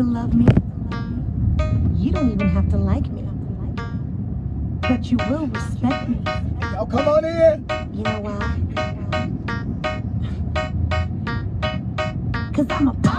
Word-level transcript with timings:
to 0.00 0.06
love 0.06 0.32
me. 0.32 0.46
You 1.94 2.10
don't 2.10 2.30
even 2.30 2.48
have 2.48 2.70
to 2.70 2.78
like 2.78 3.06
me. 3.12 3.22
But 4.80 5.10
you 5.10 5.18
will 5.28 5.46
respect 5.48 6.08
me. 6.08 6.22
Y'all 6.72 6.86
come 6.86 7.06
on 7.06 7.22
in. 7.22 7.66
You 7.92 8.04
know 8.04 8.20
why? 8.20 8.56
Because 12.48 12.66
I'm 12.70 12.88
a 12.88 13.09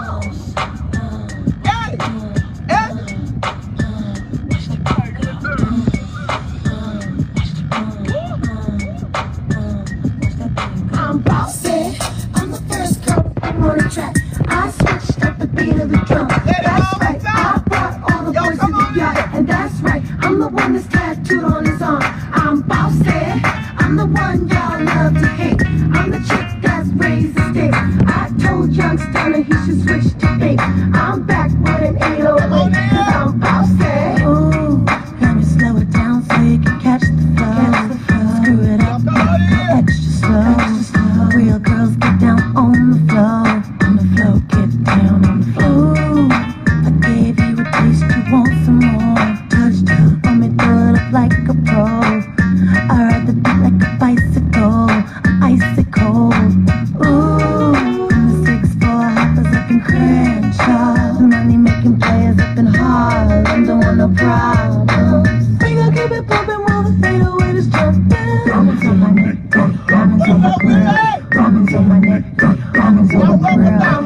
diamonds 70.42 70.64
on 70.64 70.68
my 70.68 70.80
neck, 70.82 71.30
diamonds 71.30 71.74
on 71.74 71.88
my 71.88 71.98
neck, 72.00 72.24
diamonds 72.72 73.14
on 73.14 73.42
my 73.42 73.54
neck. 73.54 74.01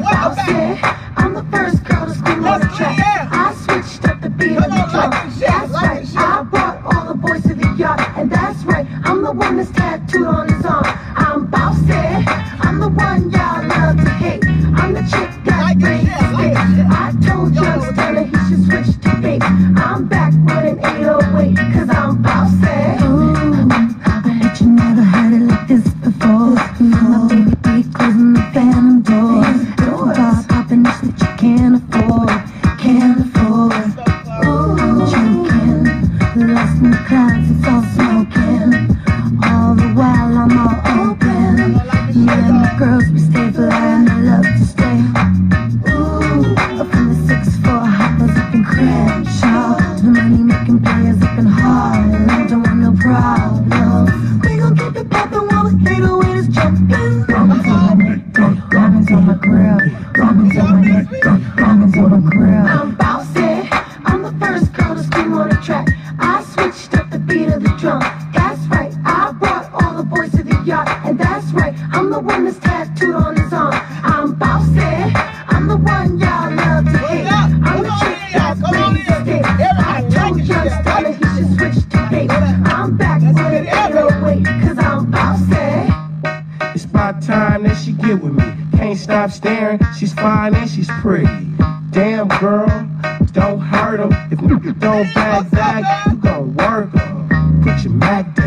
Bag, 95.13 95.49
bag, 95.51 95.83
zag. 95.83 96.11
You 96.11 96.17
gon' 96.19 96.55
work. 96.55 96.89
Uh, 96.95 97.63
Put 97.63 97.83
your 97.83 97.93
Mac 97.93 98.35
down. 98.35 98.46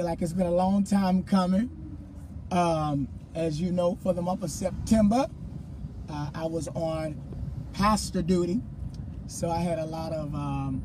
feel 0.00 0.06
like 0.06 0.22
it's 0.22 0.32
been 0.32 0.46
a 0.46 0.50
long 0.50 0.82
time 0.82 1.22
coming. 1.22 1.68
Um, 2.50 3.06
as 3.34 3.60
you 3.60 3.70
know, 3.70 3.98
for 4.02 4.14
the 4.14 4.22
month 4.22 4.42
of 4.42 4.50
September, 4.50 5.26
uh, 6.08 6.30
I 6.34 6.46
was 6.46 6.68
on 6.68 7.20
pastor 7.74 8.22
duty, 8.22 8.62
so 9.26 9.50
I 9.50 9.58
had 9.58 9.78
a 9.78 9.84
lot 9.84 10.12
of 10.12 10.34
um, 10.34 10.82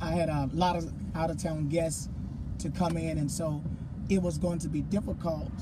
I 0.00 0.10
had 0.10 0.28
a 0.28 0.50
lot 0.52 0.74
of 0.74 0.92
out 1.14 1.30
of 1.30 1.40
town 1.40 1.68
guests 1.68 2.08
to 2.58 2.68
come 2.70 2.96
in, 2.96 3.16
and 3.18 3.30
so 3.30 3.62
it 4.08 4.20
was 4.20 4.38
going 4.38 4.58
to 4.58 4.68
be 4.68 4.82
difficult 4.82 5.52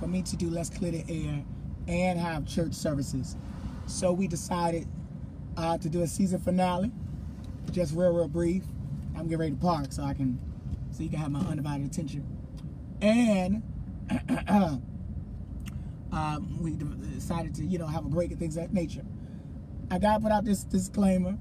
for 0.00 0.06
me 0.06 0.22
to 0.22 0.36
do 0.36 0.48
less 0.48 0.70
Clear 0.70 0.92
the 0.92 1.04
Air 1.10 1.44
and 1.86 2.18
have 2.18 2.46
church 2.46 2.72
services. 2.72 3.36
So 3.84 4.10
we 4.10 4.26
decided 4.26 4.88
uh, 5.58 5.76
to 5.76 5.90
do 5.90 6.00
a 6.00 6.06
season 6.06 6.40
finale, 6.40 6.90
just 7.72 7.94
real, 7.94 8.14
real 8.14 8.26
brief. 8.26 8.62
I'm 9.14 9.24
getting 9.24 9.38
ready 9.38 9.52
to 9.52 9.58
park 9.58 9.92
so 9.92 10.02
I 10.02 10.14
can 10.14 10.40
so 10.96 11.02
you 11.02 11.10
can 11.10 11.18
have 11.18 11.30
my 11.30 11.40
undivided 11.40 11.86
attention. 11.86 12.26
And 13.02 13.62
um, 16.10 16.62
we 16.62 16.72
decided 17.14 17.54
to, 17.56 17.64
you 17.64 17.78
know, 17.78 17.86
have 17.86 18.06
a 18.06 18.08
break 18.08 18.30
and 18.30 18.40
things 18.40 18.56
of 18.56 18.62
that 18.62 18.72
nature. 18.72 19.04
I 19.90 19.98
got 19.98 20.14
to 20.16 20.20
put 20.22 20.32
out 20.32 20.44
this 20.44 20.64
disclaimer 20.64 21.36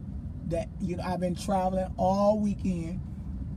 that, 0.48 0.68
you 0.82 0.98
know, 0.98 1.04
I've 1.04 1.22
been 1.22 1.36
traveling 1.36 1.88
all 1.96 2.40
weekend. 2.40 3.00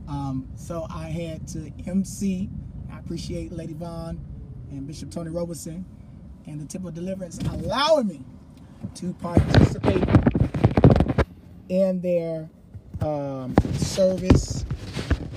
Um, 0.07 0.47
so 0.55 0.87
I 0.89 1.09
had 1.09 1.47
to 1.49 1.71
MC. 1.85 2.49
I 2.91 2.99
appreciate 2.99 3.51
Lady 3.51 3.73
Vaughn 3.73 4.19
and 4.71 4.87
Bishop 4.87 5.11
Tony 5.11 5.31
Robeson 5.31 5.85
and 6.47 6.61
the 6.61 6.65
Temple 6.65 6.89
of 6.89 6.95
Deliverance 6.95 7.39
allowing 7.39 8.07
me 8.07 8.23
to 8.95 9.13
participate 9.15 10.03
in 11.67 11.99
their 11.99 12.49
um, 13.01 13.53
service 13.73 14.65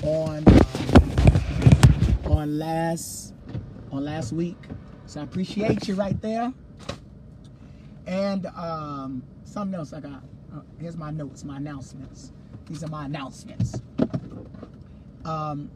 on 0.03 0.45
um, 0.49 2.33
on 2.33 2.59
last 2.59 3.35
on 3.91 4.05
last 4.05 4.33
week. 4.33 4.57
So 5.07 5.21
I 5.21 5.25
appreciate 5.25 5.87
you 5.89 5.95
right 5.95 6.21
there. 6.21 6.53
And 8.07 8.47
um, 8.47 9.23
something 9.45 9.79
else 9.79 9.93
I 9.93 10.01
got. 10.01 10.23
Uh, 10.55 10.61
here's 10.81 10.97
my 10.97 11.11
notes, 11.11 11.45
my 11.45 11.57
announcements. 11.59 12.33
These 12.67 12.83
are 12.83 12.89
my 12.89 13.05
announcements. 13.05 13.81
Um, 15.25 15.71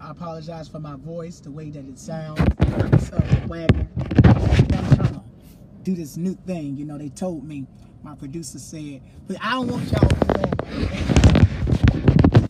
I 0.00 0.10
apologize 0.10 0.68
for 0.68 0.78
my 0.78 0.96
voice, 0.96 1.40
the 1.40 1.50
way 1.50 1.70
that 1.70 1.86
it 1.86 1.98
sounds. 1.98 2.40
So, 3.08 3.16
Wagner, 3.46 3.88
do 5.82 5.94
this 5.94 6.16
new 6.16 6.34
thing. 6.46 6.76
You 6.76 6.84
know, 6.84 6.98
they 6.98 7.08
told 7.08 7.44
me, 7.44 7.66
my 8.02 8.14
producer 8.14 8.58
said, 8.58 9.00
but 9.26 9.36
I 9.40 9.52
don't 9.52 9.68
want 9.68 9.90
y'all 9.90 10.08
to 10.08 11.05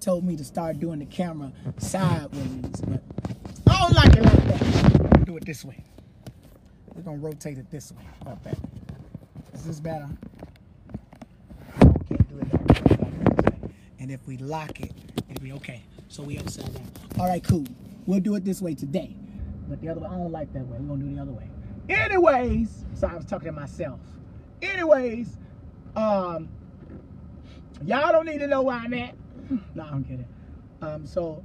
told 0.07 0.23
me 0.23 0.37
to 0.37 0.45
start 0.45 0.79
doing 0.79 1.01
the 1.01 1.05
camera 1.05 1.51
sideways, 1.79 2.81
but 2.87 3.03
I 3.67 3.81
don't 3.81 3.93
like 3.93 4.17
it 4.17 4.23
like 4.23 4.45
that. 4.45 5.27
Do 5.27 5.37
it 5.37 5.45
this 5.45 5.65
way. 5.65 5.83
We're 6.95 7.03
gonna 7.03 7.17
rotate 7.17 7.59
it 7.59 7.69
this 7.73 7.91
way. 7.91 8.05
About 8.21 8.41
that? 8.45 8.57
Is 9.53 9.65
this 9.65 9.81
better? 9.81 10.09
Okay, 11.85 12.19
do 12.29 12.39
it 12.39 12.49
that 12.53 13.01
way. 13.01 13.73
And 13.99 14.13
if 14.13 14.25
we 14.29 14.37
lock 14.37 14.81
it, 14.81 14.93
it'll 15.29 15.43
be 15.43 15.51
okay. 15.55 15.83
So 16.07 16.23
we 16.23 16.39
upside 16.39 16.73
down. 16.73 16.89
All 17.19 17.27
right, 17.27 17.43
cool. 17.43 17.67
We'll 18.07 18.21
do 18.21 18.37
it 18.37 18.45
this 18.45 18.63
way 18.63 18.77
today. 18.77 19.17
But 19.69 19.81
the 19.81 19.89
other 19.89 20.03
way, 20.03 20.07
I 20.07 20.13
don't 20.15 20.31
like 20.31 20.53
that 20.53 20.69
way. 20.69 20.79
We're 20.79 20.87
gonna 20.87 21.03
do 21.03 21.11
it 21.11 21.17
the 21.17 21.23
other 21.23 21.33
way. 21.33 21.51
Anyways, 21.89 22.85
so 22.95 23.09
I 23.09 23.17
was 23.17 23.25
talking 23.25 23.47
to 23.47 23.53
myself. 23.53 23.99
Anyways, 24.63 25.37
um, 25.97 26.49
y'all 27.85 28.13
don't 28.13 28.27
need 28.27 28.39
to 28.39 28.47
know 28.47 28.63
where 28.63 28.77
I'm 28.77 28.95
at. 28.95 29.17
No, 29.75 29.85
I'm 29.85 30.05
kidding. 30.05 30.27
Um, 30.83 31.07
so 31.07 31.43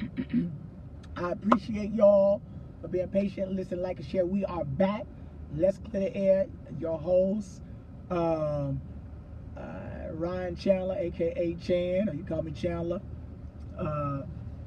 I 1.16 1.32
appreciate 1.32 1.92
y'all 1.92 2.40
for 2.80 2.88
being 2.88 3.08
patient, 3.08 3.52
listen, 3.52 3.82
like, 3.82 3.98
and 3.98 4.06
share. 4.06 4.26
We 4.26 4.44
are 4.44 4.64
back. 4.64 5.06
Let's 5.56 5.78
clear 5.78 6.10
the 6.10 6.16
air. 6.16 6.46
Your 6.78 6.98
host, 6.98 7.62
um, 8.10 8.80
uh, 9.56 10.12
Ryan 10.12 10.56
Chandler, 10.56 10.96
aka 10.98 11.56
Chan, 11.60 12.08
or 12.08 12.14
you 12.14 12.24
call 12.24 12.42
me 12.42 12.52
Chandler. 12.52 13.00
Uh, 13.78 14.22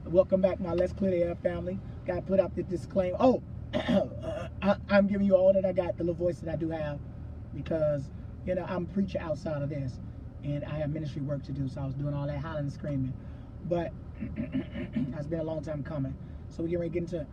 welcome 0.06 0.42
back, 0.42 0.60
my 0.60 0.74
Let's 0.74 0.94
Clear 0.94 1.12
the 1.12 1.24
Air 1.24 1.36
family. 1.36 1.80
Got 2.06 2.16
to 2.16 2.22
put 2.24 2.40
out 2.40 2.56
the 2.56 2.64
disclaimer. 2.64 3.18
Oh, 3.20 3.42
I, 3.74 4.76
I'm 4.90 5.08
giving 5.08 5.28
you 5.28 5.36
all 5.36 5.54
that 5.54 5.66
I 5.66 5.74
got, 5.74 5.98
the 5.98 6.04
little 6.04 6.16
voice 6.16 6.40
that 6.40 6.52
I 6.52 6.56
do 6.56 6.70
have, 6.70 7.00
because 7.56 8.10
you 8.46 8.56
know 8.56 8.66
I'm 8.68 8.84
a 8.84 8.94
preacher 8.94 9.20
outside 9.22 9.62
of 9.62 9.70
this, 9.70 10.00
and 10.46 10.64
I 10.66 10.78
have 10.78 10.92
ministry 10.92 11.22
work 11.22 11.44
to 11.46 11.52
do. 11.52 11.68
So 11.68 11.82
I 11.82 11.86
was 11.86 11.96
doing 11.96 12.14
all 12.14 12.28
that 12.28 12.40
hollering 12.40 12.66
and 12.66 12.74
screaming, 12.74 13.14
but 13.68 13.92
it's 14.22 15.28
been 15.28 15.40
a 15.42 15.44
long 15.44 15.64
time 15.64 15.84
coming. 15.84 16.16
So 16.50 16.64
we're 16.64 16.70
getting 16.70 16.80
ready 16.82 16.90
to 16.92 16.94
get 16.94 17.12
into 17.14 17.28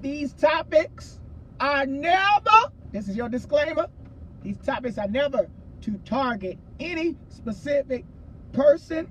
these 0.00 0.32
topics. 0.32 1.20
Are 1.60 1.86
never. 1.86 2.72
This 2.92 3.08
is 3.08 3.16
your 3.16 3.28
disclaimer. 3.28 3.86
These 4.42 4.58
topics 4.58 4.98
are 4.98 5.08
never 5.08 5.48
to 5.82 5.92
target 6.04 6.58
any 6.80 7.16
specific 7.28 8.04
person, 8.52 9.08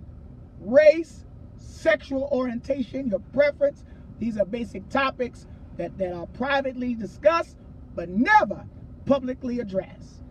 race, 0.60 1.25
sexual 1.57 2.30
orientation, 2.31 3.10
your 3.10 3.19
preference. 3.34 3.86
These 4.19 4.38
are 4.38 4.45
basic 4.45 4.90
topics 4.90 5.48
that, 5.78 5.98
that 5.98 6.13
are 6.13 6.28
privately 6.28 6.95
discussed 6.95 7.57
but 7.95 8.10
never 8.10 8.66
publicly 9.06 9.60
addressed. 9.60 10.24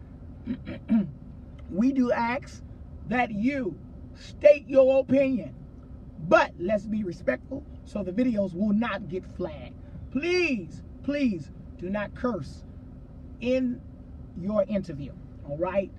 we 1.70 1.93
do 1.93 2.12
ask 2.12 2.62
that 3.08 3.31
you 3.31 3.78
state 4.14 4.69
your 4.69 5.00
opinion, 5.00 5.54
but 6.28 6.52
let's 6.58 6.87
be 6.87 7.02
respectful 7.04 7.64
so 7.84 8.02
the 8.02 8.12
videos 8.12 8.54
will 8.54 8.72
not 8.72 9.08
get 9.08 9.25
flagged. 9.37 9.75
Please, 10.10 10.82
please 11.02 11.50
do 11.78 11.88
not 11.90 12.14
curse 12.14 12.64
in 13.40 13.81
your 14.40 14.64
interview, 14.69 15.12
all 15.49 15.58
right? 15.58 15.90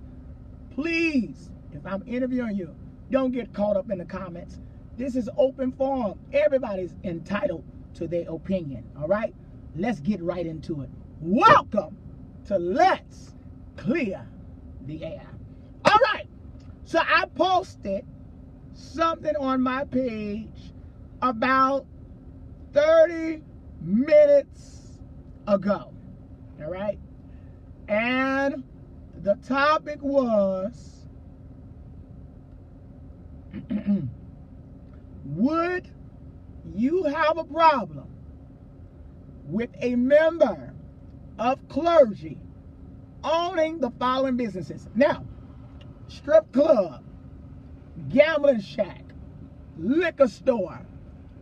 Please, 0.71 1.51
if 1.73 1.85
I'm 1.85 2.03
interviewing 2.07 2.55
you, 2.55 2.75
don't 3.11 3.31
get 3.31 3.53
caught 3.53 3.77
up 3.77 3.91
in 3.91 3.97
the 3.97 4.05
comments. 4.05 4.59
This 4.97 5.15
is 5.15 5.29
open 5.37 5.71
forum. 5.71 6.19
Everybody's 6.31 6.95
entitled 7.03 7.63
to 7.95 8.07
their 8.07 8.29
opinion, 8.29 8.85
all 8.99 9.07
right? 9.07 9.33
Let's 9.75 9.99
get 9.99 10.21
right 10.21 10.45
into 10.45 10.81
it. 10.81 10.89
Welcome 11.19 11.97
to 12.45 12.57
Let's 12.57 13.33
Clear 13.75 14.25
the 14.85 15.03
Air. 15.03 15.27
All 15.85 15.99
right, 16.13 16.27
so 16.85 16.99
I 16.99 17.25
posted 17.35 18.05
something 18.73 19.35
on 19.37 19.61
my 19.61 19.85
page 19.85 20.73
about 21.21 21.85
30 22.73 23.43
minutes 23.81 24.99
ago, 25.47 25.93
all 26.61 26.69
right? 26.69 26.99
And 27.87 28.63
the 29.21 29.35
topic 29.35 29.99
was 30.01 31.07
Would 35.25 35.89
you 36.75 37.03
have 37.05 37.37
a 37.37 37.43
problem 37.43 38.07
with 39.47 39.69
a 39.81 39.95
member 39.95 40.73
of 41.39 41.67
clergy 41.69 42.37
owning 43.23 43.79
the 43.79 43.91
following 43.91 44.37
businesses? 44.37 44.89
Now, 44.95 45.25
strip 46.13 46.51
club, 46.51 47.03
gambling 48.09 48.61
shack, 48.61 49.03
liquor 49.77 50.27
store, 50.27 50.79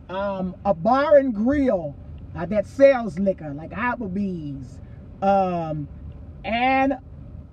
um, 0.08 0.56
a 0.64 0.74
bar 0.74 1.18
and 1.18 1.34
grill 1.34 1.94
uh, 2.36 2.46
that 2.46 2.66
sells 2.66 3.18
liquor 3.18 3.52
like 3.54 3.70
Applebee's, 3.70 4.80
um, 5.20 5.88
and 6.44 6.94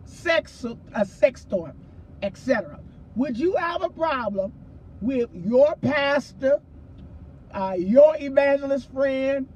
sex 0.06 0.66
a 0.96 1.06
sex 1.06 1.42
store, 1.42 1.74
etc. 2.24 2.80
Would 3.16 3.38
you 3.38 3.56
have 3.56 3.84
a 3.84 3.90
problem 3.90 4.54
with 5.02 5.30
your 5.34 5.76
pastor, 5.82 6.60
uh, 7.54 7.76
your 7.78 8.16
evangelist 8.20 8.92
friend, 8.92 9.48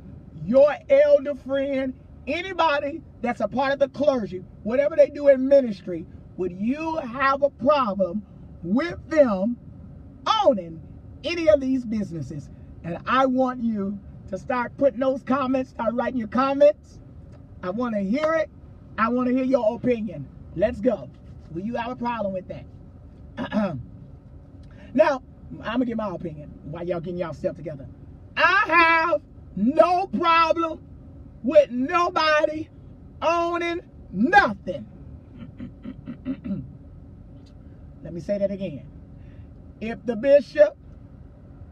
your 0.46 0.76
elder 0.90 1.36
friend, 1.36 1.94
anybody 2.28 3.02
that's 3.22 3.42
a 3.42 3.48
part 3.48 3.74
of 3.74 3.80
the 3.80 3.90
clergy, 3.90 4.44
whatever 4.64 4.96
they 4.96 5.10
do 5.10 5.30
in 5.30 5.48
ministry, 5.48 6.06
would 6.38 6.52
you 6.52 6.98
have 6.98 7.44
a 7.44 7.50
problem 7.50 8.24
with 8.64 8.98
them 9.10 9.58
owning 10.44 10.82
any 11.24 11.48
of 11.48 11.60
these 11.60 11.86
businesses? 11.86 12.50
And 12.84 12.98
I 13.06 13.26
want 13.26 13.62
you 13.64 14.00
to 14.30 14.38
start 14.38 14.76
putting 14.78 15.00
those 15.00 15.24
comments, 15.24 15.72
start 15.72 15.94
writing 15.94 16.20
your 16.20 16.28
comments. 16.28 17.00
I 17.62 17.70
want 17.70 17.96
to 17.96 18.02
hear 18.02 18.34
it. 18.36 18.50
I 18.98 19.10
want 19.10 19.30
to 19.30 19.36
hear 19.36 19.46
your 19.46 19.76
opinion. 19.76 20.28
Let's 20.56 20.80
go. 20.82 21.10
Will 21.52 21.62
you 21.62 21.76
have 21.76 21.92
a 21.92 21.96
problem 21.96 22.34
with 22.34 22.48
that? 22.48 22.66
now, 24.94 25.22
I'm 25.62 25.74
gonna 25.74 25.86
give 25.86 25.98
my 25.98 26.10
opinion 26.10 26.52
while 26.66 26.86
y'all 26.86 27.00
getting 27.00 27.20
y'all 27.20 27.34
stuff 27.34 27.56
together. 27.56 27.88
I 28.36 28.64
have 28.68 29.22
no 29.56 30.08
problem 30.08 30.84
with 31.44 31.70
nobody 31.72 32.70
owning 33.22 33.82
nothing. 34.12 34.88
Let 36.26 38.14
me 38.14 38.22
say 38.22 38.38
that 38.38 38.52
again. 38.52 38.88
If 39.82 40.06
the 40.06 40.16
bishop 40.16 40.78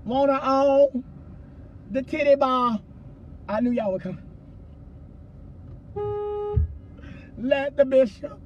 wanna 0.06 0.40
own 0.44 1.04
the 1.90 2.04
titty 2.04 2.36
bar, 2.36 2.80
I 3.48 3.62
knew 3.62 3.72
y'all 3.72 3.94
would 3.94 4.02
come. 4.02 4.20
Let 7.38 7.78
the 7.78 7.86
bishop 7.86 8.40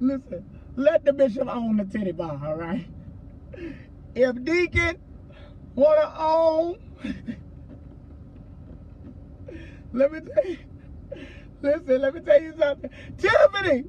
listen. 0.00 0.44
Let 0.76 1.04
the 1.04 1.12
bishop 1.12 1.48
own 1.48 1.76
the 1.76 1.84
titty 1.84 2.12
bar, 2.12 2.40
all 2.44 2.56
right? 2.56 2.86
If 4.14 4.44
Deacon 4.44 4.96
wanna 5.74 6.12
own, 6.18 6.76
let 9.92 10.12
me 10.12 10.20
tell 10.20 10.46
you, 10.50 10.58
listen, 11.64 12.02
let 12.02 12.14
me 12.14 12.22
tell 12.22 12.42
you 12.42 12.54
something. 12.58 12.90
Tiffany, 13.18 13.84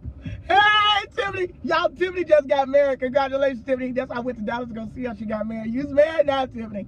hey 0.47 1.05
Tiffany, 1.15 1.49
y'all, 1.63 1.89
Tiffany 1.89 2.25
just 2.25 2.47
got 2.47 2.69
married. 2.69 3.01
Congratulations, 3.01 3.65
Tiffany. 3.65 3.93
That's 3.93 4.09
why 4.11 4.17
I 4.17 4.21
went 4.21 4.39
to 4.39 4.45
Dallas 4.45 4.69
to 4.69 4.75
go 4.75 4.89
see 4.95 5.05
how 5.05 5.15
she 5.15 5.25
got 5.25 5.47
married. 5.47 5.73
You's 5.73 5.91
married 5.91 6.27
now, 6.27 6.47
Tiffany. 6.47 6.87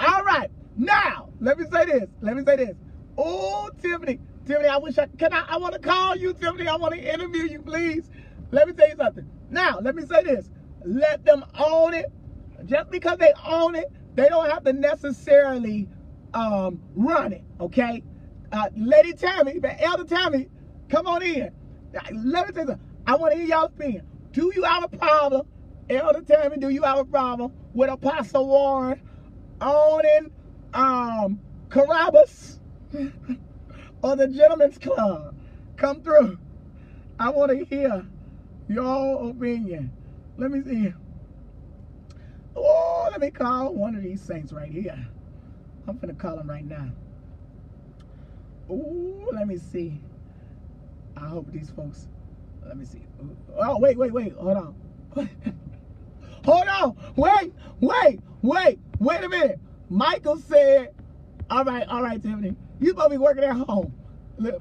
All 0.00 0.24
right, 0.24 0.50
now, 0.76 1.30
let 1.40 1.58
me 1.58 1.66
say 1.72 1.86
this. 1.86 2.08
Let 2.22 2.36
me 2.36 2.44
say 2.46 2.56
this. 2.56 2.76
Oh, 3.18 3.70
Tiffany, 3.82 4.20
Tiffany, 4.46 4.68
I 4.68 4.78
wish 4.78 4.98
I 4.98 5.08
can. 5.18 5.34
I, 5.34 5.44
I 5.50 5.58
want 5.58 5.74
to 5.74 5.80
call 5.80 6.16
you, 6.16 6.34
Tiffany. 6.34 6.68
I 6.68 6.76
want 6.76 6.94
to 6.94 7.14
interview 7.14 7.44
you, 7.44 7.62
please. 7.62 8.10
Let 8.52 8.68
me 8.68 8.74
tell 8.74 8.88
you 8.88 8.96
something. 8.96 9.28
Now, 9.50 9.80
let 9.82 9.96
me 9.96 10.04
say 10.06 10.24
this. 10.24 10.50
Let 10.84 11.24
them 11.26 11.44
own 11.58 11.94
it. 11.94 12.06
Just 12.66 12.90
because 12.90 13.18
they 13.18 13.32
own 13.46 13.76
it, 13.76 13.92
they 14.16 14.28
don't 14.28 14.50
have 14.50 14.64
to 14.64 14.74
necessarily 14.74 15.88
um, 16.34 16.82
run 16.96 17.32
it. 17.34 17.44
Okay, 17.60 18.02
uh, 18.52 18.68
Lady 18.76 19.12
Tammy, 19.14 19.58
but 19.58 19.76
Elder 19.80 20.04
Tammy, 20.04 20.48
come 20.88 21.06
on 21.06 21.22
in. 21.22 21.50
Let 22.12 22.48
me 22.48 22.52
tell 22.54 22.66
you. 22.68 22.80
I 23.06 23.16
want 23.16 23.32
to 23.32 23.38
hear 23.38 23.48
y'all 23.48 23.64
opinion. 23.64 24.06
Do 24.32 24.52
you 24.54 24.64
have 24.64 24.84
a 24.84 24.96
problem, 24.96 25.46
Elder 25.90 26.22
Tammy? 26.22 26.58
Do 26.58 26.68
you 26.68 26.82
have 26.82 26.98
a 26.98 27.04
problem 27.04 27.52
with 27.74 27.90
Apostle 27.90 28.46
Warren 28.46 29.00
owning 29.60 30.30
um, 30.74 31.40
Carrabba's 31.70 32.60
or 34.02 34.16
the 34.16 34.28
Gentlemen's 34.28 34.78
Club? 34.78 35.34
Come 35.76 36.02
through. 36.02 36.38
I 37.18 37.30
want 37.30 37.50
to 37.52 37.64
hear 37.64 38.06
your 38.68 39.30
opinion. 39.30 39.92
Let 40.36 40.50
me 40.50 40.62
see. 40.62 40.94
Oh, 42.56 43.08
let 43.10 43.20
me 43.20 43.30
call 43.30 43.74
one 43.74 43.94
of 43.96 44.02
these 44.02 44.22
saints 44.22 44.52
right 44.52 44.70
here. 44.70 45.08
I'm 45.88 45.98
gonna 45.98 46.14
call 46.14 46.38
him 46.38 46.50
right 46.50 46.64
now. 46.64 46.90
Oh, 48.70 49.30
let 49.32 49.46
me 49.46 49.56
see. 49.56 50.00
I 51.16 51.26
hope 51.26 51.50
these 51.50 51.70
folks. 51.70 52.06
Let 52.66 52.76
me 52.76 52.84
see. 52.84 53.02
Oh, 53.56 53.78
wait, 53.78 53.96
wait, 53.96 54.12
wait. 54.12 54.32
Hold 54.34 54.56
on. 54.56 54.74
Hold 56.44 56.68
on. 56.68 56.96
Wait, 57.16 57.52
wait, 57.80 58.20
wait, 58.42 58.78
wait 58.98 59.24
a 59.24 59.28
minute. 59.28 59.58
Michael 59.90 60.36
said, 60.36 60.90
all 61.50 61.64
right, 61.64 61.86
all 61.88 62.02
right, 62.02 62.22
Tiffany. 62.22 62.54
You 62.80 62.88
supposed 62.88 63.06
to 63.06 63.10
be 63.10 63.18
working 63.18 63.44
at 63.44 63.56
home. 63.56 63.94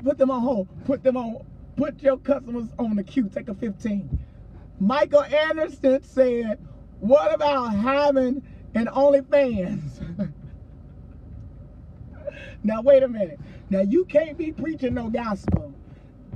Put 0.03 0.17
them 0.17 0.31
on 0.31 0.41
hold. 0.41 0.67
Put 0.85 1.03
them 1.03 1.17
on. 1.17 1.45
Put 1.75 2.01
your 2.01 2.17
customers 2.17 2.67
on 2.79 2.95
the 2.95 3.03
queue. 3.03 3.29
Take 3.29 3.49
a 3.49 3.53
15. 3.53 4.19
Michael 4.79 5.23
Anderson 5.23 6.03
said, 6.03 6.59
what 6.99 7.33
about 7.33 7.67
having 7.75 8.41
an 8.73 8.87
OnlyFans? 8.87 10.31
now, 12.67 12.81
wait 12.81 13.01
a 13.01 13.07
minute. 13.07 13.39
Now, 13.69 13.79
you 13.79 14.03
can't 14.03 14.37
be 14.37 14.51
preaching 14.51 14.93
no 14.93 15.09
gospel 15.09 15.73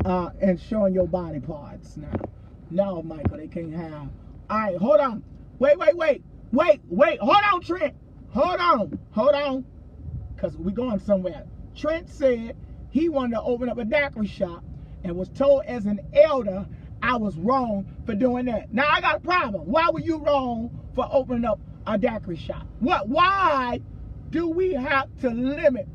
uh, 0.05 0.29
and 0.39 0.59
showing 0.59 0.93
your 0.93 1.05
body 1.07 1.41
parts 1.41 1.97
now. 1.97 2.21
No, 2.69 3.03
Michael, 3.03 3.35
they 3.35 3.49
can't 3.49 3.73
have. 3.73 4.07
All 4.49 4.57
right, 4.57 4.77
hold 4.77 5.01
on. 5.01 5.23
Wait, 5.59 5.77
wait, 5.77 5.97
wait. 5.97 6.23
Wait, 6.53 6.81
wait. 6.87 7.19
Hold 7.19 7.43
on, 7.53 7.61
Trent. 7.61 7.95
Hold 8.29 8.61
on. 8.61 8.99
Hold 9.11 9.35
on. 9.35 9.65
Because 10.33 10.55
we 10.55 10.71
going 10.71 10.99
somewhere. 10.99 11.43
Trent 11.75 12.09
said 12.09 12.55
he 12.91 13.09
wanted 13.09 13.35
to 13.35 13.41
open 13.41 13.67
up 13.67 13.77
a 13.77 13.83
daiquiri 13.83 14.27
shop 14.27 14.63
and 15.03 15.17
was 15.17 15.27
told 15.29 15.65
as 15.65 15.85
an 15.85 15.99
elder 16.13 16.65
I 17.03 17.17
was 17.17 17.35
wrong 17.35 17.85
for 18.05 18.15
doing 18.15 18.45
that. 18.45 18.73
Now 18.73 18.85
I 18.89 19.01
got 19.01 19.17
a 19.17 19.19
problem. 19.19 19.63
Why 19.63 19.89
were 19.91 19.99
you 19.99 20.23
wrong 20.23 20.69
for 20.95 21.05
opening 21.11 21.43
up 21.43 21.59
a 21.85 21.97
daiquiri 21.97 22.37
shop? 22.37 22.65
What? 22.79 23.09
Why 23.09 23.81
do 24.29 24.49
we 24.49 24.73
have 24.73 25.09
to 25.19 25.29
limit 25.29 25.87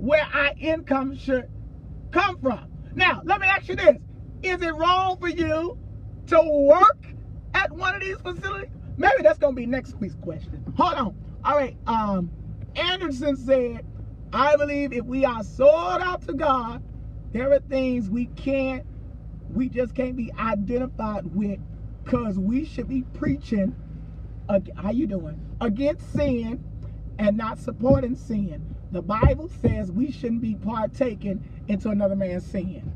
where 0.00 0.26
our 0.32 0.52
income 0.58 1.16
should 1.16 1.48
come 2.10 2.38
from? 2.40 2.70
Now, 2.94 3.22
let 3.24 3.40
me 3.40 3.46
ask 3.46 3.68
you 3.68 3.76
this. 3.76 3.96
Is 4.42 4.62
it 4.62 4.74
wrong 4.74 5.18
for 5.18 5.28
you 5.28 5.78
to 6.28 6.42
work 6.42 7.06
at 7.54 7.70
one 7.70 7.94
of 7.94 8.00
these 8.00 8.16
facilities? 8.16 8.70
Maybe 8.96 9.22
that's 9.22 9.38
going 9.38 9.54
to 9.54 9.60
be 9.60 9.66
next 9.66 9.94
week's 9.96 10.14
question. 10.16 10.64
Hold 10.76 10.94
on. 10.94 11.16
All 11.44 11.56
right. 11.56 11.76
Um, 11.86 12.30
Anderson 12.76 13.36
said, 13.36 13.84
I 14.32 14.56
believe 14.56 14.92
if 14.92 15.04
we 15.04 15.24
are 15.24 15.42
sold 15.42 16.00
out 16.00 16.22
to 16.26 16.32
God, 16.32 16.82
there 17.32 17.52
are 17.52 17.60
things 17.60 18.08
we 18.08 18.26
can't 18.26 18.84
we 19.52 19.68
just 19.68 19.94
can't 19.96 20.16
be 20.16 20.32
identified 20.38 21.34
with 21.34 21.58
because 22.04 22.38
we 22.38 22.64
should 22.64 22.88
be 22.88 23.02
preaching 23.14 23.74
how 24.76 24.90
you 24.90 25.06
doing 25.06 25.40
against 25.60 26.12
sin 26.12 26.62
and 27.18 27.36
not 27.36 27.58
supporting 27.58 28.14
sin 28.14 28.74
the 28.92 29.02
bible 29.02 29.48
says 29.60 29.92
we 29.92 30.10
shouldn't 30.10 30.40
be 30.40 30.54
partaking 30.54 31.42
into 31.68 31.88
another 31.88 32.16
man's 32.16 32.44
sin. 32.44 32.92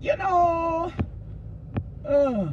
You 0.00 0.16
know 0.16 0.92
uh, 2.06 2.48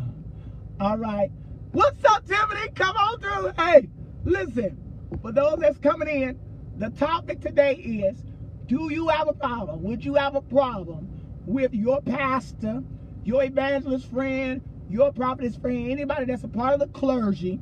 all 0.80 0.98
right. 0.98 1.30
What's 1.74 2.04
up 2.06 2.26
tiffany 2.26 2.70
come 2.76 2.96
on 2.96 3.20
through. 3.20 3.54
Hey 3.58 3.90
listen 4.24 4.78
for 5.22 5.32
those 5.32 5.58
that's 5.60 5.78
coming 5.80 6.08
in 6.08 6.40
the 6.78 6.90
topic 6.92 7.42
today 7.42 7.74
is 7.76 8.24
do 8.68 8.92
you 8.92 9.10
have 9.10 9.28
a 9.28 9.34
problem? 9.34 9.84
Would 9.84 10.06
you 10.06 10.16
have 10.16 10.36
a 10.36 10.42
problem 10.42 11.10
with 11.46 11.74
your 11.74 12.02
pastor, 12.02 12.84
your 13.24 13.44
evangelist 13.44 14.10
friend, 14.10 14.62
your 14.90 15.12
prophetess 15.12 15.58
friend, 15.58 15.92
anybody 15.92 16.26
that's 16.26 16.44
a 16.44 16.48
part 16.48 16.74
of 16.74 16.80
the 16.80 16.88
clergy, 16.88 17.60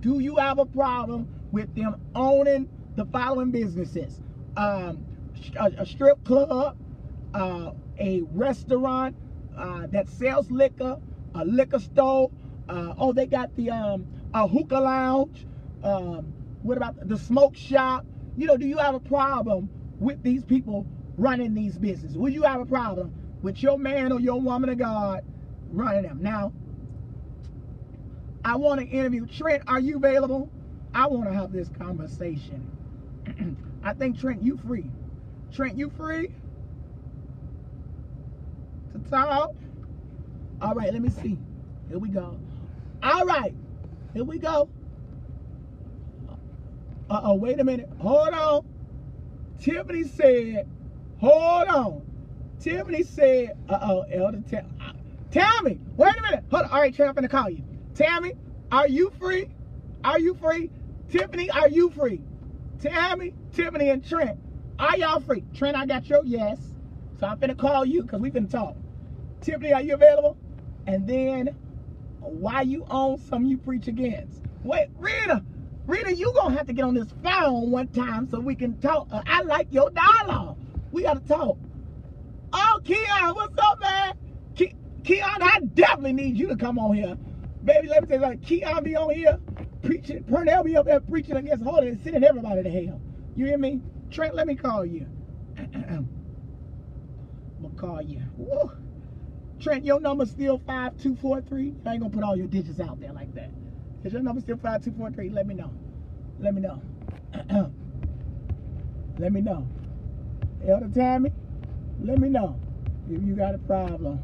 do 0.00 0.18
you 0.18 0.36
have 0.36 0.58
a 0.58 0.66
problem 0.66 1.28
with 1.52 1.74
them 1.74 2.00
owning 2.14 2.68
the 3.00 3.06
following 3.06 3.50
businesses? 3.50 4.20
Um, 4.58 5.04
a, 5.58 5.72
a, 5.78 5.86
strip 5.86 6.22
club, 6.24 6.76
uh, 7.32 7.70
a 7.98 8.20
restaurant 8.32 9.16
uh, 9.56 9.86
that 9.86 10.06
sells 10.06 10.50
liquor, 10.50 10.98
a 11.34 11.44
liquor 11.44 11.78
store. 11.78 12.30
Uh, 12.68 12.94
oh, 12.98 13.12
they 13.14 13.24
got 13.26 13.56
the 13.56 13.70
um, 13.70 14.06
a 14.34 14.46
hookah 14.46 14.80
lounge. 14.80 15.46
Um, 15.82 16.32
what 16.62 16.76
about 16.76 17.08
the 17.08 17.16
smoke 17.16 17.56
shop? 17.56 18.04
You 18.36 18.46
know, 18.46 18.58
do 18.58 18.66
you 18.66 18.76
have 18.76 18.94
a 18.94 19.00
problem 19.00 19.70
with 19.98 20.22
these 20.22 20.44
people 20.44 20.86
running 21.16 21.54
these 21.54 21.78
businesses? 21.78 22.18
Would 22.18 22.34
you 22.34 22.42
have 22.42 22.60
a 22.60 22.66
problem 22.66 23.14
with 23.40 23.62
your 23.62 23.78
man 23.78 24.12
or 24.12 24.20
your 24.20 24.40
woman 24.40 24.68
of 24.68 24.76
God 24.76 25.24
running 25.72 26.02
them? 26.02 26.18
Now, 26.20 26.52
I 28.44 28.56
want 28.56 28.80
to 28.80 28.86
interview 28.86 29.24
Trent. 29.26 29.62
Are 29.66 29.80
you 29.80 29.96
available? 29.96 30.50
I 30.92 31.06
want 31.06 31.28
to 31.28 31.32
have 31.32 31.50
this 31.50 31.70
conversation. 31.78 32.70
I 33.84 33.92
think 33.94 34.18
Trent, 34.20 34.42
you 34.42 34.56
free. 34.56 34.90
Trent, 35.52 35.76
you 35.76 35.90
free 35.90 36.32
to 38.92 39.10
talk? 39.10 39.50
All 40.60 40.74
right, 40.74 40.92
let 40.92 41.02
me 41.02 41.10
see. 41.10 41.38
Here 41.88 41.98
we 41.98 42.08
go. 42.08 42.36
All 43.02 43.24
right, 43.24 43.54
here 44.14 44.24
we 44.24 44.38
go. 44.38 44.68
Uh 47.08 47.20
oh, 47.24 47.34
wait 47.34 47.58
a 47.58 47.64
minute. 47.64 47.88
Hold 47.98 48.28
on. 48.34 48.66
Tiffany 49.60 50.04
said 50.04 50.68
Hold 51.20 51.68
on. 51.68 52.02
Tiffany 52.60 53.02
said, 53.02 53.56
uh-oh, 53.68 54.02
Elder 54.10 54.42
uh, 54.54 54.92
Tammy, 55.30 55.78
wait 55.96 56.16
a 56.16 56.22
minute. 56.22 56.44
Hold 56.50 56.64
on. 56.64 56.70
All 56.70 56.80
right, 56.80 56.94
Trey, 56.94 57.06
I'm 57.06 57.14
to 57.14 57.28
call 57.28 57.50
you. 57.50 57.62
Tammy, 57.94 58.32
are 58.72 58.88
you 58.88 59.12
free? 59.18 59.48
Are 60.02 60.18
you 60.18 60.34
free? 60.34 60.70
Tiffany, 61.10 61.50
are 61.50 61.68
you 61.68 61.90
free? 61.90 62.22
Tammy, 62.80 63.34
Tiffany, 63.52 63.90
and 63.90 64.04
Trent, 64.04 64.38
are 64.78 64.96
y'all 64.96 65.20
free? 65.20 65.44
Trent, 65.54 65.76
I 65.76 65.86
got 65.86 66.08
your 66.08 66.22
yes. 66.24 66.58
So 67.18 67.26
I'm 67.26 67.38
finna 67.38 67.56
call 67.56 67.84
you 67.84 68.02
because 68.02 68.20
we 68.20 68.30
finna 68.30 68.50
talk. 68.50 68.74
Tiffany, 69.42 69.72
are 69.72 69.82
you 69.82 69.94
available? 69.94 70.36
And 70.86 71.06
then 71.06 71.50
why 72.20 72.62
you 72.62 72.86
own 72.90 73.18
some 73.18 73.44
you 73.44 73.58
preach 73.58 73.88
against? 73.88 74.42
Wait, 74.64 74.88
Rita, 74.98 75.44
Rita, 75.86 76.14
you 76.14 76.32
gonna 76.34 76.56
have 76.56 76.66
to 76.68 76.72
get 76.72 76.84
on 76.84 76.94
this 76.94 77.08
phone 77.22 77.70
one 77.70 77.88
time 77.88 78.28
so 78.30 78.40
we 78.40 78.54
can 78.54 78.76
talk. 78.76 79.08
Uh, 79.10 79.22
I 79.26 79.42
like 79.42 79.68
your 79.70 79.90
dialogue. 79.90 80.56
We 80.90 81.02
gotta 81.02 81.20
talk. 81.20 81.58
Oh, 82.52 82.80
Keon, 82.84 83.34
what's 83.34 83.58
up, 83.58 83.80
man? 83.82 84.14
Ke 84.56 84.74
Keon, 85.04 85.42
I 85.42 85.60
definitely 85.74 86.14
need 86.14 86.36
you 86.36 86.48
to 86.48 86.56
come 86.56 86.78
on 86.78 86.94
here. 86.94 87.16
Baby, 87.62 87.88
let 87.88 88.02
me 88.02 88.08
tell 88.08 88.18
you 88.18 88.22
something. 88.22 88.40
Keon 88.40 88.84
be 88.84 88.96
on 88.96 89.14
here 89.14 89.38
preaching. 89.82 90.24
Pernell 90.24 90.64
be 90.64 90.76
up 90.76 90.86
there 90.86 91.00
preaching 91.00 91.36
against 91.36 91.64
holy 91.64 91.88
and 91.88 92.02
sending 92.02 92.24
everybody 92.24 92.62
to 92.62 92.70
hell. 92.70 93.00
You 93.36 93.46
hear 93.46 93.58
me? 93.58 93.80
Trent, 94.10 94.34
let 94.34 94.46
me 94.46 94.56
call 94.56 94.84
you. 94.84 95.06
I'm 95.58 96.08
gonna 97.62 97.74
call 97.76 98.02
you. 98.02 98.22
Woo. 98.36 98.70
Trent, 99.60 99.84
your 99.84 100.00
number 100.00 100.26
still 100.26 100.58
5243? 100.58 101.74
I 101.86 101.92
ain't 101.92 102.00
gonna 102.00 102.12
put 102.12 102.24
all 102.24 102.36
your 102.36 102.46
digits 102.46 102.80
out 102.80 103.00
there 103.00 103.12
like 103.12 103.34
that. 103.34 103.50
Is 104.04 104.12
your 104.12 104.22
number 104.22 104.40
still 104.40 104.56
5243? 104.56 105.30
Let 105.30 105.46
me 105.46 105.54
know. 105.54 105.72
Let 106.38 106.54
me 106.54 106.62
know. 106.62 106.82
let 109.18 109.32
me 109.32 109.40
know. 109.40 109.68
Elder 110.66 110.88
Tammy, 110.88 111.30
let 112.02 112.18
me 112.18 112.28
know 112.28 112.58
if 113.10 113.22
you 113.22 113.34
got 113.34 113.54
a 113.54 113.58
problem 113.58 114.20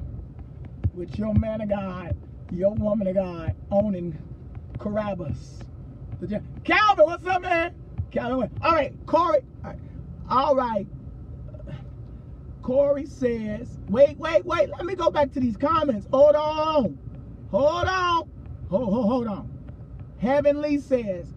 with 0.94 1.18
your 1.18 1.34
man 1.34 1.60
of 1.60 1.68
God, 1.68 2.16
your 2.50 2.74
woman 2.74 3.06
of 3.06 3.14
God 3.14 3.54
owning 3.70 4.18
Carrabba's. 4.78 5.64
Calvin, 6.64 7.04
what's 7.06 7.26
up, 7.26 7.42
man? 7.42 7.72
Calvin, 8.10 8.50
all 8.62 8.72
right, 8.74 8.94
Corey, 9.06 9.40
all 9.64 9.70
right. 9.70 9.80
All 10.28 10.56
right. 10.56 10.86
Corey 12.62 13.06
says, 13.06 13.78
wait, 13.88 14.18
wait, 14.18 14.44
wait, 14.44 14.68
let 14.70 14.84
me 14.84 14.96
go 14.96 15.10
back 15.10 15.32
to 15.32 15.40
these 15.40 15.56
comments. 15.56 16.06
Hold 16.12 16.34
on. 16.34 16.98
Hold 17.50 17.86
on. 17.86 18.28
Hold, 18.70 18.88
hold, 18.92 19.06
hold 19.06 19.26
on. 19.28 19.50
Heavenly 20.18 20.78
says, 20.80 21.32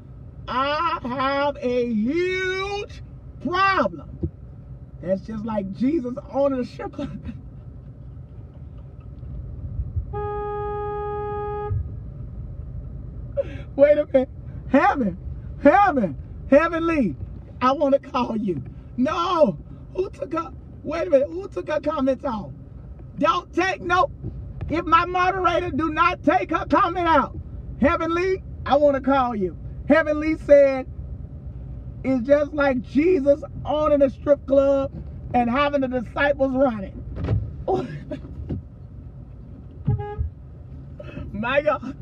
I 0.48 1.00
have 1.04 1.58
a 1.62 1.86
huge 1.86 3.04
problem. 3.42 4.20
That's 5.02 5.22
just 5.22 5.46
like 5.46 5.72
Jesus 5.74 6.16
owning 6.34 6.68
a 6.80 6.90
club. 6.90 7.20
Wait 13.80 13.98
a 13.98 14.06
minute. 14.12 14.30
Heaven, 14.70 15.18
heaven, 15.64 16.18
heavenly. 16.50 17.16
I 17.62 17.72
want 17.72 17.94
to 17.94 18.00
call 18.00 18.36
you. 18.36 18.62
No. 18.98 19.58
Who 19.96 20.10
took 20.10 20.34
a 20.34 20.52
wait 20.84 21.08
a 21.08 21.10
minute? 21.10 21.30
Who 21.30 21.48
took 21.48 21.70
her 21.70 21.80
comments 21.80 22.26
off? 22.26 22.52
Don't 23.18 23.54
take 23.54 23.82
no. 23.82 24.12
If 24.70 24.86
my 24.86 25.06
moderator 25.06 25.72
do 25.72 25.92
not 25.92 26.22
take 26.24 26.52
her 26.52 26.66
comment 26.66 27.08
out, 27.08 27.38
Heavenly, 27.80 28.44
I 28.66 28.76
want 28.76 28.96
to 28.96 29.02
call 29.02 29.34
you. 29.34 29.56
Heavenly 29.88 30.38
said 30.40 30.86
it's 32.04 32.28
just 32.28 32.54
like 32.54 32.82
Jesus 32.82 33.42
owning 33.64 34.02
a 34.02 34.10
strip 34.10 34.46
club 34.46 34.92
and 35.34 35.50
having 35.50 35.82
the 35.82 35.88
disciples 35.88 36.54
running. 36.54 37.02
My 41.32 41.62
God. 41.62 41.96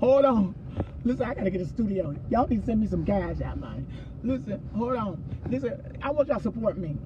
Hold 0.00 0.24
on. 0.24 0.54
Listen, 1.04 1.26
I 1.26 1.34
gotta 1.34 1.50
get 1.50 1.60
a 1.60 1.66
studio. 1.66 2.14
Y'all 2.28 2.46
need 2.48 2.60
to 2.60 2.66
send 2.66 2.80
me 2.80 2.86
some 2.86 3.04
cash 3.04 3.40
out, 3.40 3.58
man. 3.58 3.86
Listen, 4.22 4.68
hold 4.74 4.96
on. 4.96 5.24
Listen, 5.48 5.80
I 6.02 6.10
want 6.10 6.28
y'all 6.28 6.40
support 6.40 6.76
me. 6.76 6.96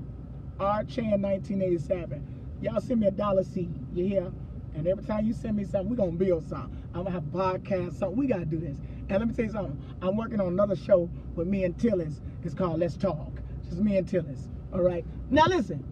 R 0.58 0.84
Chan 0.84 1.20
1987. 1.20 2.58
Y'all 2.62 2.80
send 2.80 3.00
me 3.00 3.08
a 3.08 3.10
dollar 3.10 3.44
seed. 3.44 3.72
You 3.94 4.06
hear? 4.06 4.32
And 4.74 4.86
every 4.86 5.04
time 5.04 5.26
you 5.26 5.34
send 5.34 5.56
me 5.56 5.64
something, 5.64 5.90
we're 5.90 5.96
gonna 5.96 6.12
build 6.12 6.48
something. 6.48 6.76
I'm 6.94 7.04
gonna 7.04 7.10
have 7.10 7.26
a 7.34 7.36
podcast, 7.36 7.98
something. 7.98 8.16
We 8.16 8.26
gotta 8.26 8.46
do 8.46 8.58
this. 8.58 8.78
And 9.08 9.18
let 9.18 9.28
me 9.28 9.34
tell 9.34 9.44
you 9.44 9.52
something. 9.52 9.78
I'm 10.00 10.16
working 10.16 10.40
on 10.40 10.48
another 10.48 10.76
show 10.76 11.10
with 11.34 11.46
me 11.46 11.64
and 11.64 11.76
Tillis. 11.76 12.20
It's 12.44 12.54
called 12.54 12.80
Let's 12.80 12.96
Talk. 12.96 13.40
Just 13.68 13.78
me 13.82 13.98
and 13.98 14.06
Tillis. 14.06 14.48
All 14.72 14.80
right. 14.80 15.04
Now 15.30 15.46
listen. 15.46 15.84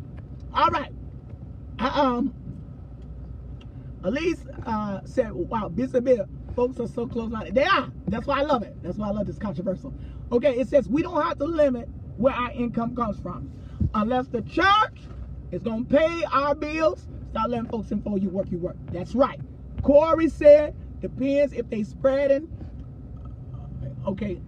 All 0.54 0.70
right. 0.70 0.92
I, 1.78 1.88
um. 1.88 2.34
Elise 4.02 4.46
uh, 4.64 5.00
said, 5.04 5.32
"Wow, 5.32 5.68
Bill, 5.68 6.26
folks 6.60 6.78
are 6.78 6.86
so 6.86 7.06
close 7.06 7.30
minded. 7.30 7.54
They 7.54 7.64
are. 7.64 7.90
That's 8.06 8.26
why 8.26 8.40
I 8.40 8.42
love 8.42 8.62
it. 8.62 8.76
That's 8.82 8.98
why 8.98 9.08
I 9.08 9.12
love 9.12 9.26
this 9.26 9.38
controversial. 9.38 9.94
Okay, 10.30 10.58
it 10.58 10.68
says 10.68 10.90
we 10.90 11.00
don't 11.00 11.22
have 11.22 11.38
to 11.38 11.46
limit 11.46 11.88
where 12.18 12.34
our 12.34 12.52
income 12.52 12.94
comes 12.94 13.18
from, 13.18 13.50
unless 13.94 14.26
the 14.26 14.42
church 14.42 15.00
is 15.52 15.62
gonna 15.62 15.86
pay 15.86 16.22
our 16.30 16.54
bills. 16.54 17.08
Start 17.30 17.48
letting 17.48 17.70
folks 17.70 17.90
info 17.92 18.16
you 18.16 18.28
work, 18.28 18.50
you 18.50 18.58
work. 18.58 18.76
That's 18.92 19.14
right. 19.14 19.40
Corey 19.82 20.28
said 20.28 20.74
depends 21.00 21.54
if 21.54 21.70
they 21.70 21.82
spreading. 21.82 22.46
Okay, 24.06 24.42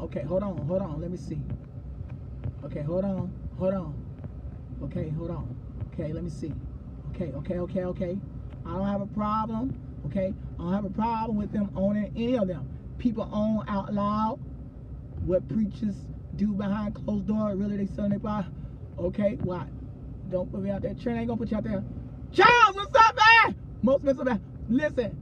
okay, 0.00 0.22
hold 0.22 0.42
on, 0.42 0.66
hold 0.66 0.82
on. 0.82 1.00
Let 1.00 1.12
me 1.12 1.16
see. 1.16 1.38
Okay, 2.64 2.82
hold 2.82 3.04
on, 3.04 3.32
hold 3.56 3.74
on. 3.74 3.94
Okay, 4.82 5.10
hold 5.10 5.30
on. 5.30 5.56
Okay, 5.92 6.12
let 6.12 6.24
me 6.24 6.30
see. 6.30 6.52
Okay, 7.14 7.30
okay, 7.36 7.60
okay, 7.60 7.84
okay. 7.84 8.18
I 8.66 8.70
don't 8.70 8.88
have 8.88 9.00
a 9.00 9.06
problem. 9.06 9.83
Okay, 10.06 10.34
I 10.58 10.62
don't 10.62 10.72
have 10.72 10.84
a 10.84 10.90
problem 10.90 11.36
with 11.36 11.52
them 11.52 11.70
owning 11.76 12.12
any 12.16 12.36
of 12.36 12.48
them. 12.48 12.68
People 12.98 13.28
own 13.32 13.64
out 13.68 13.92
loud. 13.92 14.38
What 15.24 15.48
preachers 15.48 15.94
do 16.36 16.48
behind 16.48 16.94
closed 16.94 17.26
doors, 17.26 17.56
really 17.56 17.76
they 17.76 17.86
selling 17.86 18.10
their 18.10 18.18
body. 18.18 18.48
Okay, 18.98 19.38
why? 19.42 19.66
Don't 20.30 20.50
put 20.50 20.62
me 20.62 20.70
out 20.70 20.82
there. 20.82 20.94
Trent 20.94 21.18
ain't 21.18 21.28
gonna 21.28 21.38
put 21.38 21.50
you 21.50 21.56
out 21.56 21.64
there. 21.64 21.82
Charles, 22.32 22.76
what's 22.76 22.94
up, 22.94 23.16
man? 23.16 23.56
Most 23.82 24.04
Mr. 24.04 24.24
Man. 24.24 24.40
Listen. 24.68 25.16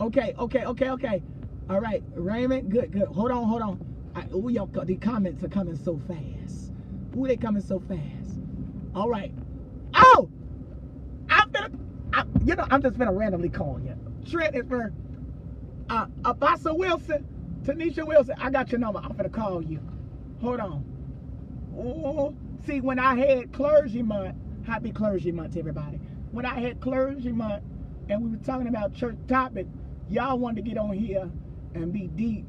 Okay, 0.00 0.34
okay, 0.38 0.64
okay, 0.64 0.90
okay. 0.90 1.22
All 1.70 1.80
right, 1.80 2.02
Raymond, 2.14 2.70
good, 2.70 2.92
good. 2.92 3.08
Hold 3.08 3.30
on, 3.30 3.44
hold 3.44 3.62
on. 3.62 3.86
I, 4.14 4.26
ooh, 4.34 4.48
y'all, 4.48 4.66
the 4.66 4.96
comments 4.96 5.42
are 5.42 5.48
coming 5.48 5.76
so 5.76 6.00
fast. 6.06 6.72
Ooh, 7.16 7.26
they 7.26 7.36
coming 7.36 7.62
so 7.62 7.80
fast. 7.80 8.38
All 8.94 9.08
right. 9.08 9.32
Oh, 9.94 10.28
I'm 11.28 11.50
gonna, 11.50 11.70
I, 12.12 12.24
you 12.44 12.54
know, 12.54 12.66
I'm 12.70 12.82
just 12.82 12.98
gonna 12.98 13.12
randomly 13.12 13.48
call 13.48 13.80
you. 13.82 13.96
Is 14.24 14.66
for 14.68 14.92
uh, 15.90 16.06
Apostle 16.24 16.78
Wilson, 16.78 17.26
Tanisha 17.64 18.06
Wilson. 18.06 18.34
I 18.38 18.50
got 18.50 18.70
your 18.72 18.80
number. 18.80 19.00
I'm 19.02 19.12
gonna 19.16 19.28
call 19.30 19.62
you. 19.62 19.80
Hold 20.40 20.60
on. 20.60 20.84
Oh, 21.76 22.34
see, 22.66 22.80
when 22.80 22.98
I 22.98 23.14
had 23.16 23.52
clergy 23.52 24.02
month, 24.02 24.36
happy 24.66 24.92
clergy 24.92 25.32
month 25.32 25.56
everybody. 25.56 26.00
When 26.32 26.46
I 26.46 26.60
had 26.60 26.80
clergy 26.80 27.32
month 27.32 27.64
and 28.08 28.22
we 28.24 28.30
were 28.30 28.44
talking 28.44 28.68
about 28.68 28.94
church 28.94 29.16
topic, 29.28 29.66
y'all 30.08 30.38
wanted 30.38 30.64
to 30.64 30.70
get 30.70 30.78
on 30.78 30.92
here 30.94 31.30
and 31.74 31.92
be 31.92 32.08
deep 32.08 32.46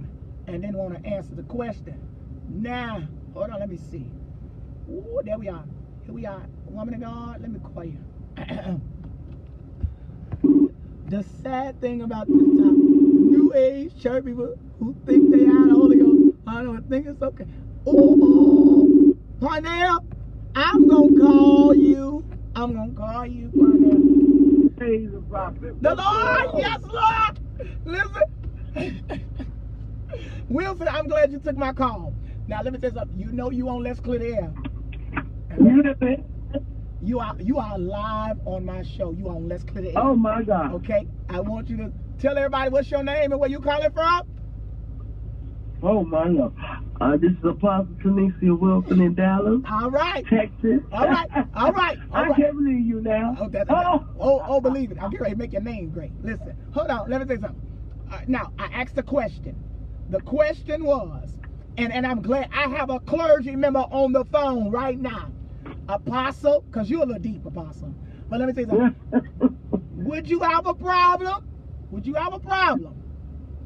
and 0.47 0.63
then 0.63 0.73
want 0.73 1.01
to 1.03 1.09
answer 1.09 1.35
the 1.35 1.43
question. 1.43 2.01
Now, 2.49 3.03
hold 3.33 3.49
on, 3.51 3.59
let 3.59 3.69
me 3.69 3.77
see. 3.77 4.11
Ooh, 4.89 5.21
there 5.23 5.39
we 5.39 5.49
are. 5.49 5.65
Here 6.05 6.13
we 6.13 6.25
are. 6.25 6.43
Woman 6.67 6.95
of 6.95 7.01
God, 7.01 7.41
let 7.41 7.51
me 7.51 7.59
call 7.59 7.85
you. 7.85 7.99
the 11.07 11.23
sad 11.43 11.79
thing 11.81 12.01
about 12.01 12.27
this 12.27 12.37
time, 12.37 13.29
new 13.31 13.53
age 13.55 13.97
church 13.97 14.25
people 14.25 14.53
who 14.79 14.95
think 15.05 15.31
they 15.31 15.45
have 15.45 15.69
the 15.69 15.75
Holy 15.75 15.97
Ghost, 15.97 16.37
I 16.47 16.63
don't 16.63 16.87
think 16.89 17.07
it's 17.07 17.21
okay. 17.21 17.45
Oh, 17.87 19.15
Parnell, 19.39 20.05
I'm 20.55 20.87
gonna 20.87 21.19
call 21.19 21.75
you. 21.75 22.25
I'm 22.55 22.73
gonna 22.75 22.93
call 22.93 23.25
you, 23.27 23.51
Parnell. 23.51 24.71
Praise 24.77 25.11
the 25.11 25.21
prophet. 25.21 25.81
The 25.81 25.95
Lord, 25.95 26.49
yes, 26.57 26.79
Lord. 26.83 27.39
Listen. 27.85 28.23
Wilson, 30.49 30.87
I'm 30.91 31.07
glad 31.07 31.31
you 31.31 31.39
took 31.39 31.57
my 31.57 31.73
call. 31.73 32.15
Now 32.47 32.61
let 32.63 32.73
me 32.73 32.79
tell 32.79 32.91
you 32.91 32.97
something. 32.97 33.19
You 33.19 33.31
know 33.33 33.51
you 33.51 33.69
on 33.69 33.83
Let's 33.83 33.99
Clear 33.99 34.19
the 34.19 34.35
Air. 34.35 34.53
Beautiful. 35.57 36.34
You 37.05 37.19
are 37.19 37.35
you 37.39 37.59
are 37.59 37.77
live 37.77 38.37
on 38.45 38.65
my 38.65 38.81
show. 38.81 39.11
You 39.11 39.27
are 39.27 39.35
on 39.35 39.47
Let's 39.47 39.63
Clear 39.63 39.83
the 39.83 39.89
Air. 39.89 40.03
Oh 40.03 40.15
my 40.15 40.41
God. 40.41 40.73
Okay. 40.73 41.07
I 41.29 41.39
want 41.39 41.69
you 41.69 41.77
to 41.77 41.93
tell 42.19 42.35
everybody 42.35 42.71
what's 42.71 42.89
your 42.89 43.03
name 43.03 43.31
and 43.31 43.39
where 43.39 43.49
you 43.49 43.59
calling 43.59 43.91
from. 43.91 44.21
Oh 45.83 46.03
my 46.03 46.33
God. 46.33 46.53
Uh, 46.99 47.17
this 47.17 47.31
is 47.31 47.37
Apostle 47.43 47.93
Tanisha 48.03 48.57
Wilson 48.59 49.01
in 49.01 49.13
Dallas, 49.13 49.61
All 49.69 49.91
right. 49.91 50.25
Texas. 50.27 50.79
All 50.91 51.07
right. 51.07 51.29
All 51.53 51.71
right. 51.73 51.97
All 52.11 52.23
I 52.23 52.27
right. 52.29 52.35
can't 52.37 52.55
believe 52.57 52.85
you 52.87 53.01
now. 53.01 53.35
Oh, 53.39 53.49
that's, 53.49 53.69
oh. 53.69 54.03
oh, 54.19 54.41
oh, 54.47 54.61
believe 54.61 54.91
it. 54.91 54.97
I'm 54.99 55.11
getting 55.11 55.23
ready 55.25 55.33
to 55.35 55.39
make 55.39 55.53
your 55.53 55.61
name 55.61 55.89
great. 55.89 56.13
Listen, 56.23 56.53
hold 56.71 56.87
on. 56.89 57.07
Let 57.07 57.21
me 57.21 57.27
say 57.27 57.39
something. 57.39 57.61
Uh, 58.11 58.19
now, 58.27 58.51
I 58.57 58.67
asked 58.73 58.97
a 58.97 59.03
question. 59.03 59.61
The 60.09 60.21
question 60.21 60.85
was, 60.85 61.29
and, 61.77 61.93
and 61.93 62.07
I'm 62.07 62.21
glad 62.21 62.47
I 62.51 62.69
have 62.69 62.89
a 62.89 62.99
clergy 63.01 63.55
member 63.55 63.79
on 63.91 64.13
the 64.13 64.25
phone 64.25 64.71
right 64.71 64.97
now. 64.99 65.34
Apostle, 65.87 66.61
because 66.61 66.89
you're 66.89 67.03
a 67.03 67.05
little 67.05 67.21
deep, 67.21 67.45
Apostle. 67.45 67.95
But 68.29 68.39
let 68.39 68.47
me 68.47 68.53
say 68.53 68.65
something. 68.65 68.95
Would 69.95 70.29
you 70.29 70.41
have 70.41 70.65
a 70.65 70.73
problem? 70.73 71.45
Would 71.91 72.07
you 72.07 72.15
have 72.15 72.33
a 72.33 72.39
problem 72.39 72.95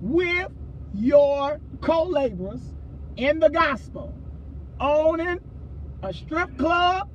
with 0.01 0.49
your 0.93 1.59
co-laborers 1.81 2.61
in 3.17 3.39
the 3.39 3.49
gospel 3.49 4.15
owning 4.79 5.39
a 6.03 6.13
strip 6.13 6.57
club, 6.57 7.09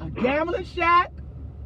a 0.00 0.10
gambling 0.10 0.64
shack, 0.64 1.12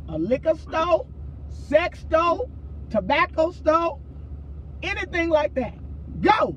a 0.09 0.19
liquor 0.19 0.57
store, 0.57 1.07
sex 1.49 2.01
store, 2.01 2.47
tobacco 2.91 3.51
store, 3.53 4.01
anything 4.83 5.31
like 5.31 5.55
that? 5.55 5.75
Go. 6.21 6.57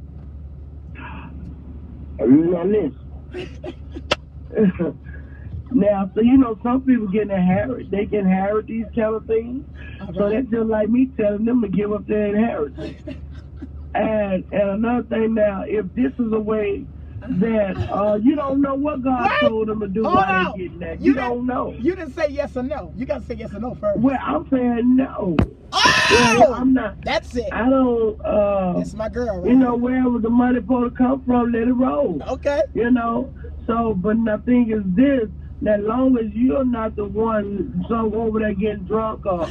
Now 2.19 2.63
listen. 2.65 2.99
now, 5.75 6.09
so 6.15 6.21
you 6.21 6.37
know, 6.37 6.57
some 6.63 6.81
people 6.83 7.07
get 7.07 7.23
inherit, 7.23 7.91
they 7.91 8.05
can 8.05 8.19
inherit 8.19 8.67
these 8.67 8.85
kind 8.95 9.15
of 9.15 9.25
things. 9.25 9.63
So 10.15 10.29
that's 10.29 10.47
just 10.49 10.67
like 10.67 10.89
me 10.89 11.11
telling 11.19 11.45
them 11.45 11.61
to 11.61 11.67
give 11.67 11.91
up 11.91 12.05
their 12.07 12.27
inheritance. 12.35 12.97
and 13.93 14.45
and 14.51 14.69
another 14.69 15.03
thing 15.03 15.33
now, 15.33 15.63
if 15.67 15.85
this 15.93 16.13
is 16.17 16.31
a 16.31 16.39
way 16.39 16.85
that 17.39 17.75
uh, 17.91 18.15
you 18.15 18.35
don't 18.35 18.61
know 18.61 18.75
what 18.75 19.03
God 19.03 19.29
told 19.41 19.67
them 19.67 19.79
to 19.81 19.87
do 19.87 20.03
Hold 20.03 20.15
while 20.15 20.53
they're 20.53 20.67
getting 20.67 20.79
that, 20.79 21.01
You 21.01 21.11
you, 21.11 21.15
don't 21.15 21.45
know. 21.45 21.75
You 21.77 21.95
didn't 21.95 22.13
say 22.13 22.27
yes 22.29 22.55
or 22.55 22.63
no. 22.63 22.93
You 22.95 23.05
got 23.05 23.21
to 23.21 23.25
say 23.25 23.35
yes 23.35 23.53
or 23.53 23.59
no 23.59 23.75
first. 23.75 23.99
Well, 23.99 24.17
I'm 24.23 24.47
saying 24.49 24.95
no. 24.95 25.35
oh! 25.73 26.35
Well, 26.39 26.53
I'm 26.53 26.73
not. 26.73 27.03
That's 27.03 27.35
it. 27.35 27.51
I 27.51 27.69
don't. 27.69 28.23
Uh, 28.23 28.73
That's 28.77 28.93
my 28.93 29.09
girl. 29.09 29.41
Right 29.41 29.49
you 29.49 29.55
know, 29.57 29.75
wherever 29.75 30.19
the 30.19 30.29
money 30.29 30.59
supposed 30.59 30.95
to 30.95 30.97
come 30.97 31.23
from, 31.25 31.51
let 31.51 31.63
it 31.67 31.73
roll. 31.73 32.21
Okay. 32.29 32.61
You 32.73 32.91
know. 32.91 33.33
So, 33.67 33.95
but 33.95 34.15
the 34.17 34.41
thing 34.45 34.71
is 34.71 34.83
this: 34.95 35.29
that 35.61 35.83
long 35.83 36.17
as 36.17 36.25
you're 36.33 36.65
not 36.65 36.95
the 36.95 37.05
one 37.05 37.85
so 37.87 38.13
over 38.13 38.39
there 38.39 38.53
getting 38.53 38.83
drunk 38.83 39.25
or 39.25 39.47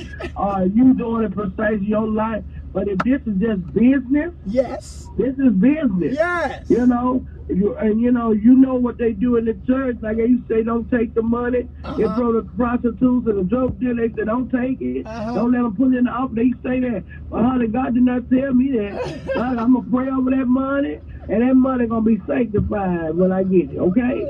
you 0.67 0.95
doing 0.95 1.25
it 1.25 1.33
precisely 1.35 1.87
your 1.87 2.07
life, 2.07 2.45
but 2.73 2.89
if 2.89 2.99
this 2.99 3.21
is 3.27 3.41
just 3.41 3.73
business, 3.73 4.33
Yes. 4.47 5.09
this 5.17 5.35
is 5.39 5.53
business. 5.55 6.15
Yes. 6.15 6.69
You 6.69 6.87
know, 6.87 7.25
you, 7.49 7.75
and 7.77 8.01
you 8.01 8.11
know, 8.11 8.33
you 8.33 8.55
know 8.57 8.75
what 8.75 8.99
they 8.99 9.13
do 9.13 9.37
in 9.37 9.45
the 9.45 9.55
church. 9.67 9.97
Like 10.03 10.17
they 10.17 10.27
to 10.29 10.43
say, 10.49 10.63
don't 10.63 10.91
take 10.91 11.15
the 11.15 11.23
money. 11.23 11.69
They 11.97 12.05
Uh-huh. 12.05 12.17
throw 12.17 12.33
the 12.33 12.49
prostitutes 12.57 13.27
and 13.27 13.39
the 13.39 13.45
drug 13.45 13.79
dealers. 13.79 14.11
They 14.13 14.23
say, 14.23 14.25
don't 14.27 14.51
take 14.51 14.81
it. 14.81 15.07
Uh-huh. 15.07 15.35
Don't 15.35 15.53
let 15.53 15.63
them 15.63 15.77
put 15.77 15.95
it 15.95 15.99
in 15.99 16.05
the 16.05 16.11
office. 16.11 16.35
They 16.37 16.51
say 16.69 16.81
that. 16.81 17.05
Well, 17.31 17.45
honey, 17.45 17.69
God 17.69 17.95
did 17.95 18.03
not 18.03 18.29
tell 18.31 18.53
me 18.53 18.73
that. 18.73 19.37
I'm 19.39 19.75
gonna 19.75 19.91
pray 19.91 20.09
over 20.11 20.31
that 20.31 20.47
money. 20.47 20.99
And 21.29 21.43
that 21.43 21.55
money 21.55 21.87
gonna 21.87 22.03
be 22.03 22.21
sanctified 22.27 23.15
when 23.15 23.33
I 23.33 23.43
get 23.43 23.71
it. 23.73 23.79
Okay, 23.79 24.27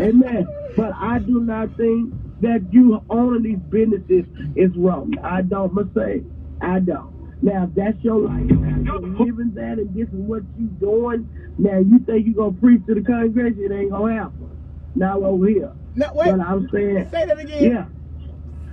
amen. 0.00 0.46
But 0.76 0.92
I 1.00 1.18
do 1.18 1.40
not 1.40 1.76
think 1.76 2.14
that 2.40 2.66
you 2.70 3.00
owning 3.10 3.42
these 3.42 3.58
businesses 3.70 4.24
is 4.56 4.70
wrong. 4.76 5.12
I 5.22 5.42
don't 5.42 5.74
mistake. 5.74 6.24
I 6.60 6.78
don't. 6.80 7.10
Now, 7.42 7.64
if 7.64 7.74
that's 7.74 8.02
your 8.04 8.20
life, 8.20 8.48
you're 8.84 9.00
living 9.00 9.52
that, 9.54 9.78
and 9.78 9.94
this 9.94 10.08
is 10.08 10.14
what 10.14 10.42
you 10.58 10.66
doing. 10.68 11.28
Now, 11.58 11.78
you 11.78 11.98
think 12.00 12.26
you 12.26 12.34
gonna 12.34 12.52
preach 12.52 12.84
to 12.86 12.94
the 12.94 13.02
congregation? 13.02 13.64
It 13.70 13.72
ain't 13.74 13.90
gonna 13.90 14.14
happen. 14.14 14.50
Now 14.94 15.22
over 15.22 15.46
here. 15.46 15.72
Now, 15.94 16.10
wait. 16.14 16.30
But 16.30 16.40
I'm 16.40 16.68
saying, 16.72 17.08
Say 17.10 17.26
that 17.26 17.38
again. 17.38 17.62
yeah. 17.70 17.86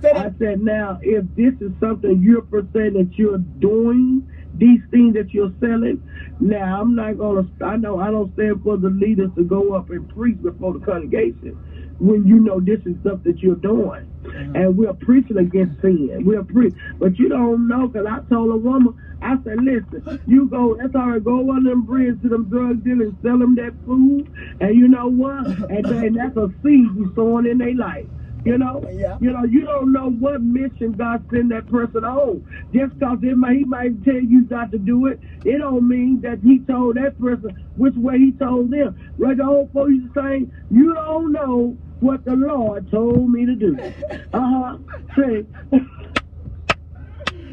I 0.04 0.32
said, 0.38 0.60
now, 0.60 0.98
if 1.02 1.24
this 1.34 1.54
is 1.60 1.72
something 1.80 2.20
you're 2.22 2.42
per 2.42 2.62
that 2.62 3.10
you're 3.16 3.38
doing, 3.58 4.26
these 4.54 4.80
things 4.90 5.14
that 5.14 5.32
you're 5.34 5.52
selling, 5.60 6.00
now 6.40 6.80
I'm 6.80 6.94
not 6.94 7.18
gonna. 7.18 7.46
I 7.64 7.76
know 7.76 7.98
I 8.00 8.10
don't 8.10 8.32
stand 8.34 8.62
for 8.62 8.76
the 8.76 8.90
leaders 8.90 9.30
to 9.36 9.44
go 9.44 9.74
up 9.74 9.90
and 9.90 10.08
preach 10.14 10.40
before 10.42 10.72
the 10.74 10.84
congregation 10.84 11.58
when 11.98 12.26
you 12.26 12.38
know 12.38 12.60
this 12.60 12.78
is 12.86 12.94
stuff 13.00 13.18
that 13.24 13.38
you're 13.38 13.56
doing, 13.56 14.06
mm-hmm. 14.22 14.56
and 14.56 14.76
we're 14.76 14.94
preaching 14.94 15.38
against 15.38 15.80
sin. 15.80 16.22
We're 16.24 16.44
pre, 16.44 16.72
but 16.98 17.18
you 17.18 17.28
don't 17.28 17.66
know 17.66 17.88
because 17.88 18.06
I 18.06 18.20
told 18.28 18.52
a 18.52 18.56
woman, 18.56 18.94
I 19.20 19.34
said, 19.42 19.58
listen, 19.62 20.22
you 20.26 20.46
go. 20.46 20.76
That's 20.76 20.94
all 20.94 21.10
right. 21.10 21.22
Go 21.22 21.50
on 21.50 21.64
them 21.64 21.82
bridges 21.82 22.20
to 22.22 22.28
them 22.28 22.48
drug 22.48 22.84
dealers, 22.84 23.12
sell 23.22 23.38
them 23.38 23.56
that 23.56 23.74
food, 23.84 24.30
and 24.60 24.76
you 24.76 24.88
know 24.88 25.08
what? 25.08 25.46
And 25.46 25.84
then 25.84 26.14
that's 26.14 26.36
a 26.36 26.48
seed 26.62 26.86
you 26.94 27.12
sowing 27.16 27.46
in 27.46 27.58
their 27.58 27.74
life. 27.74 28.06
You 28.44 28.56
know, 28.58 28.82
Yeah. 28.90 29.18
you 29.20 29.32
know, 29.32 29.44
you 29.44 29.62
don't 29.64 29.92
know 29.92 30.10
what 30.10 30.42
mission 30.42 30.94
God 30.96 31.24
sent 31.30 31.50
that 31.50 31.68
person 31.68 32.04
on. 32.04 32.42
Just 32.72 32.94
because 32.98 33.18
it 33.22 33.36
might, 33.36 33.56
he 33.58 33.64
might 33.64 34.02
tell 34.04 34.14
you 34.14 34.46
not 34.50 34.70
to 34.72 34.78
do 34.78 35.06
it, 35.06 35.20
it 35.44 35.58
don't 35.58 35.86
mean 35.88 36.20
that 36.22 36.40
he 36.42 36.60
told 36.64 36.96
that 36.96 37.18
person 37.18 37.56
which 37.76 37.94
way 37.96 38.18
he 38.18 38.32
told 38.32 38.70
them. 38.70 38.96
Right? 39.18 39.36
The 39.36 39.44
old 39.44 39.72
folks 39.72 39.90
used 39.90 40.14
to 40.14 40.20
say, 40.22 40.46
you 40.70 40.94
don't 40.94 41.32
know 41.32 41.76
what 42.00 42.24
the 42.24 42.32
Lord 42.34 42.90
told 42.90 43.30
me 43.30 43.46
to 43.46 43.54
do. 43.54 43.76
Uh 44.32 44.40
huh. 44.40 44.78
Say. 45.16 45.46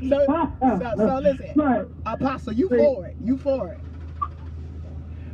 So, 0.09 0.25
so, 0.61 0.79
so 0.97 1.19
listen, 1.23 1.49
Right. 1.55 1.85
Apostle, 2.05 2.53
you 2.53 2.69
See. 2.69 2.77
for 2.77 3.07
it. 3.07 3.15
You 3.23 3.37
for 3.37 3.71
it. 3.73 3.81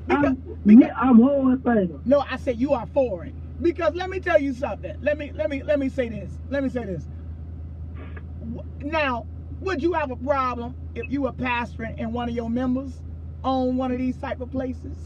Because, 0.08 0.26
I'm, 0.26 0.44
because, 0.66 0.84
yeah, 0.88 0.94
I'm 0.98 1.18
whole 1.18 1.58
thing. 1.58 2.00
no, 2.06 2.24
I 2.30 2.38
said 2.38 2.58
you 2.60 2.74
are 2.74 2.86
for 2.88 3.26
it. 3.26 3.36
Because 3.62 3.96
let 3.96 4.10
me 4.10 4.20
tell 4.20 4.40
you 4.40 4.54
something. 4.54 4.94
Let 5.02 5.18
me 5.18 5.32
let 5.36 5.50
me 5.50 5.64
let 5.64 5.80
me 5.80 5.90
say 5.90 6.10
this. 6.10 6.32
Let 6.50 6.64
me 6.64 6.70
say 6.70 6.86
this. 6.86 7.08
Now, 8.82 9.26
would 9.62 9.82
you 9.84 9.94
have 9.94 10.12
a 10.12 10.16
problem 10.18 10.76
if 10.96 11.12
you 11.12 11.24
were 11.24 11.34
pastoring 11.34 11.96
and 11.98 12.14
one 12.14 12.30
of 12.30 12.36
your 12.36 12.50
members 12.50 13.02
own 13.44 13.78
one 13.78 13.92
of 13.92 13.98
these 14.00 14.18
type 14.18 14.42
of 14.42 14.52
places? 14.52 14.98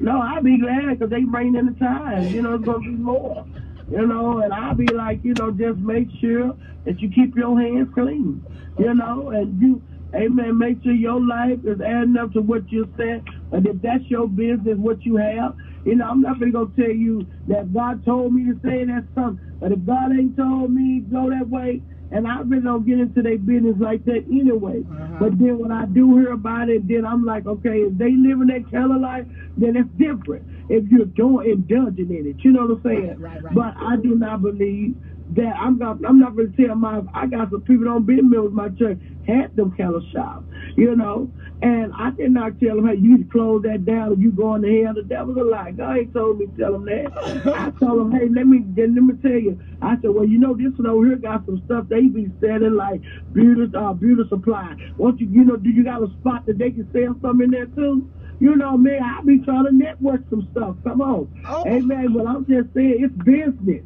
No, 0.00 0.20
I'd 0.20 0.44
be 0.44 0.58
glad 0.60 0.98
because 0.98 1.10
they 1.10 1.22
bring 1.24 1.56
in 1.56 1.66
the 1.66 1.72
time. 1.74 2.28
You 2.28 2.42
know, 2.42 2.54
it's 2.54 2.64
gonna 2.64 2.80
be 2.80 2.88
more. 2.90 3.46
You 3.90 4.06
know, 4.06 4.40
and 4.40 4.52
I'll 4.52 4.74
be 4.74 4.86
like, 4.88 5.20
you 5.24 5.34
know, 5.34 5.50
just 5.52 5.78
make 5.78 6.08
sure 6.20 6.56
that 6.84 7.00
you 7.00 7.10
keep 7.10 7.36
your 7.36 7.58
hands 7.60 7.88
clean. 7.94 8.44
You 8.78 8.94
know, 8.94 9.30
and 9.30 9.60
you, 9.60 9.82
amen. 10.14 10.58
Make 10.58 10.82
sure 10.82 10.92
your 10.92 11.20
life 11.20 11.60
is 11.64 11.80
adding 11.80 12.16
up 12.18 12.32
to 12.32 12.42
what 12.42 12.70
you 12.72 12.90
said. 12.96 13.24
And 13.52 13.66
if 13.66 13.80
that's 13.82 14.04
your 14.08 14.28
business, 14.28 14.76
what 14.78 15.04
you 15.04 15.16
have, 15.16 15.54
you 15.84 15.96
know, 15.96 16.06
I'm 16.06 16.20
not 16.20 16.38
gonna 16.40 16.52
go 16.52 16.66
tell 16.76 16.90
you 16.90 17.26
that 17.48 17.72
God 17.72 18.04
told 18.04 18.32
me 18.34 18.44
to 18.52 18.54
say 18.62 18.84
that 18.84 19.04
something. 19.14 19.40
But 19.60 19.72
if 19.72 19.84
God 19.84 20.12
ain't 20.12 20.36
told 20.36 20.72
me 20.72 21.00
go 21.00 21.30
that 21.30 21.48
way, 21.48 21.82
and 22.10 22.28
I 22.28 22.40
really 22.40 22.62
don't 22.62 22.86
get 22.86 23.00
into 23.00 23.22
their 23.22 23.38
business 23.38 23.76
like 23.80 24.04
that 24.04 24.24
anyway. 24.30 24.84
Uh-huh. 24.86 25.16
But 25.18 25.38
then 25.38 25.58
when 25.58 25.72
I 25.72 25.86
do 25.86 26.16
hear 26.18 26.32
about 26.32 26.68
it, 26.68 26.86
then 26.86 27.04
I'm 27.04 27.24
like, 27.24 27.46
okay, 27.46 27.82
if 27.90 27.98
they 27.98 28.12
living 28.12 28.48
that 28.54 28.70
kind 28.70 28.94
of 28.94 29.00
life, 29.00 29.26
then 29.56 29.76
it's 29.76 29.90
different. 29.98 30.46
If 30.68 30.84
you're 30.90 31.06
doing 31.06 31.50
indulging 31.50 32.10
in 32.10 32.26
it, 32.26 32.44
you 32.44 32.52
know 32.52 32.66
what 32.66 32.78
I'm 32.78 32.82
saying? 32.84 33.18
Right, 33.18 33.42
right, 33.42 33.44
right. 33.44 33.54
But 33.54 33.74
I 33.76 33.96
do 33.96 34.14
not 34.14 34.42
believe 34.42 34.94
that 35.36 35.54
I'm 35.58 35.78
not. 35.78 35.98
I'm 36.06 36.20
not 36.20 36.36
going 36.36 36.52
to 36.52 36.66
tell 36.66 36.76
my. 36.76 37.02
I 37.14 37.26
got 37.26 37.50
some 37.50 37.62
people 37.62 37.84
don't 37.84 38.06
be 38.06 38.20
members 38.20 38.46
of 38.46 38.52
my 38.52 38.68
church 38.78 38.98
had 39.26 39.56
them 39.56 39.74
kind 39.76 39.94
of 39.94 40.02
shops, 40.12 40.44
you 40.76 40.94
know. 40.94 41.30
And 41.62 41.92
I 41.98 42.10
did 42.10 42.30
not 42.32 42.58
tell 42.60 42.78
him, 42.78 42.86
hey, 42.86 42.96
you 42.96 43.16
need 43.16 43.24
to 43.24 43.30
close 43.30 43.62
that 43.62 43.84
down 43.86 44.10
or 44.12 44.14
you 44.16 44.32
going 44.32 44.62
to 44.62 44.82
hell. 44.84 44.94
The 44.94 45.02
devil's 45.02 45.38
a 45.38 45.44
lie. 45.44 45.72
God 45.72 45.96
ain't 45.98 46.12
told 46.12 46.38
me 46.38 46.46
to 46.46 46.52
tell 46.60 46.74
him 46.74 46.84
that. 46.86 47.12
I 47.54 47.70
told 47.84 48.00
him, 48.02 48.12
hey, 48.12 48.28
let 48.28 48.46
me 48.46 48.64
let 48.76 48.90
me 48.90 49.14
tell 49.22 49.32
you. 49.32 49.58
I 49.80 49.94
said, 50.02 50.10
well, 50.10 50.26
you 50.26 50.38
know, 50.38 50.54
this 50.54 50.72
one 50.76 50.86
over 50.88 51.06
here 51.06 51.16
got 51.16 51.46
some 51.46 51.62
stuff 51.64 51.86
they 51.88 52.02
be 52.08 52.28
selling 52.40 52.74
like 52.76 53.00
beauty, 53.32 53.72
uh, 53.76 53.92
beauty 53.94 54.22
supply. 54.28 54.74
Once 54.98 55.20
you, 55.20 55.28
you 55.28 55.44
know, 55.44 55.56
do 55.56 55.70
you 55.70 55.84
got 55.84 56.02
a 56.02 56.08
spot 56.20 56.44
that 56.46 56.58
they 56.58 56.70
can 56.70 56.88
sell 56.92 57.16
something 57.22 57.46
in 57.46 57.50
there 57.50 57.66
too? 57.66 58.08
You 58.40 58.56
know, 58.56 58.76
man, 58.76 59.00
I 59.02 59.22
be 59.24 59.38
trying 59.44 59.64
to 59.66 59.72
network 59.72 60.22
some 60.30 60.46
stuff. 60.50 60.76
Come 60.84 61.00
on, 61.00 61.28
Oh. 61.48 61.64
amen. 61.66 62.12
But 62.12 62.26
I'm 62.26 62.44
just 62.46 62.74
saying, 62.74 62.96
it's 63.00 63.14
business. 63.24 63.84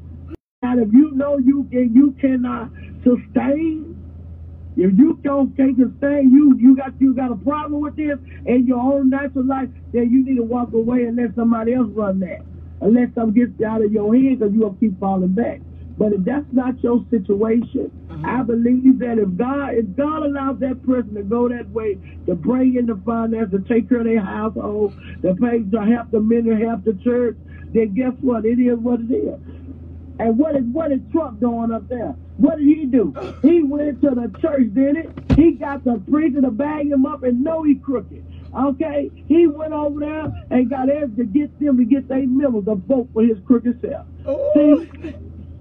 And 0.62 0.80
if 0.80 0.92
you 0.92 1.12
know 1.14 1.38
you 1.38 1.68
can, 1.70 1.94
you 1.94 2.16
cannot 2.20 2.70
sustain. 3.04 3.97
If 4.78 4.96
you 4.96 5.18
don't 5.24 5.56
can't 5.56 5.76
sustain, 5.76 6.30
you 6.30 6.54
you 6.56 6.76
got 6.76 6.94
you 7.00 7.12
got 7.12 7.32
a 7.32 7.36
problem 7.36 7.80
with 7.82 7.96
this 7.96 8.16
in 8.46 8.64
your 8.64 8.78
own 8.78 9.10
natural 9.10 9.44
life, 9.44 9.68
then 9.92 10.08
you 10.08 10.24
need 10.24 10.36
to 10.36 10.44
walk 10.44 10.72
away 10.72 11.02
and 11.02 11.16
let 11.16 11.34
somebody 11.34 11.74
else 11.74 11.90
run 11.90 12.20
that. 12.20 12.46
Unless 12.80 13.12
something 13.16 13.34
gets 13.34 13.60
out 13.60 13.82
of 13.82 13.90
your 13.90 14.14
hands, 14.14 14.38
because 14.38 14.54
you 14.54 14.60
will 14.60 14.76
keep 14.78 14.98
falling 15.00 15.34
back. 15.34 15.58
But 15.98 16.12
if 16.12 16.22
that's 16.24 16.46
not 16.52 16.80
your 16.80 17.04
situation, 17.10 17.90
mm-hmm. 18.06 18.24
I 18.24 18.44
believe 18.44 19.00
that 19.00 19.18
if 19.18 19.34
God 19.36 19.74
if 19.74 19.96
God 19.96 20.22
allows 20.22 20.60
that 20.60 20.86
person 20.86 21.14
to 21.16 21.24
go 21.24 21.48
that 21.48 21.68
way, 21.70 21.98
to 22.26 22.36
bring 22.36 22.76
in 22.76 22.86
the 22.86 22.94
finance, 23.04 23.50
to 23.50 23.58
take 23.66 23.88
care 23.88 23.98
of 23.98 24.06
their 24.06 24.22
household, 24.22 24.94
to 25.22 25.34
pay 25.34 25.58
to 25.58 25.80
help 25.90 26.12
the 26.12 26.20
ministry, 26.20 26.64
help 26.64 26.84
the 26.84 26.94
church, 27.02 27.36
then 27.74 27.94
guess 27.94 28.14
what? 28.20 28.46
It 28.46 28.62
is 28.62 28.78
what 28.78 29.00
it 29.00 29.10
is. 29.10 29.40
And 30.18 30.38
what 30.38 30.56
is 30.56 30.64
what 30.72 30.92
is 30.92 31.00
Trump 31.12 31.40
doing 31.40 31.72
up 31.72 31.88
there? 31.88 32.14
What 32.38 32.58
did 32.58 32.66
he 32.66 32.86
do? 32.86 33.14
He 33.42 33.62
went 33.62 34.00
to 34.02 34.10
the 34.10 34.32
church, 34.40 34.74
did 34.74 34.96
it? 34.96 35.10
He 35.36 35.52
got 35.52 35.84
the 35.84 36.02
preacher 36.10 36.40
to 36.40 36.50
bag 36.50 36.90
him 36.90 37.06
up 37.06 37.22
and 37.22 37.42
know 37.42 37.62
he 37.62 37.76
crooked. 37.76 38.24
Okay? 38.56 39.10
He 39.26 39.46
went 39.46 39.72
over 39.72 40.00
there 40.00 40.32
and 40.50 40.70
got 40.70 40.88
every 40.88 41.16
to 41.16 41.24
get 41.24 41.58
them 41.60 41.76
to 41.78 41.84
get 41.84 42.08
their 42.08 42.26
members 42.26 42.64
to 42.64 42.74
vote 42.74 43.08
for 43.12 43.22
his 43.22 43.38
crooked 43.46 43.80
self. 43.80 44.06
Ooh. 44.28 44.88
See, 45.02 45.14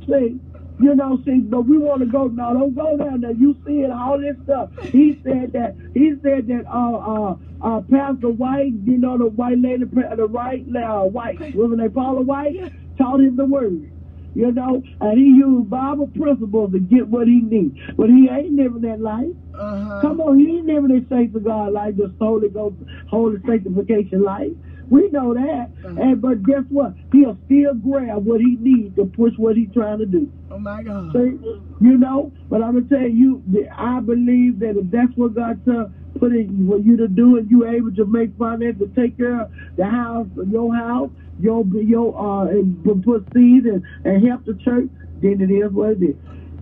see, 0.07 0.39
you 0.79 0.95
know, 0.95 1.21
see, 1.25 1.39
but 1.39 1.61
we 1.61 1.77
want 1.77 2.01
to 2.01 2.05
go. 2.05 2.27
No, 2.27 2.53
don't 2.53 2.75
go 2.75 2.97
down 2.97 3.21
there. 3.21 3.31
You 3.31 3.55
see 3.65 3.81
it, 3.81 3.91
all 3.91 4.19
this 4.19 4.35
stuff. 4.43 4.69
He 4.91 5.19
said 5.23 5.53
that. 5.53 5.75
He 5.93 6.13
said 6.23 6.47
that. 6.47 6.65
Uh, 6.67 6.97
uh, 6.97 7.35
uh, 7.59 7.81
Pastor 7.89 8.29
White, 8.29 8.73
you 8.85 8.97
know, 8.97 9.17
the 9.17 9.25
white 9.25 9.57
lady, 9.57 9.83
the 9.85 10.27
right, 10.29 10.63
uh, 10.75 11.01
White, 11.01 11.55
wasn't 11.55 11.81
they 11.81 11.89
Paula 11.89 12.21
White, 12.21 12.71
taught 12.97 13.19
him 13.19 13.35
the 13.35 13.45
word. 13.45 13.91
You 14.37 14.51
know, 14.51 14.83
and 15.01 15.17
he 15.17 15.25
used 15.25 15.67
Bible 15.67 16.05
principles 16.15 16.71
to 16.71 16.79
get 16.79 17.07
what 17.07 17.25
he 17.25 17.41
needs. 17.41 17.75
But 17.97 18.09
he 18.09 18.29
ain't 18.29 18.53
living 18.53 18.81
that 18.81 19.01
life. 19.01 19.33
Uh-huh. 19.57 20.01
Come 20.01 20.21
on, 20.21 20.37
he 20.37 20.57
ain't 20.57 20.67
living 20.67 20.93
that 20.93 21.09
saints 21.09 21.35
of 21.35 21.43
God 21.43 21.73
life, 21.73 21.97
just 21.97 22.13
Holy 22.19 22.47
Ghost, 22.49 22.75
holy 23.09 23.41
sanctification 23.47 24.23
life. 24.23 24.51
We 24.91 25.09
know 25.09 25.33
that. 25.33 25.71
Uh-huh. 25.83 26.01
And 26.01 26.21
but 26.21 26.43
guess 26.43 26.61
what? 26.69 26.93
He'll 27.11 27.35
still 27.47 27.73
grab 27.73 28.25
what 28.27 28.39
he 28.39 28.57
needs 28.59 28.95
to 28.97 29.05
push 29.05 29.33
what 29.37 29.57
he's 29.57 29.73
trying 29.73 29.97
to 29.97 30.05
do. 30.05 30.31
Oh 30.51 30.59
my 30.59 30.83
God. 30.83 31.13
See, 31.13 31.41
you 31.81 31.97
know, 31.97 32.31
but 32.47 32.61
I'm 32.61 32.77
gonna 32.77 32.87
tell 32.87 33.09
you, 33.09 33.41
I 33.75 33.99
believe 34.01 34.59
that 34.59 34.77
if 34.77 34.91
that's 34.91 35.17
what 35.17 35.33
God 35.33 35.59
uh, 35.67 35.89
put 36.19 36.31
in 36.31 36.67
for 36.69 36.77
you 36.77 36.95
to 36.97 37.07
do, 37.07 37.37
and 37.37 37.49
you 37.49 37.65
able 37.65 37.91
to 37.95 38.05
make 38.05 38.37
finance 38.37 38.77
to 38.79 38.87
take 38.93 39.17
care 39.17 39.41
of 39.41 39.51
the 39.77 39.85
house, 39.85 40.27
your 40.47 40.75
house, 40.75 41.09
your 41.39 41.65
your 41.67 42.19
uh, 42.19 42.47
and 42.47 42.83
p- 42.83 42.91
put 43.03 43.27
seed 43.33 43.65
and, 43.65 43.83
and 44.05 44.27
help 44.27 44.45
the 44.45 44.57
church, 44.63 44.89
then 45.21 45.41
it 45.41 45.51
is 45.51 45.71
what 45.71 45.91
it 45.91 46.03
is. 46.03 46.15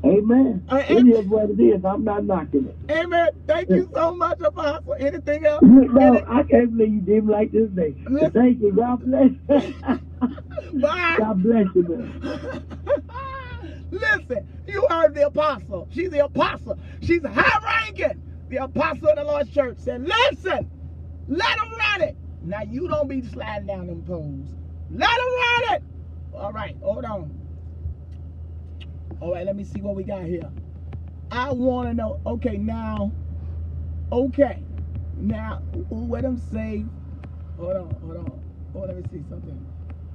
Amen. 0.05 0.63
Uh, 0.69 0.83
it 0.89 1.07
is 1.07 1.25
what 1.27 1.49
it 1.49 1.61
is. 1.61 1.83
I'm 1.85 2.03
not 2.03 2.25
knocking 2.25 2.67
it. 2.67 2.91
Amen. 2.91 3.29
Thank 3.47 3.69
you 3.71 3.89
so 3.93 4.15
much, 4.15 4.39
Apostle. 4.41 4.95
Anything 4.99 5.45
else? 5.45 5.61
No, 5.63 6.21
I 6.29 6.43
can't 6.43 6.77
believe 6.77 6.93
you 6.93 7.01
did 7.01 7.25
me 7.25 7.33
like 7.33 7.51
this 7.51 7.69
day. 7.71 7.95
Thank 8.33 8.61
you. 8.61 8.73
God 8.75 8.99
bless. 9.03 9.31
Bye. 10.81 11.19
God 11.19 11.43
bless 11.43 11.67
you, 11.75 11.83
man. 11.83 12.21
Listen, 13.91 14.45
you 14.67 14.85
heard 14.89 15.15
the 15.15 15.27
apostle. 15.27 15.87
She's 15.91 16.11
the 16.11 16.25
apostle. 16.25 16.77
She's 17.01 17.25
high 17.25 17.59
ranking. 17.87 18.21
The 18.49 18.57
apostle 18.63 19.09
of 19.09 19.15
the 19.17 19.23
Lord's 19.23 19.49
church 19.49 19.77
said, 19.79 20.01
listen, 20.01 20.69
let 21.27 21.57
them 21.57 21.69
run 22.01 22.09
it. 22.09 22.17
Now 22.41 22.61
you 22.63 22.87
don't 22.87 23.07
be 23.09 23.23
sliding 23.23 23.67
down 23.67 23.87
them 23.87 24.03
poles. 24.03 24.49
Let 24.91 25.09
them 25.09 25.75
it. 25.77 25.83
All 26.33 26.53
right, 26.53 26.77
hold 26.81 27.05
on. 27.05 27.39
All 29.21 29.33
right, 29.33 29.45
let 29.45 29.55
me 29.55 29.63
see 29.65 29.81
what 29.81 29.95
we 29.95 30.03
got 30.03 30.23
here. 30.25 30.51
I 31.31 31.51
want 31.53 31.89
to 31.89 31.93
know. 31.95 32.19
Okay, 32.25 32.57
now, 32.57 33.13
okay, 34.11 34.63
now, 35.17 35.61
what 35.89 36.23
them 36.23 36.37
say? 36.37 36.85
Hold 37.57 37.75
on, 37.77 37.95
hold 38.01 38.17
on. 38.17 38.41
Oh, 38.75 38.79
let 38.81 38.97
me 38.97 39.03
see 39.11 39.23
something. 39.29 39.65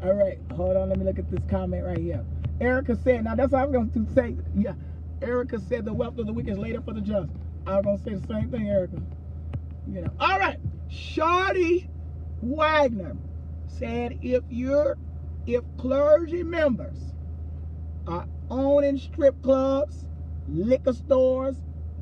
All 0.03 0.15
right, 0.15 0.39
hold 0.57 0.77
on. 0.77 0.91
Let 0.91 0.99
me 0.99 1.05
look 1.07 1.19
at 1.19 1.31
this 1.31 1.41
comment 1.51 1.85
right 1.87 1.99
here. 1.99 2.25
Erica 2.61 2.97
said, 2.97 3.25
now 3.25 3.35
that's 3.37 3.53
what 3.53 3.63
I 3.63 3.67
was 3.67 3.73
going 3.75 3.91
to 4.07 4.13
say. 4.15 4.37
Yeah, 4.55 4.75
Erica 5.23 5.61
said 5.61 5.85
the 5.87 5.95
wealth 5.95 6.19
of 6.19 6.27
the 6.27 6.33
wicked 6.35 6.53
is 6.53 6.59
laid 6.59 6.77
up 6.77 6.85
for 6.85 6.95
the 6.95 7.01
just. 7.03 7.31
I 7.67 7.77
was 7.77 7.85
going 7.85 7.99
to 7.99 8.05
say 8.05 8.15
the 8.15 8.27
same 8.35 8.51
thing, 8.51 8.69
Erica. 8.69 8.99
You 9.87 10.03
know. 10.03 10.11
All 10.21 10.39
right, 10.39 10.59
Shorty 10.89 11.91
Wagner 12.43 13.17
said 13.71 14.19
if 14.23 14.43
you're 14.49 14.97
if 15.47 15.63
clergy 15.79 16.43
members 16.43 16.99
are 18.07 18.27
owning 18.51 18.99
strip 18.99 19.41
clubs, 19.43 20.07
liquor 20.49 20.93
stores, 20.93 21.57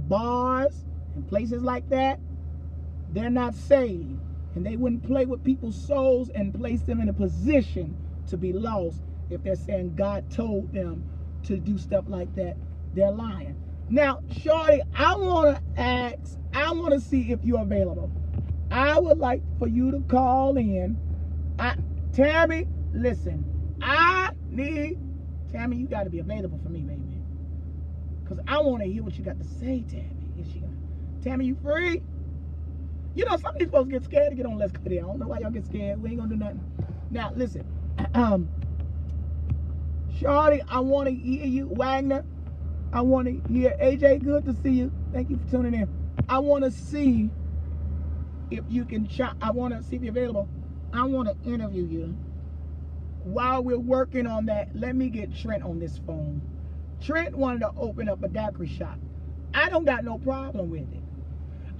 bars, 0.09 0.85
and 1.15 1.27
places 1.29 1.63
like 1.63 1.89
that, 1.91 2.19
they're 3.13 3.31
not 3.31 3.55
saved. 3.55 4.21
And 4.55 4.67
they 4.67 4.77
wouldn't 4.77 5.07
play 5.07 5.25
with 5.25 5.45
people's 5.45 5.81
souls 5.81 6.31
and 6.35 6.53
place 6.53 6.83
them 6.83 7.01
in 7.01 7.09
a 7.09 7.13
position 7.13 7.97
to 8.29 8.37
be 8.37 8.53
lost 8.53 9.03
if 9.31 9.43
they're 9.43 9.57
saying 9.57 9.95
God 9.95 10.31
told 10.31 10.73
them 10.73 11.05
to 11.45 11.59
do 11.59 11.79
stuff 11.79 12.05
like 12.09 12.35
that. 12.35 12.57
They're 12.95 13.13
lying. 13.13 13.57
Now, 13.89 14.21
Shorty, 14.31 14.83
I 14.95 15.15
want 15.17 15.57
to 15.57 15.81
ask, 15.81 16.39
I 16.53 16.73
want 16.73 16.95
to 16.95 17.01
see 17.01 17.31
if 17.31 17.45
you're 17.45 17.63
available. 17.63 18.11
I 18.71 18.99
would 18.99 19.19
like 19.19 19.43
for 19.59 19.69
you 19.69 19.91
to 19.93 20.01
call 20.01 20.57
in. 20.57 20.99
I, 21.59 21.77
Tammy, 22.13 22.67
listen, 22.93 23.45
I 23.83 24.31
need, 24.51 24.99
Tammy, 25.53 25.77
you 25.79 25.89
got 25.89 26.05
to 26.05 26.11
be 26.11 26.21
available 26.21 26.61
for 26.63 26.71
me, 26.71 26.81
baby. 26.83 27.23
Because 28.23 28.41
I 28.49 28.61
want 28.61 28.83
to 28.83 28.91
hear 28.91 29.03
what 29.03 29.19
you 29.19 29.25
got 29.25 29.39
to 29.39 29.45
say, 29.45 29.85
Tammy. 29.89 30.31
Is 30.39 30.47
she 30.53 30.63
Tammy, 31.23 31.47
you 31.47 31.57
free? 31.57 32.03
You 33.15 33.25
know, 33.27 33.37
some 33.39 33.55
of 33.55 33.59
these 33.59 33.71
folks 33.71 33.91
get 33.91 34.05
scared 34.05 34.31
to 34.31 34.37
get 34.37 34.47
on 34.47 34.59
Let's 34.59 34.73
Cut 34.73 34.93
It. 34.93 34.99
I 34.99 35.03
don't 35.03 35.19
know 35.19 35.29
why 35.29 35.41
y'all 35.41 35.51
get 35.51 35.67
scared. 35.67 36.03
We 36.03 36.11
ain't 36.11 36.19
gonna 36.21 36.31
do 36.31 36.37
nothing. 36.37 36.65
Now, 37.11 37.33
listen. 37.35 37.67
Um, 38.15 38.51
Shorty, 40.19 40.63
I 40.69 40.81
want 40.81 41.09
to 41.09 41.15
hear 41.15 41.45
you. 41.47 41.69
Wagner, 41.69 42.25
I 42.93 43.03
want 43.03 43.29
to 43.29 43.53
hear. 43.53 43.75
AJ, 43.83 44.25
good 44.25 44.45
to 44.47 44.55
see 44.55 44.71
you. 44.73 44.93
Thank 45.13 45.31
you 45.31 45.39
for 45.39 45.51
tuning 45.51 45.75
in. 45.75 45.89
I 46.29 46.39
want 46.41 46.65
to 46.65 46.71
see 46.71 47.31
if 48.51 48.65
you 48.69 48.85
can 48.87 49.07
chat. 49.07 49.37
I 49.43 49.51
want 49.53 49.75
to 49.77 49.83
see 49.83 49.97
if 49.97 50.03
you're 50.03 50.13
available. 50.13 50.49
I 50.93 51.05
want 51.05 51.29
to 51.29 51.51
interview 51.51 51.85
you. 51.85 52.17
While 53.25 53.63
we're 53.65 53.79
working 53.79 54.27
on 54.27 54.47
that, 54.47 54.71
let 54.75 54.97
me 54.97 55.11
get 55.11 55.35
Trent 55.37 55.63
on 55.63 55.79
this 55.81 55.99
phone. 56.07 56.43
Trent 57.03 57.37
wanted 57.37 57.61
to 57.61 57.73
open 57.77 58.09
up 58.09 58.23
a 58.23 58.29
daiquiri 58.29 58.69
shop. 58.69 58.99
I 59.55 59.69
don't 59.69 59.85
got 59.85 60.05
no 60.05 60.19
problem 60.19 60.71
with 60.71 60.93
it. 60.93 61.03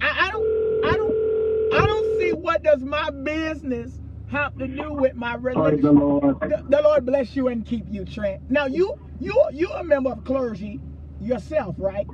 I, 0.01 0.27
I 0.27 0.31
don't 0.31 0.85
I 0.85 0.97
don't 0.97 1.73
I 1.73 1.85
don't 1.85 2.19
see 2.19 2.31
what 2.33 2.63
does 2.63 2.81
my 2.83 3.09
business 3.23 3.99
have 4.31 4.57
to 4.57 4.67
do 4.67 4.93
with 4.93 5.15
my 5.15 5.35
religion. 5.35 5.81
the 5.81 5.91
Lord. 5.91 6.39
The, 6.41 6.63
the 6.69 6.81
Lord 6.81 7.05
bless 7.05 7.35
you 7.35 7.47
and 7.47 7.65
keep 7.65 7.85
you, 7.89 8.05
Trent. 8.05 8.49
Now 8.49 8.67
you 8.67 8.95
you 9.19 9.33
you're 9.53 9.75
a 9.77 9.83
member 9.83 10.11
of 10.11 10.23
clergy 10.25 10.81
yourself, 11.21 11.75
right? 11.79 12.07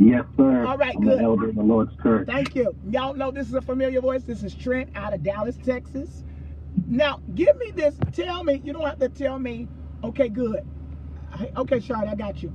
Yes, 0.00 0.24
sir. 0.38 0.66
All 0.66 0.78
right, 0.78 0.96
I'm 0.96 1.02
good. 1.02 1.20
elder 1.20 1.50
in 1.50 1.56
the 1.56 1.62
Lord's 1.64 1.92
church. 2.02 2.28
Thank 2.28 2.56
you. 2.56 2.76
Y'all 2.90 3.14
know 3.14 3.32
this 3.32 3.48
is 3.48 3.54
a 3.54 3.62
familiar 3.62 4.00
voice. 4.02 4.24
This 4.24 4.42
is 4.44 4.54
Trent 4.54 4.90
out 4.96 5.14
of 5.14 5.22
Dallas, 5.24 5.58
Texas. 5.58 6.24
Now, 6.86 7.20
give 7.34 7.56
me 7.58 7.72
this. 7.76 7.96
Tell 8.12 8.44
me. 8.44 8.60
You 8.64 8.72
don't 8.74 8.86
have 8.86 8.98
to 9.00 9.10
tell 9.10 9.38
me. 9.38 9.68
Okay, 10.04 10.28
good. 10.30 10.60
Okay, 11.56 11.80
Charlotte, 11.80 12.10
I 12.10 12.16
got 12.16 12.42
you. 12.42 12.54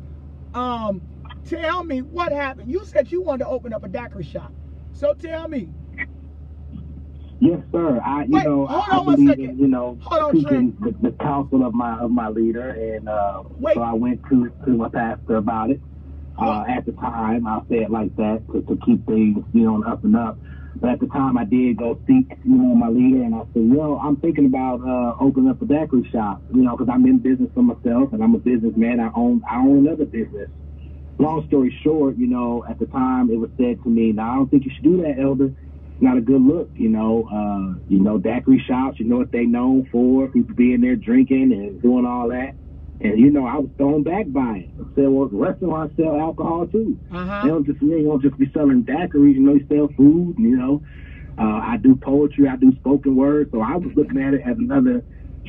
Um, 0.53 1.01
tell 1.45 1.83
me 1.85 1.99
what 2.01 2.31
happened. 2.33 2.71
You 2.71 2.85
said 2.85 3.11
you 3.11 3.23
wanted 3.23 3.45
to 3.45 3.49
open 3.49 3.73
up 3.73 3.83
a 3.83 3.89
daiquiri 3.89 4.23
shop. 4.25 4.53
So 4.93 5.13
tell 5.13 5.47
me. 5.49 5.69
Yes, 7.39 7.59
sir. 7.71 8.01
I, 8.05 8.25
you 8.25 8.33
Wait, 8.33 8.43
know, 8.43 8.67
hold 8.67 8.85
I 8.89 8.99
on 8.99 9.05
one 9.07 9.17
believe 9.17 9.29
second. 9.29 9.51
in, 9.51 9.59
you 9.59 9.67
know, 9.67 9.99
Hold 10.01 10.23
on, 10.23 10.31
seeking 10.33 10.75
the, 10.79 10.95
the 11.01 11.15
counsel 11.21 11.65
of 11.67 11.73
my 11.75 11.99
of 11.99 12.11
my 12.11 12.29
leader, 12.29 12.71
and 12.71 13.09
uh, 13.09 13.43
Wait. 13.59 13.75
so 13.75 13.81
I 13.81 13.93
went 13.93 14.21
to 14.31 14.51
to 14.65 14.71
my 14.71 14.89
pastor 14.89 15.37
about 15.37 15.71
it. 15.71 15.81
Uh, 16.37 16.63
at 16.67 16.85
the 16.85 16.91
time, 16.93 17.47
I'll 17.47 17.65
say 17.69 17.77
it 17.77 17.91
like 17.91 18.15
that 18.17 18.43
to, 18.51 18.61
to 18.63 18.77
keep 18.85 19.05
things, 19.05 19.37
you 19.53 19.61
know, 19.63 19.83
up 19.83 20.03
and 20.03 20.15
up. 20.15 20.39
But 20.81 20.89
at 20.89 20.99
the 20.99 21.07
time, 21.07 21.37
I 21.37 21.45
did 21.45 21.77
go 21.77 22.01
seek, 22.05 22.27
you 22.43 22.55
know, 22.55 22.75
my 22.75 22.89
leader, 22.89 23.23
and 23.23 23.33
I 23.33 23.43
said, 23.53 23.63
yo, 23.63 23.97
I'm 24.03 24.17
thinking 24.17 24.45
about 24.45 24.81
uh, 24.81 25.15
opening 25.23 25.49
up 25.49 25.61
a 25.61 25.65
daiquiri 25.65 26.07
shop, 26.11 26.43
you 26.53 26.63
know, 26.63 26.75
because 26.75 26.91
I'm 26.91 27.05
in 27.05 27.19
business 27.19 27.49
for 27.53 27.63
myself, 27.63 28.11
and 28.11 28.21
I'm 28.21 28.35
a 28.35 28.39
businessman. 28.39 28.99
I 28.99 29.09
own 29.15 29.41
I 29.49 29.57
own 29.57 29.87
another 29.87 30.05
business. 30.05 30.49
Long 31.17 31.45
story 31.47 31.73
short, 31.81 32.17
you 32.17 32.27
know, 32.27 32.65
at 32.69 32.77
the 32.77 32.87
time, 32.87 33.31
it 33.31 33.37
was 33.37 33.49
said 33.55 33.81
to 33.83 33.89
me, 33.89 34.11
"Now 34.11 34.33
I 34.33 34.35
don't 34.35 34.51
think 34.51 34.65
you 34.65 34.71
should 34.75 34.83
do 34.83 35.01
that, 35.03 35.17
Elder." 35.17 35.53
not 35.99 36.17
a 36.17 36.21
good 36.21 36.41
look, 36.41 36.71
you 36.75 36.89
know. 36.89 37.27
Uh, 37.31 37.79
you 37.87 37.99
know, 37.99 38.17
daiquiri 38.17 38.63
shops, 38.67 38.99
you 38.99 39.05
know 39.05 39.17
what 39.17 39.31
they 39.31 39.45
known 39.45 39.87
for, 39.91 40.27
people 40.27 40.55
being 40.55 40.81
there 40.81 40.95
drinking 40.95 41.51
and 41.53 41.81
doing 41.81 42.05
all 42.05 42.29
that. 42.29 42.55
And 43.01 43.19
you 43.19 43.29
know, 43.29 43.45
I 43.45 43.57
was 43.57 43.69
thrown 43.77 44.03
back 44.03 44.25
by 44.29 44.67
it. 44.67 44.69
I 44.79 44.83
said, 44.95 45.09
well, 45.09 45.29
restaurants 45.31 45.95
sell 45.97 46.19
alcohol 46.19 46.67
too. 46.67 46.97
Uh 47.11 47.41
They 47.43 47.49
don't 47.49 47.65
just 47.65 47.79
they 47.81 48.03
don't 48.03 48.21
just 48.21 48.37
be 48.37 48.49
selling 48.53 48.83
daiquiris, 48.83 49.35
you 49.35 49.41
know, 49.41 49.57
they 49.57 49.65
sell 49.75 49.89
food, 49.97 50.35
you 50.39 50.55
know. 50.57 50.81
Uh, 51.37 51.59
I 51.71 51.77
do 51.77 51.95
poetry, 51.97 52.47
I 52.47 52.55
do 52.55 52.71
spoken 52.77 53.15
word, 53.17 53.49
so 53.51 53.61
I 53.61 53.75
was 53.75 53.91
looking 53.95 54.21
at 54.21 54.33
it 54.33 54.41
as 54.45 54.57
another 54.57 55.03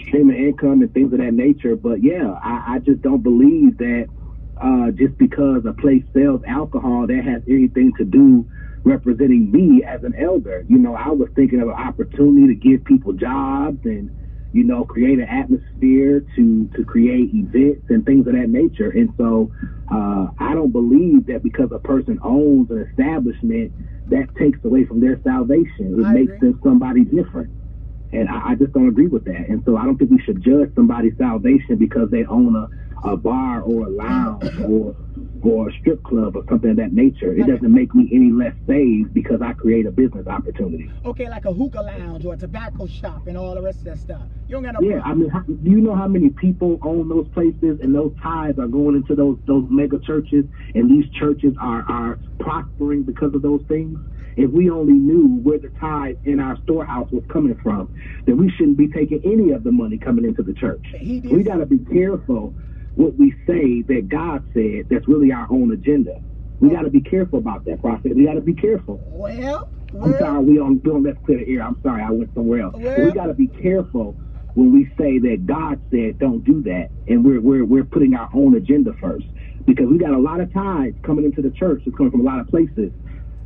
stream 0.09 0.31
of 0.31 0.37
income 0.37 0.83
and 0.83 0.93
things 0.93 1.13
of 1.13 1.21
that 1.21 1.33
nature. 1.33 1.77
But 1.77 2.03
yeah, 2.03 2.35
I, 2.43 2.75
I 2.75 2.79
just 2.81 3.03
don't 3.03 3.23
believe 3.23 3.79
that 3.79 4.09
uh, 4.61 4.91
just 4.91 5.17
because 5.19 5.65
a 5.65 5.73
place 5.73 6.03
sells 6.13 6.41
alcohol, 6.49 7.07
that 7.07 7.23
has 7.25 7.43
anything 7.49 7.93
to 7.99 8.05
do 8.05 8.45
representing 8.85 9.51
me 9.53 9.85
as 9.85 10.03
an 10.03 10.15
elder. 10.21 10.65
You 10.69 10.79
know, 10.79 10.95
I 10.97 11.09
was 11.11 11.29
thinking 11.37 11.61
of 11.61 11.69
an 11.69 11.75
opportunity 11.75 12.49
to 12.49 12.55
give 12.55 12.85
people 12.85 13.13
jobs 13.13 13.79
and 13.85 14.11
you 14.57 14.65
know 14.65 14.85
create 14.85 15.19
an 15.19 15.29
atmosphere 15.29 16.25
to 16.35 16.71
to 16.75 16.85
create 16.85 17.29
events 17.35 17.85
and 17.91 18.07
things 18.07 18.27
of 18.27 18.33
that 18.33 18.49
nature. 18.49 18.89
And 18.89 19.11
so 19.19 19.51
uh, 19.93 20.29
I 20.39 20.55
don't 20.55 20.73
believe 20.73 21.27
that 21.27 21.43
because 21.43 21.69
a 21.73 21.79
person 21.79 22.19
owns 22.23 22.71
an 22.71 22.87
establishment 22.89 23.75
that 24.07 24.29
takes 24.39 24.59
away 24.65 24.87
from 24.87 25.01
their 25.01 25.21
salvation. 25.23 26.01
It 26.01 26.07
I 26.07 26.13
makes 26.15 26.33
agree. 26.33 26.53
them 26.53 26.61
somebody 26.65 27.05
different. 27.05 27.51
And 28.13 28.31
I, 28.31 28.53
I 28.53 28.55
just 28.55 28.73
don't 28.73 28.89
agree 28.89 29.09
with 29.09 29.25
that. 29.25 29.45
And 29.51 29.63
so 29.67 29.77
I 29.77 29.85
don't 29.85 29.99
think 29.99 30.11
we 30.11 30.23
should 30.25 30.43
judge 30.43 30.75
somebody's 30.75 31.19
salvation 31.19 31.77
because 31.77 32.09
they 32.11 32.25
own 32.25 32.57
a, 32.57 33.11
a 33.11 33.17
bar 33.17 33.61
or 33.61 33.87
a 33.87 33.91
lounge 33.91 34.59
or 34.65 34.97
or 35.47 35.69
a 35.69 35.73
strip 35.81 36.03
club 36.03 36.37
or 36.37 36.45
something 36.49 36.71
of 36.71 36.77
that 36.77 36.93
nature. 36.93 37.33
It 37.33 37.47
doesn't 37.47 37.73
make 37.73 37.95
me 37.95 38.09
any 38.13 38.33
less 38.33 38.55
saved 38.67 39.15
because 39.15 39.41
I 39.43 39.53
create 39.53 39.87
a 39.87 39.91
business 39.91 40.27
opportunity. 40.27 40.91
Okay, 41.05 41.29
like 41.29 41.45
a 41.45 41.53
hookah 41.53 41.83
lounge 41.83 42.25
or 42.25 42.35
a 42.35 42.37
tobacco 42.37 42.87
shop 42.87 43.27
and 43.27 43.37
all 43.37 43.55
the 43.55 43.63
rest 43.63 43.79
of 43.79 43.85
that 43.85 43.99
stuff. 43.99 44.23
You 44.49 44.57
don't 44.57 44.65
got 44.65 44.81
no 44.81 44.89
Yeah, 44.89 45.01
I 45.05 45.15
mean, 45.15 45.29
how, 45.29 45.41
do 45.41 45.71
you 45.71 45.81
know 45.81 45.95
how 45.95 46.09
many 46.09 46.31
people 46.31 46.79
own 46.83 47.09
those 47.09 47.29
places 47.29 47.79
and 47.81 47.95
those 47.95 48.13
tithes 48.23 48.59
are 48.59 48.67
going 48.67 48.97
into 48.97 49.15
those 49.15 49.39
those 49.47 49.67
mega 49.71 49.99
churches 50.01 50.45
and 50.75 50.91
these 50.91 51.11
churches 51.13 51.55
are 51.61 51.85
are 51.89 52.19
prospering 52.41 53.05
because 53.05 53.35
of 53.35 53.43
those 53.43 53.63
things? 53.69 53.99
If 54.37 54.51
we 54.51 54.69
only 54.69 54.93
knew 54.93 55.41
where 55.43 55.59
the 55.59 55.71
tithe 55.81 56.17
in 56.25 56.41
our 56.41 56.59
storehouse 56.63 57.11
was 57.11 57.25
coming 57.33 57.59
from, 57.63 57.89
then 58.27 58.37
we 58.37 58.51
shouldn't 58.51 58.77
be 58.77 58.89
taking 58.89 59.23
any 59.25 59.53
of 59.53 59.65
the 59.65 59.73
money 59.73 59.97
coming 59.97 60.27
into 60.27 60.43
the 60.43 60.53
church. 60.53 60.85
He 60.93 61.21
We 61.21 61.43
got 61.43 61.57
to 61.57 61.67
be 61.67 61.79
careful 61.79 62.55
what 62.97 63.17
we 63.19 63.33
say 63.47 63.83
that 63.83 64.09
God 64.09 64.43
said 64.53 64.87
that's 64.91 65.07
really 65.07 65.31
our 65.33 65.47
own 65.51 65.71
agenda. 65.73 66.13
We 66.61 66.71
got 66.71 66.83
to 66.83 66.91
be 66.91 67.03
careful 67.03 67.39
about 67.39 67.65
that, 67.67 67.81
prophet. 67.81 68.17
We 68.17 68.25
got 68.27 68.35
to 68.35 68.41
be 68.41 68.55
careful. 68.55 69.01
Well, 69.07 69.69
I'm 70.03 70.19
sorry, 70.19 70.45
we 70.45 70.57
don't, 70.57 70.83
we 70.85 70.91
don't 70.91 71.03
let's 71.05 71.19
clear 71.25 71.39
the 71.45 71.55
air. 71.55 71.63
I'm 71.63 71.77
sorry, 71.83 72.03
I 72.03 72.11
went 72.11 72.33
somewhere 72.35 72.63
else. 72.63 72.75
Well- 72.77 73.07
we 73.07 73.13
got 73.13 73.27
to 73.27 73.35
be 73.35 73.49
careful 73.49 74.17
when 74.55 74.73
we 74.73 74.91
say 74.99 75.19
that 75.19 75.45
God 75.47 75.81
said 75.93 76.19
don't 76.19 76.43
do 76.45 76.63
that, 76.63 76.89
and 77.07 77.25
we're 77.25 77.41
we're 77.41 77.65
we're 77.65 77.85
putting 77.85 78.15
our 78.15 78.29
own 78.35 78.57
agenda 78.57 78.93
first 79.01 79.27
because 79.67 79.87
we 79.87 79.99
got 79.99 80.13
a 80.13 80.19
lot 80.19 80.41
of 80.41 80.53
tithes 80.53 80.97
coming 81.05 81.25
into 81.27 81.43
the 81.43 81.51
church. 81.51 81.83
It's 81.87 81.97
coming 81.97 82.11
from 82.11 82.21
a 82.23 82.25
lot 82.25 82.41
of 82.41 82.49
places. 82.49 82.93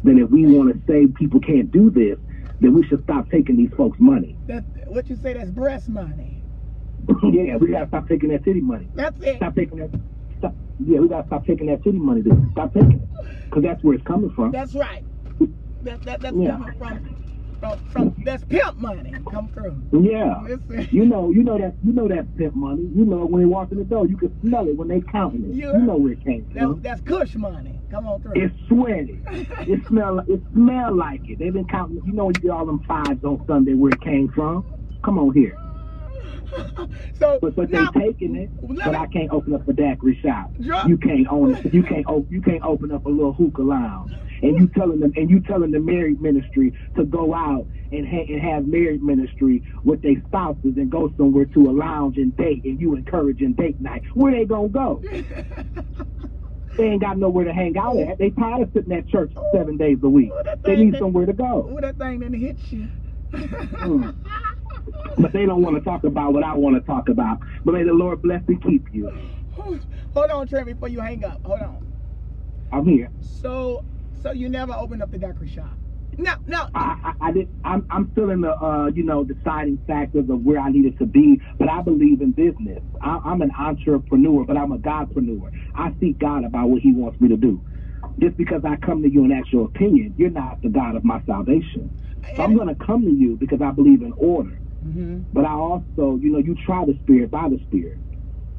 Then 0.04 0.18
if 0.18 0.30
we 0.30 0.46
want 0.46 0.72
to 0.72 0.80
say 0.88 1.06
people 1.18 1.40
can't 1.40 1.70
do 1.70 1.90
this, 1.90 2.16
then 2.60 2.74
we 2.74 2.86
should 2.86 3.02
stop 3.02 3.28
taking 3.30 3.56
these 3.56 3.70
folks' 3.76 3.98
money. 4.00 4.38
that 4.46 4.64
what 4.86 5.10
you 5.10 5.16
say 5.16 5.32
that's 5.34 5.50
breast 5.50 5.88
money. 5.88 6.39
yeah, 7.32 7.56
we 7.56 7.68
got 7.70 7.80
to 7.80 7.88
stop 7.88 8.08
taking 8.08 8.30
that 8.30 8.44
city 8.44 8.60
money. 8.60 8.88
That's 8.94 9.20
it. 9.22 9.36
Stop 9.36 9.54
taking 9.54 9.78
that. 9.78 9.90
Stop, 10.38 10.54
yeah, 10.84 10.98
we 11.00 11.08
got 11.08 11.22
to 11.22 11.26
stop 11.26 11.46
taking 11.46 11.66
that 11.66 11.82
city 11.84 11.98
money. 11.98 12.22
Then. 12.22 12.48
Stop 12.52 12.72
taking 12.74 12.92
it 12.92 13.44
because 13.44 13.62
that's 13.62 13.82
where 13.84 13.94
it's 13.94 14.06
coming 14.06 14.30
from. 14.34 14.52
That's 14.52 14.74
right. 14.74 15.04
That, 15.82 16.02
that 16.02 16.20
that's 16.20 16.36
Yeah. 16.36 16.50
coming 16.52 16.74
from 16.78 17.16
from 17.60 17.78
from 17.90 18.14
that's 18.24 18.42
pimp 18.44 18.76
money 18.78 19.12
come 19.30 19.48
through. 19.48 19.82
Yeah. 19.92 20.40
Listen. 20.42 20.88
You 20.90 21.04
know, 21.04 21.30
you 21.30 21.42
know 21.42 21.58
that 21.58 21.74
you 21.84 21.92
know 21.92 22.08
that 22.08 22.34
pimp 22.36 22.54
money. 22.54 22.82
You 22.94 23.04
know 23.04 23.24
when 23.26 23.42
they 23.42 23.46
walk 23.46 23.70
in 23.72 23.78
the 23.78 23.84
door, 23.84 24.06
you 24.06 24.16
can 24.16 24.38
smell 24.40 24.66
it 24.68 24.76
when 24.76 24.88
they 24.88 25.00
counting 25.00 25.44
it. 25.44 25.54
Yeah. 25.54 25.72
You 25.72 25.78
know 25.82 25.96
where 25.96 26.12
it 26.12 26.24
came 26.24 26.46
That, 26.54 26.62
from. 26.62 26.80
that's 26.82 27.00
Kush 27.02 27.34
money. 27.34 27.78
Come 27.90 28.06
on 28.06 28.20
through. 28.22 28.32
It's 28.36 28.54
sweaty. 28.68 29.20
it 29.30 29.86
smell 29.88 30.20
it 30.20 30.42
smell 30.52 30.94
like 30.96 31.20
it. 31.28 31.38
They've 31.38 31.52
been 31.52 31.66
counting. 31.66 32.00
You 32.06 32.12
know 32.12 32.26
when 32.26 32.34
you 32.36 32.42
get 32.42 32.50
all 32.50 32.64
them 32.66 32.80
fives 32.86 33.22
on 33.24 33.42
Sunday 33.46 33.74
where 33.74 33.90
it 33.92 34.00
came 34.00 34.28
from. 34.34 34.64
Come 35.04 35.18
on 35.18 35.34
here. 35.34 35.56
so 37.18 37.38
But 37.42 37.54
but 37.56 37.70
they 37.70 37.84
taking 37.98 38.36
it. 38.36 38.50
But 38.60 38.70
me- 38.70 38.96
I 38.96 39.06
can't 39.06 39.30
open 39.30 39.54
up 39.54 39.66
a 39.68 39.72
daiquiri 39.72 40.18
shop. 40.24 40.52
Drop- 40.60 40.88
You 40.88 40.96
can't 40.98 41.26
own 41.30 41.54
it. 41.54 41.72
You 41.74 41.82
can't 41.82 42.04
open. 42.06 42.26
You 42.30 42.42
can't 42.42 42.62
open 42.62 42.90
up 42.92 43.06
a 43.06 43.08
little 43.08 43.32
hookah 43.32 43.62
lounge. 43.62 44.12
And 44.42 44.58
you 44.58 44.68
telling 44.76 45.00
them. 45.00 45.12
And 45.16 45.28
you 45.30 45.40
telling 45.40 45.70
the 45.70 45.80
married 45.80 46.20
ministry 46.20 46.72
to 46.96 47.04
go 47.04 47.34
out 47.34 47.66
and 47.92 48.06
ha- 48.08 48.26
and 48.28 48.40
have 48.40 48.66
married 48.66 49.02
ministry 49.02 49.62
with 49.84 50.02
their 50.02 50.22
spouses 50.26 50.74
and 50.76 50.90
go 50.90 51.12
somewhere 51.16 51.46
to 51.46 51.70
a 51.70 51.72
lounge 51.72 52.16
and 52.16 52.34
date. 52.36 52.62
And 52.64 52.80
you 52.80 52.94
encouraging 52.94 53.54
date 53.54 53.80
night. 53.80 54.02
Where 54.14 54.32
they 54.32 54.44
gonna 54.46 54.68
go? 54.68 55.02
They 56.78 56.84
ain't 56.84 57.02
got 57.02 57.18
nowhere 57.18 57.44
to 57.44 57.52
hang 57.52 57.76
out 57.76 57.96
at. 57.98 58.18
They 58.18 58.30
tired 58.30 58.62
of 58.62 58.70
sitting 58.72 58.92
at 58.92 59.08
church 59.08 59.32
seven 59.52 59.76
days 59.76 59.98
a 60.02 60.08
week. 60.08 60.30
Oh, 60.32 60.40
that 60.44 60.62
They 60.62 60.76
need 60.76 60.94
that- 60.94 61.00
somewhere 61.00 61.26
to 61.26 61.32
go. 61.32 61.68
Ooh, 61.70 61.80
that 61.80 61.98
thing 61.98 62.20
didn't 62.20 62.38
hit 62.40 62.58
you. 62.70 62.88
Mm. 63.34 64.14
But 65.18 65.32
they 65.32 65.46
don't 65.46 65.62
want 65.62 65.76
to 65.76 65.82
talk 65.82 66.04
about 66.04 66.32
what 66.32 66.44
I 66.44 66.54
want 66.54 66.76
to 66.76 66.86
talk 66.86 67.08
about. 67.08 67.38
But 67.64 67.72
may 67.72 67.84
the 67.84 67.92
Lord 67.92 68.22
bless 68.22 68.42
and 68.48 68.62
keep 68.62 68.86
you. 68.92 69.10
Hold 70.14 70.30
on, 70.30 70.46
Trent, 70.48 70.66
before 70.66 70.88
you 70.88 71.00
hang 71.00 71.24
up. 71.24 71.40
Hold 71.44 71.60
on. 71.60 71.76
I'm 72.72 72.86
here. 72.86 73.10
So, 73.20 73.84
so 74.22 74.32
you 74.32 74.48
never 74.48 74.72
opened 74.72 75.02
up 75.02 75.10
the 75.10 75.18
daiquiri 75.18 75.48
shop? 75.48 75.76
No, 76.18 76.32
no. 76.46 76.66
I, 76.74 76.96
I, 77.04 77.28
I 77.28 77.32
did. 77.32 77.48
I'm, 77.64 77.86
I'm 77.90 78.10
still 78.12 78.30
in 78.30 78.40
the, 78.40 78.50
uh, 78.50 78.86
you 78.86 79.04
know, 79.04 79.24
deciding 79.24 79.78
factors 79.86 80.28
of 80.28 80.42
where 80.42 80.58
I 80.58 80.70
needed 80.70 80.98
to 80.98 81.06
be. 81.06 81.40
But 81.58 81.68
I 81.70 81.82
believe 81.82 82.20
in 82.20 82.32
business. 82.32 82.82
I, 83.00 83.20
I'm 83.24 83.42
an 83.42 83.52
entrepreneur, 83.58 84.44
but 84.44 84.56
I'm 84.56 84.72
a 84.72 84.78
Godpreneur. 84.78 85.50
I 85.74 85.94
seek 86.00 86.18
God 86.18 86.44
about 86.44 86.68
what 86.68 86.82
He 86.82 86.92
wants 86.92 87.20
me 87.20 87.28
to 87.28 87.36
do. 87.36 87.62
Just 88.20 88.36
because 88.36 88.62
I 88.64 88.76
come 88.84 89.02
to 89.02 89.10
you 89.10 89.24
and 89.24 89.32
ask 89.32 89.52
your 89.52 89.66
opinion, 89.66 90.14
you're 90.16 90.30
not 90.30 90.60
the 90.62 90.68
God 90.68 90.96
of 90.96 91.04
my 91.04 91.22
salvation. 91.26 91.90
So 92.36 92.42
I'm 92.42 92.56
going 92.56 92.68
to 92.68 92.74
come 92.74 93.02
to 93.02 93.10
you 93.12 93.36
because 93.36 93.60
I 93.62 93.70
believe 93.70 94.02
in 94.02 94.12
order. 94.16 94.60
Mm-hmm. 94.86 95.20
But 95.32 95.44
I 95.44 95.52
also, 95.52 96.18
you 96.20 96.32
know, 96.32 96.38
you 96.38 96.56
try 96.66 96.84
the 96.84 96.98
Spirit 97.02 97.30
by 97.30 97.48
the 97.48 97.58
Spirit. 97.66 97.98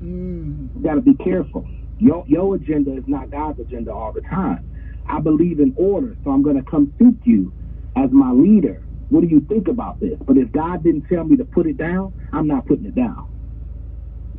Mm. 0.02 0.70
You 0.76 0.84
got 0.84 0.96
to 0.96 1.02
be 1.02 1.16
careful. 1.16 1.66
Your 1.98 2.24
your 2.28 2.56
agenda 2.56 2.96
is 2.96 3.04
not 3.08 3.30
God's 3.30 3.60
agenda 3.60 3.92
all 3.92 4.12
the 4.14 4.22
time. 4.22 4.64
I 5.08 5.20
believe 5.20 5.60
in 5.60 5.74
order, 5.78 6.16
so 6.24 6.32
I'm 6.32 6.44
going 6.44 6.58
to 6.58 6.70
come 6.70 6.94
seek 7.00 7.18
you 7.26 7.54
as 7.96 8.12
my 8.12 8.32
leader. 8.32 8.82
What 9.10 9.22
do 9.22 9.28
you 9.28 9.42
think 9.42 9.68
about 9.68 10.00
this? 10.00 10.18
But 10.26 10.38
if 10.38 10.52
God 10.52 10.84
didn't 10.84 11.06
tell 11.12 11.24
me 11.24 11.36
to 11.38 11.46
put 11.46 11.68
it 11.68 11.78
down, 11.78 12.14
I'm 12.32 12.48
not 12.48 12.66
putting 12.66 12.86
it 12.86 12.96
down. 12.96 13.26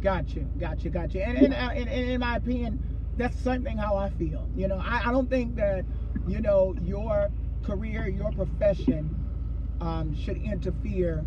Gotcha, 0.01 0.41
gotcha, 0.59 0.59
got 0.59 0.85
you, 0.85 0.91
got 0.91 1.15
you. 1.15 1.21
And, 1.21 1.39
and, 1.39 1.55
uh, 1.55 1.71
and, 1.75 1.89
and 1.89 2.11
in 2.11 2.21
my 2.21 2.37
opinion, 2.37 2.83
that's 3.17 3.37
the 3.37 3.43
same 3.43 3.63
thing 3.63 3.77
how 3.77 3.97
I 3.97 4.09
feel. 4.09 4.49
You 4.57 4.69
know, 4.69 4.81
I, 4.83 5.03
I 5.07 5.13
don't 5.13 5.29
think 5.29 5.57
that, 5.57 5.85
you 6.27 6.41
know, 6.41 6.75
your 6.83 7.29
career, 7.63 8.09
your 8.09 8.33
profession 8.33 9.15
um, 9.81 10.15
should 10.15 10.39
interfere 10.39 11.25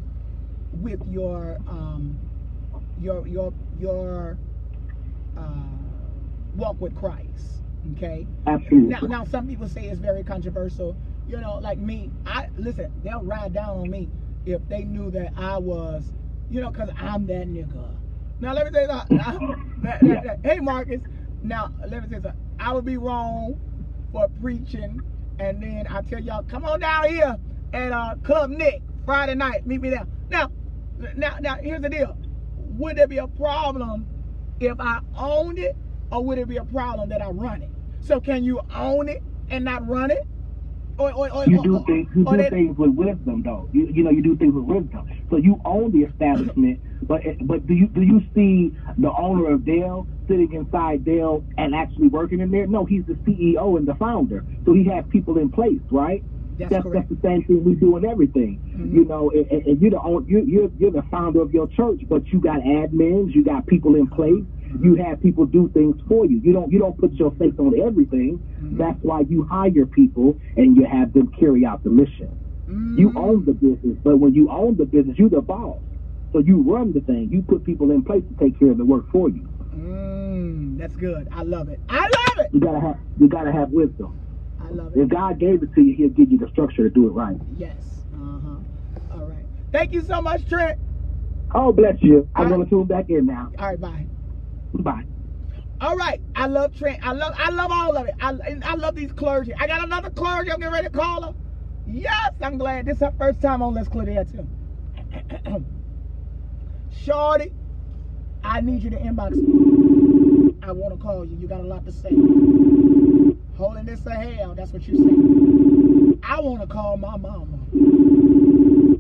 with 0.82 1.02
your 1.08 1.58
um, 1.68 2.20
your 3.00 3.28
your 3.28 3.54
your 3.80 4.38
uh, 5.38 5.42
walk 6.56 6.80
with 6.80 6.96
Christ. 6.96 7.64
Okay. 7.98 8.28
Absolutely. 8.48 8.90
Now, 8.90 9.00
now 9.02 9.24
some 9.26 9.48
people 9.48 9.68
say 9.70 9.86
it's 9.88 10.00
very 10.00 10.24
controversial. 10.24 10.98
You 11.28 11.40
know, 11.42 11.60
like 11.62 11.80
me. 11.80 12.12
I 12.26 12.48
listen. 12.58 12.92
They'll 13.04 13.24
ride 13.24 13.54
down 13.54 13.80
on 13.80 13.90
me 13.90 14.10
if 14.46 14.68
they 14.70 14.84
knew 14.84 15.12
that 15.12 15.34
I 15.38 15.58
was, 15.58 16.14
you 16.50 16.62
know, 16.62 16.72
because 16.72 16.90
I'm 17.00 17.26
that 17.28 17.48
nigga. 17.48 17.98
Now 18.40 18.54
let 18.54 18.66
me 18.66 18.72
say 18.74 18.88
that. 18.88 19.08
that, 19.82 20.02
that, 20.02 20.24
that- 20.24 20.40
hey 20.44 20.60
Marcus. 20.60 21.02
Now 21.44 21.72
let 21.88 22.04
me 22.04 22.10
say 22.10 22.16
something. 22.16 22.34
I 22.60 22.74
would 22.74 22.86
be 22.86 22.98
wrong 22.98 23.56
for 24.12 24.28
preaching, 24.42 25.02
and 25.40 25.62
then 25.62 25.88
I 25.90 26.02
tell 26.02 26.20
y'all, 26.22 26.44
come 26.44 26.66
on 26.66 26.80
down 26.80 27.10
here 27.10 27.38
at 27.74 27.92
uh, 27.92 28.16
Club 28.24 28.50
Nick 28.52 28.82
Friday 29.06 29.36
night. 29.36 29.66
Meet 29.68 29.82
me 29.82 29.90
there. 29.92 30.08
Now, 30.30 30.52
now, 31.16 31.36
now. 31.40 31.58
Here's 31.62 31.82
the 31.82 31.90
deal. 31.90 32.18
Would 32.78 32.98
there 32.98 33.08
be 33.08 33.18
a 33.18 33.28
problem 33.28 34.08
if 34.60 34.80
I 34.80 35.00
owned 35.18 35.58
it, 35.60 35.76
or 36.12 36.24
would 36.24 36.38
it 36.38 36.48
be 36.48 36.58
a 36.58 36.66
problem 36.66 37.10
that 37.10 37.22
I 37.22 37.30
run 37.30 37.62
it? 37.62 37.70
So 38.02 38.20
can 38.20 38.44
you 38.44 38.62
own 38.74 39.10
it 39.10 39.24
and 39.50 39.66
not 39.66 39.88
run 39.88 40.12
it? 40.12 40.28
Or, 40.98 41.12
or, 41.12 41.30
or, 41.34 41.46
You 41.46 41.62
do 41.62 41.84
things. 41.86 42.08
You 42.16 42.24
do 42.24 42.38
that- 42.38 42.50
things 42.52 42.78
with 42.78 42.92
wisdom, 42.92 43.44
though. 43.44 43.68
You, 43.74 43.88
you 43.88 44.04
know, 44.04 44.12
you 44.12 44.22
do 44.24 44.38
things 44.38 44.54
with 44.54 44.64
wisdom. 44.64 45.04
So 45.30 45.38
you 45.38 45.60
own 45.66 45.92
the 45.92 46.08
establishment, 46.08 46.80
but 47.02 47.22
but 47.42 47.68
do 47.68 47.74
you 47.74 47.88
do 47.88 48.02
you 48.02 48.22
see 48.34 48.72
the 48.98 49.12
owner 49.14 49.52
of 49.52 49.66
Dell 49.66 50.08
sitting 50.28 50.54
inside 50.54 51.04
Dell 51.04 51.44
and 51.58 51.76
actually 51.76 52.08
working 52.08 52.40
in 52.40 52.50
there? 52.50 52.66
No, 52.68 52.86
he's 52.86 53.04
the 53.06 53.16
CEO 53.28 53.78
and 53.78 53.86
the 53.88 53.96
founder. 53.96 54.46
So 54.66 54.74
he 54.74 54.86
has 54.86 55.04
people 55.10 55.38
in 55.38 55.52
place, 55.52 55.82
right? 55.92 56.24
That's 56.58 56.72
that's, 56.72 56.84
correct. 56.84 57.10
that's 57.10 57.22
the 57.22 57.28
same 57.28 57.44
thing 57.44 57.64
we 57.64 57.76
do 57.76 57.98
in 57.98 58.06
everything. 58.06 58.60
Mhm. 58.76 58.94
You 58.94 59.06
know, 59.06 59.30
and, 59.32 59.46
and 59.66 59.82
you're 59.82 59.92
the 59.92 60.02
own, 60.02 60.26
you, 60.28 60.44
you're 60.46 60.70
you're 60.78 60.92
the 60.92 61.04
founder 61.12 61.42
of 61.42 61.54
your 61.54 61.68
church, 61.68 62.02
but 62.08 62.28
you 62.32 62.40
got 62.40 62.60
admins, 62.62 63.34
you 63.36 63.44
got 63.44 63.66
people 63.68 63.96
in 63.96 64.08
place. 64.08 64.44
Mm-hmm. 64.44 64.84
You 64.86 64.96
have 64.96 65.22
people 65.22 65.46
do 65.46 65.70
things 65.74 65.96
for 66.08 66.26
you. 66.26 66.38
You 66.44 66.54
don't 66.54 66.72
you 66.72 66.80
don't 66.80 66.98
put 66.98 67.12
your 67.14 67.32
face 67.32 67.54
on 67.60 67.80
everything. 67.82 68.40
Mhm. 68.64 68.78
That's 68.78 68.98
why 69.04 69.22
you 69.22 69.44
hire 69.44 69.86
people 69.86 70.38
and 70.58 70.76
you 70.76 70.86
have 70.86 71.14
them 71.14 71.28
carry 71.40 71.66
out 71.66 71.84
the 71.84 71.90
mission. 71.90 72.30
You 72.68 73.12
Mm, 73.12 73.16
own 73.18 73.46
the 73.46 73.54
business, 73.54 73.98
but 74.04 74.18
when 74.18 74.34
you 74.34 74.50
own 74.50 74.76
the 74.78 74.86
business, 74.86 75.20
you're 75.20 75.30
the 75.30 75.42
boss. 75.42 75.78
So 76.34 76.40
you 76.40 76.62
run 76.64 76.94
the 76.94 77.02
thing. 77.02 77.30
You 77.32 77.42
put 77.44 77.64
people 77.64 77.92
in 77.92 78.02
place 78.04 78.24
to 78.28 78.34
take 78.44 78.58
care 78.60 78.72
of 78.72 78.78
the 78.78 78.86
work 78.86 79.06
for 79.12 79.30
you. 79.30 79.48
mm, 79.78 80.78
that's 80.78 80.96
good. 80.96 81.28
I 81.32 81.44
love 81.44 81.70
it. 81.70 81.80
I 81.90 82.02
love 82.02 82.46
it. 82.46 82.50
You 82.54 82.60
gotta 82.60 82.80
have 82.80 82.98
you 83.20 83.28
gotta 83.28 83.52
have 83.52 83.70
wisdom. 83.72 84.20
I 84.66 84.70
love 84.72 84.94
it. 84.96 85.00
If 85.02 85.10
God 85.10 85.40
gave 85.40 85.64
it 85.64 85.70
to 85.76 85.82
you, 85.82 85.96
He'll 85.96 86.10
give 86.10 86.32
you 86.32 86.38
the 86.40 86.48
structure 86.50 86.84
to 86.84 86.90
do 86.90 87.08
it 87.08 87.12
right. 87.12 87.38
Yes. 87.58 88.06
Uh 88.14 88.40
huh. 88.44 88.60
All 89.20 89.28
right. 89.28 89.46
Thank 89.72 89.94
you 89.94 90.04
so 90.04 90.22
much, 90.22 90.48
Trent. 90.48 90.78
Oh, 91.54 91.72
bless 91.72 91.96
you. 92.02 92.28
I'm 92.36 92.46
All 92.46 92.58
gonna 92.60 92.70
tune 92.70 92.86
back 92.86 93.06
in 93.10 93.26
now. 93.28 93.52
All 93.60 93.68
right. 93.68 93.80
Bye. 93.80 94.08
Bye. 94.74 95.04
All 95.82 95.96
right. 95.96 96.22
I 96.36 96.48
love 96.48 96.74
Trent. 96.76 97.00
I 97.04 97.14
love. 97.14 97.34
I 97.38 97.52
love 97.52 97.72
all 97.72 97.98
of 97.98 98.08
it. 98.08 98.16
I, 98.20 98.34
I 98.66 98.76
love 98.76 98.96
these 98.96 99.12
clergy. 99.14 99.54
I 99.60 99.68
got 99.68 99.84
another 99.86 100.10
clergy. 100.10 100.52
I'm 100.52 100.60
getting 100.60 100.74
ready 100.74 100.88
to 100.88 100.94
call 100.94 101.24
her. 101.24 101.34
Yes, 101.86 102.32
I'm 102.42 102.58
glad. 102.58 102.86
This 102.88 102.98
is 102.98 103.02
her 103.04 103.14
first 103.18 103.42
time 103.42 103.62
on 103.62 103.74
Let's 103.76 103.88
Clear 103.90 104.06
the 104.06 104.14
Air 104.14 104.26
too. 104.26 104.48
Shorty, 106.92 107.54
I 108.44 108.62
need 108.62 108.84
you 108.84 108.90
to 108.92 108.98
inbox 108.98 109.34
me. 109.36 109.70
I 110.64 110.72
want 110.72 110.94
to 110.94 111.00
call 111.00 111.26
you. 111.26 111.38
You 111.38 111.48
got 111.48 111.62
a 111.62 111.64
lot 111.68 111.86
to 111.86 111.92
say. 111.92 112.10
Holding 113.58 113.86
this 113.86 114.02
to 114.02 114.12
hell. 114.12 114.54
That's 114.54 114.74
what 114.74 114.86
you 114.86 114.98
say. 114.98 116.20
I 116.28 116.42
want 116.42 116.62
to 116.62 116.68
call 116.68 116.98
my 116.98 117.16
mama. 117.16 117.58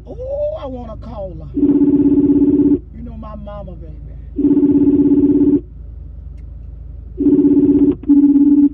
Oh, 0.07 0.55
I 0.57 0.65
want 0.65 0.99
to 0.99 1.05
call 1.05 1.33
her. 1.33 1.49
You 1.53 3.01
know 3.01 3.17
my 3.17 3.35
mama, 3.35 3.73
baby. 3.73 3.95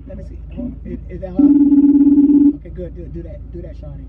Let 0.05 0.17
me 0.17 0.23
see. 0.23 0.39
Oh, 0.57 0.71
is, 0.85 0.99
is 1.09 1.21
that 1.21 1.31
her? 1.31 2.55
Okay, 2.57 2.69
good. 2.69 2.95
Do, 2.95 3.05
do 3.05 3.23
that. 3.23 3.51
Do 3.51 3.61
that, 3.63 3.75
Shawty. 3.75 4.05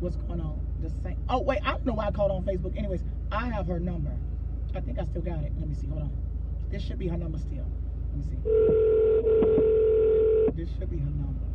What's 0.00 0.16
going 0.16 0.40
on? 0.40 0.58
The 0.80 0.88
same. 1.02 1.18
Oh 1.28 1.42
wait, 1.42 1.58
I 1.62 1.72
don't 1.72 1.84
know 1.84 1.92
why 1.92 2.06
I 2.06 2.10
called 2.12 2.30
on 2.30 2.42
Facebook. 2.44 2.78
Anyways, 2.78 3.02
I 3.30 3.48
have 3.48 3.66
her 3.66 3.78
number. 3.78 4.16
I 4.74 4.80
think 4.80 4.98
I 4.98 5.04
still 5.04 5.20
got 5.20 5.44
it. 5.44 5.52
Let 5.58 5.68
me 5.68 5.74
see. 5.74 5.88
Hold 5.88 6.02
on. 6.02 6.12
This 6.70 6.82
should 6.82 6.98
be 6.98 7.08
her 7.08 7.18
number 7.18 7.36
still. 7.36 7.66
Let 8.14 8.16
me 8.16 8.22
see. 8.22 9.89
This 10.60 10.68
should 10.78 10.90
be 10.90 10.98
her 10.98 11.04
number. 11.06 11.46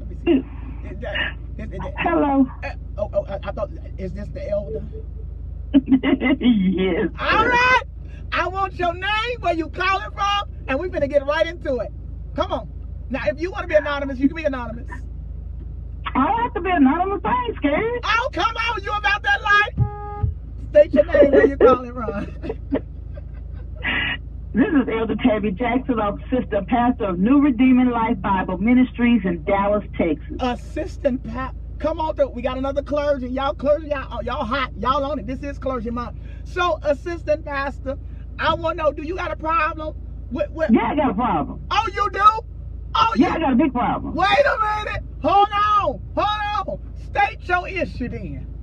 Let 0.00 0.08
me 0.08 0.16
see. 0.24 0.88
Is 0.88 0.98
that- 1.00 1.36
is- 1.58 1.72
is 1.72 1.78
that- 1.78 1.92
Hello. 1.98 2.46
uh, 2.62 2.70
oh, 2.96 3.10
oh, 3.12 3.24
I, 3.28 3.38
I 3.42 3.52
thought. 3.52 3.70
Is 3.98 4.14
this 4.14 4.28
the 4.28 4.48
elder? 4.48 4.82
yes. 5.74 7.10
All 7.20 7.46
right. 7.46 7.82
I 8.32 8.48
want 8.48 8.78
your 8.78 8.94
name, 8.94 9.40
where 9.40 9.52
you 9.52 9.68
calling 9.68 10.08
from, 10.14 10.54
and 10.68 10.80
we're 10.80 10.88
gonna 10.88 11.06
get 11.06 11.26
right 11.26 11.46
into 11.46 11.80
it. 11.80 11.92
Come 12.34 12.50
on. 12.50 12.70
Now, 13.10 13.24
if 13.26 13.38
you 13.38 13.50
want 13.50 13.64
to 13.64 13.68
be 13.68 13.74
anonymous, 13.74 14.18
you 14.18 14.28
can 14.28 14.36
be 14.38 14.44
anonymous. 14.44 14.86
I 16.14 16.24
don't 16.26 16.42
have 16.44 16.54
to 16.54 16.62
be 16.62 16.70
anonymous. 16.70 17.20
I 17.26 17.44
ain't 17.46 17.56
scared. 17.58 18.00
Oh, 18.04 18.30
come 18.32 18.56
on, 18.56 18.82
you 18.82 18.90
about 18.90 19.22
that 19.22 19.42
life? 19.42 20.28
State 20.70 20.94
your 20.94 21.04
name, 21.04 21.30
where 21.30 21.46
you 21.46 21.58
calling 21.58 21.92
from. 21.92 22.26
This 24.54 24.68
is 24.68 24.88
Elder 24.88 25.16
Tabby 25.16 25.50
Jackson, 25.50 25.96
assistant 25.98 26.68
pastor 26.68 27.06
of 27.06 27.18
New 27.18 27.42
Redeeming 27.42 27.90
Life 27.90 28.20
Bible 28.20 28.56
Ministries 28.56 29.22
in 29.24 29.42
Dallas, 29.42 29.82
Texas. 29.98 30.36
Assistant 30.38 31.24
pastor. 31.24 31.58
Come 31.80 31.98
on, 31.98 32.14
through. 32.14 32.30
we 32.30 32.42
got 32.42 32.56
another 32.56 32.84
clergy. 32.84 33.26
Y'all 33.26 33.52
clergy, 33.54 33.88
y'all, 33.88 34.06
uh, 34.08 34.20
y'all 34.22 34.44
hot. 34.44 34.70
Y'all 34.78 35.04
on 35.06 35.18
it. 35.18 35.26
This 35.26 35.42
is 35.42 35.58
clergy 35.58 35.90
month. 35.90 36.20
So, 36.44 36.78
assistant 36.84 37.44
pastor, 37.44 37.96
I 38.38 38.54
want 38.54 38.78
to 38.78 38.84
know, 38.84 38.92
do 38.92 39.04
you 39.04 39.16
got 39.16 39.32
a 39.32 39.36
problem 39.36 39.96
with, 40.30 40.48
with 40.52 40.70
Yeah, 40.70 40.86
I 40.86 40.94
got 40.94 41.10
a 41.10 41.14
problem. 41.14 41.60
Oh, 41.72 41.90
you 41.92 42.10
do? 42.12 42.20
Oh, 42.94 43.12
you 43.16 43.24
Yeah, 43.24 43.34
I 43.34 43.38
got 43.40 43.52
a 43.54 43.56
big 43.56 43.72
problem. 43.72 44.14
Wait 44.14 44.28
a 44.28 44.84
minute. 44.86 45.04
Hold 45.20 45.48
on. 45.82 46.00
Hold 46.14 46.68
on. 46.68 46.78
State 46.94 47.48
your 47.48 47.66
issue 47.66 48.08
then. 48.08 48.53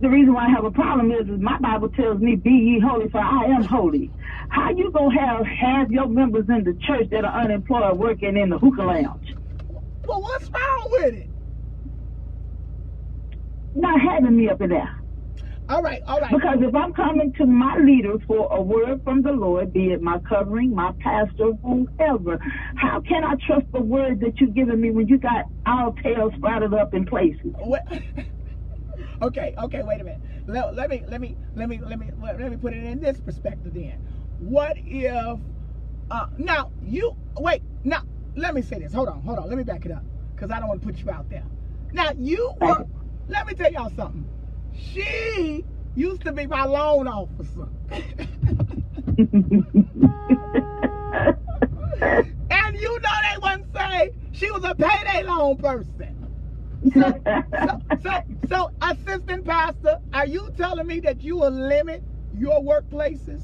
The 0.00 0.08
reason 0.08 0.32
why 0.32 0.46
I 0.46 0.50
have 0.50 0.64
a 0.64 0.70
problem 0.70 1.12
is, 1.12 1.28
is 1.28 1.40
my 1.40 1.58
Bible 1.58 1.90
tells 1.90 2.20
me, 2.20 2.36
"Be 2.36 2.50
ye 2.50 2.80
holy, 2.80 3.08
for 3.10 3.20
I 3.20 3.44
am 3.44 3.64
holy." 3.64 4.10
How 4.48 4.70
you 4.70 4.90
gonna 4.92 5.18
have 5.20 5.46
have 5.46 5.92
your 5.92 6.08
members 6.08 6.48
in 6.48 6.64
the 6.64 6.74
church 6.86 7.08
that 7.10 7.24
are 7.24 7.42
unemployed 7.42 7.98
working 7.98 8.36
in 8.36 8.50
the 8.50 8.58
hookah 8.58 8.82
lounge? 8.82 9.34
Well, 10.08 10.22
what's 10.22 10.50
wrong 10.50 10.88
with 10.92 11.14
it? 11.14 11.30
Not 13.74 14.00
having 14.00 14.36
me 14.36 14.48
up 14.48 14.60
in 14.62 14.70
there. 14.70 14.90
All 15.68 15.82
right, 15.82 16.00
all 16.08 16.20
right. 16.20 16.32
Because 16.32 16.58
if 16.62 16.74
I'm 16.74 16.92
coming 16.94 17.32
to 17.38 17.46
my 17.46 17.78
leaders 17.78 18.20
for 18.26 18.48
a 18.50 18.60
word 18.60 19.02
from 19.04 19.22
the 19.22 19.30
Lord, 19.30 19.72
be 19.72 19.92
it 19.92 20.02
my 20.02 20.18
covering, 20.28 20.74
my 20.74 20.92
pastor, 21.00 21.52
whoever, 21.62 22.40
how 22.74 23.00
can 23.02 23.22
I 23.22 23.34
trust 23.46 23.66
the 23.72 23.80
word 23.80 24.18
that 24.20 24.40
you've 24.40 24.54
given 24.54 24.80
me 24.80 24.90
when 24.90 25.06
you 25.06 25.18
got 25.18 25.44
all 25.66 25.94
tails 26.02 26.32
sprouted 26.36 26.74
up 26.74 26.92
in 26.92 27.06
places? 27.06 27.52
What? 27.60 27.82
okay, 29.22 29.54
okay, 29.58 29.82
wait 29.82 30.00
a 30.00 30.04
minute. 30.04 30.20
Let, 30.46 30.74
let 30.74 30.90
me 30.90 31.02
let 31.08 31.20
me 31.20 31.36
let 31.54 31.68
me 31.68 31.80
let 31.82 31.98
me 31.98 32.10
let 32.20 32.50
me 32.50 32.56
put 32.56 32.72
it 32.72 32.84
in 32.84 33.00
this 33.00 33.20
perspective 33.20 33.74
then. 33.74 34.06
What 34.38 34.74
if 34.76 35.38
uh 36.10 36.26
now 36.38 36.70
you 36.82 37.14
wait, 37.38 37.62
now 37.84 38.02
let 38.36 38.54
me 38.54 38.62
say 38.62 38.78
this. 38.78 38.92
Hold 38.92 39.08
on, 39.08 39.22
hold 39.22 39.38
on. 39.38 39.48
Let 39.48 39.58
me 39.58 39.64
back 39.64 39.84
it 39.86 39.92
up. 39.92 40.04
Because 40.34 40.50
I 40.50 40.58
don't 40.58 40.68
want 40.68 40.80
to 40.80 40.86
put 40.86 40.98
you 40.98 41.10
out 41.10 41.28
there. 41.28 41.44
Now 41.92 42.10
you 42.16 42.52
work 42.60 42.86
let 43.28 43.46
me 43.46 43.54
tell 43.54 43.72
y'all 43.72 43.92
something. 43.96 44.26
She 44.74 45.64
used 45.94 46.22
to 46.22 46.32
be 46.32 46.46
my 46.46 46.64
loan 46.64 47.06
officer. 47.06 47.68
and 47.90 48.04
you 52.74 53.00
know 53.00 53.16
they 53.22 53.36
wouldn't 53.42 53.66
say 53.74 54.10
she 54.32 54.50
was 54.50 54.64
a 54.64 54.74
payday 54.74 55.22
loan 55.24 55.56
person. 55.58 56.19
So, 56.94 57.12
so, 57.64 57.80
so, 58.02 58.10
so, 58.48 58.68
assistant 58.82 59.44
pastor, 59.44 59.96
are 60.12 60.26
you 60.26 60.50
telling 60.56 60.86
me 60.86 61.00
that 61.00 61.22
you 61.22 61.38
will 61.38 61.50
limit 61.50 62.04
your 62.32 62.60
workplaces? 62.62 63.42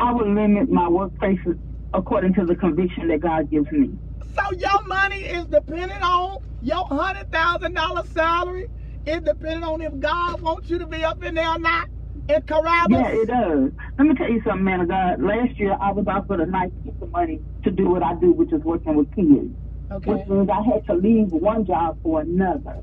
I 0.00 0.12
will 0.12 0.34
limit 0.34 0.70
my 0.70 0.88
workplaces 0.88 1.58
according 1.92 2.34
to 2.34 2.44
the 2.44 2.56
conviction 2.56 3.08
that 3.08 3.20
God 3.20 3.50
gives 3.50 3.70
me. 3.70 3.98
So 4.34 4.42
your 4.58 4.86
money 4.88 5.16
is 5.16 5.46
dependent 5.46 6.02
on 6.02 6.38
your 6.60 6.84
hundred 6.88 7.30
thousand 7.30 7.74
dollar 7.74 8.02
salary. 8.12 8.64
It 9.04 9.24
depending 9.24 9.64
on 9.64 9.80
if 9.82 9.98
God 10.00 10.42
wants 10.42 10.70
you 10.70 10.78
to 10.78 10.86
be 10.86 11.04
up 11.04 11.22
in 11.22 11.34
there 11.34 11.48
or 11.48 11.58
not. 11.58 11.88
In 12.28 12.42
Carrabba's. 12.42 12.90
Yeah, 12.90 13.08
it 13.08 13.26
does. 13.28 13.72
Let 13.98 14.06
me 14.06 14.14
tell 14.16 14.30
you 14.30 14.42
something, 14.46 14.64
man 14.64 14.80
of 14.80 14.88
God. 14.88 15.22
Last 15.22 15.58
year, 15.58 15.76
I 15.80 15.92
was 15.92 16.04
offered 16.08 16.40
a 16.40 16.46
nice 16.46 16.70
piece 16.84 16.94
of 17.00 17.10
money 17.12 17.40
to 17.64 17.70
do 17.70 17.88
what 17.88 18.02
I 18.02 18.14
do, 18.14 18.32
which 18.32 18.52
is 18.52 18.62
working 18.64 18.96
with 18.96 19.08
kids. 19.14 19.54
Okay. 19.92 20.10
Which 20.10 20.26
means 20.26 20.48
I 20.48 20.62
had 20.62 20.86
to 20.86 20.94
leave 20.94 21.28
one 21.28 21.66
job 21.66 21.98
for 22.02 22.22
another. 22.22 22.76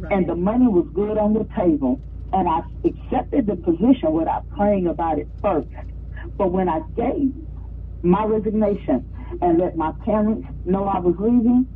Right. 0.00 0.12
And 0.12 0.28
the 0.28 0.34
money 0.34 0.66
was 0.66 0.86
good 0.94 1.18
on 1.18 1.34
the 1.34 1.46
table. 1.56 2.00
And 2.32 2.48
I 2.48 2.60
accepted 2.84 3.46
the 3.46 3.56
position 3.56 4.12
without 4.12 4.48
praying 4.56 4.86
about 4.86 5.18
it 5.18 5.28
first. 5.42 5.68
But 6.38 6.52
when 6.52 6.68
I 6.68 6.80
gave 6.96 7.32
my 8.02 8.24
resignation 8.24 9.06
and 9.40 9.58
let 9.58 9.76
my 9.76 9.92
parents 10.04 10.46
know 10.64 10.84
I 10.84 10.98
was 10.98 11.14
leaving, 11.18 11.68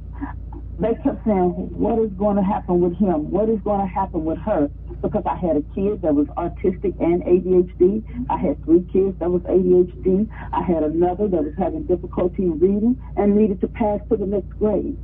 they 0.78 0.94
kept 1.02 1.24
saying, 1.26 1.74
What 1.74 1.98
is 1.98 2.10
going 2.14 2.36
to 2.36 2.42
happen 2.42 2.80
with 2.80 2.96
him? 2.98 3.30
What 3.30 3.48
is 3.48 3.58
going 3.64 3.80
to 3.80 3.92
happen 3.92 4.24
with 4.24 4.38
her? 4.38 4.70
Because 5.02 5.24
I 5.26 5.34
had 5.34 5.56
a 5.56 5.62
kid 5.74 6.02
that 6.02 6.14
was 6.14 6.26
autistic 6.38 6.94
and 7.02 7.22
ADHD. 7.22 8.02
I 8.30 8.38
had 8.38 8.62
three 8.64 8.86
kids 8.92 9.18
that 9.18 9.30
was 9.30 9.42
ADHD. 9.42 10.30
I 10.52 10.62
had 10.62 10.82
another 10.82 11.26
that 11.28 11.42
was 11.42 11.54
having 11.58 11.82
difficulty 11.84 12.44
in 12.44 12.58
reading 12.58 12.96
and 13.16 13.36
needed 13.36 13.60
to 13.62 13.68
pass 13.68 14.00
to 14.10 14.16
the 14.16 14.26
next 14.26 14.50
grade. 14.58 14.96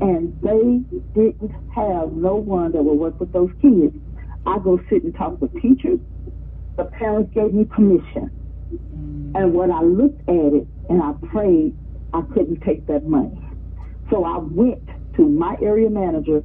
And 0.00 0.32
they 0.42 0.80
didn't 1.14 1.52
have 1.74 2.12
no 2.12 2.36
one 2.36 2.72
that 2.72 2.82
would 2.82 2.98
work 2.98 3.20
with 3.20 3.32
those 3.32 3.50
kids. 3.60 3.94
I 4.46 4.58
go 4.58 4.80
sit 4.88 5.04
and 5.04 5.14
talk 5.14 5.40
with 5.40 5.52
teachers. 5.60 6.00
The 6.76 6.84
parents 6.84 7.32
gave 7.34 7.52
me 7.52 7.64
permission. 7.64 8.30
And 9.34 9.52
when 9.52 9.70
I 9.70 9.82
looked 9.82 10.20
at 10.28 10.52
it 10.56 10.66
and 10.88 11.02
I 11.02 11.12
prayed, 11.28 11.76
I 12.14 12.22
couldn't 12.32 12.60
take 12.62 12.86
that 12.86 13.06
money. 13.06 13.38
So 14.10 14.24
I 14.24 14.38
went 14.38 14.87
to 15.18 15.28
my 15.28 15.56
area 15.62 15.90
manager 15.90 16.40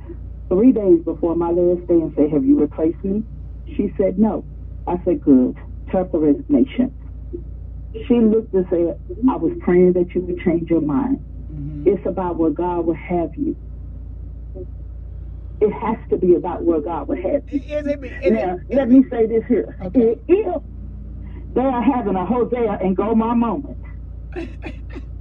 three 0.49 0.71
days 0.71 0.99
before 1.05 1.35
my 1.35 1.49
last 1.49 1.87
day 1.87 1.95
and 1.95 2.13
said, 2.15 2.31
Have 2.31 2.43
you 2.43 2.59
replaced 2.59 3.03
me? 3.03 3.23
She 3.65 3.93
said, 3.97 4.19
No. 4.19 4.45
I 4.85 4.95
said, 5.05 5.21
Good. 5.21 5.55
Turn 5.91 6.09
the 6.11 6.17
resignation. 6.19 6.91
She 8.07 8.15
looked 8.15 8.53
and 8.53 8.65
said, 8.69 8.97
I 9.29 9.35
was 9.37 9.53
praying 9.61 9.93
that 9.93 10.07
you 10.15 10.21
would 10.21 10.39
change 10.39 10.69
your 10.69 10.81
mind. 10.81 11.19
Mm-hmm. 11.51 11.83
It's 11.87 12.05
about 12.07 12.37
where 12.37 12.49
God 12.49 12.85
will 12.87 12.95
have 12.95 13.29
you. 13.37 13.55
It 15.61 15.71
has 15.71 15.97
to 16.09 16.17
be 16.17 16.35
about 16.35 16.65
where 16.65 16.81
God 16.81 17.07
will 17.07 17.15
have 17.15 17.43
you. 17.49 17.59
Is 17.59 17.85
it? 17.85 18.25
Is 18.25 18.31
Now, 18.31 18.57
it, 18.67 18.75
let 18.75 18.89
me 18.89 19.05
say 19.09 19.27
this 19.27 19.43
here. 19.47 19.77
Okay. 19.81 20.15
If 20.27 20.61
they 21.53 21.61
are 21.61 21.83
having 21.83 22.15
a 22.15 22.25
Hosea 22.25 22.79
and 22.81 22.97
Gomer 22.97 23.35
moment, 23.35 23.77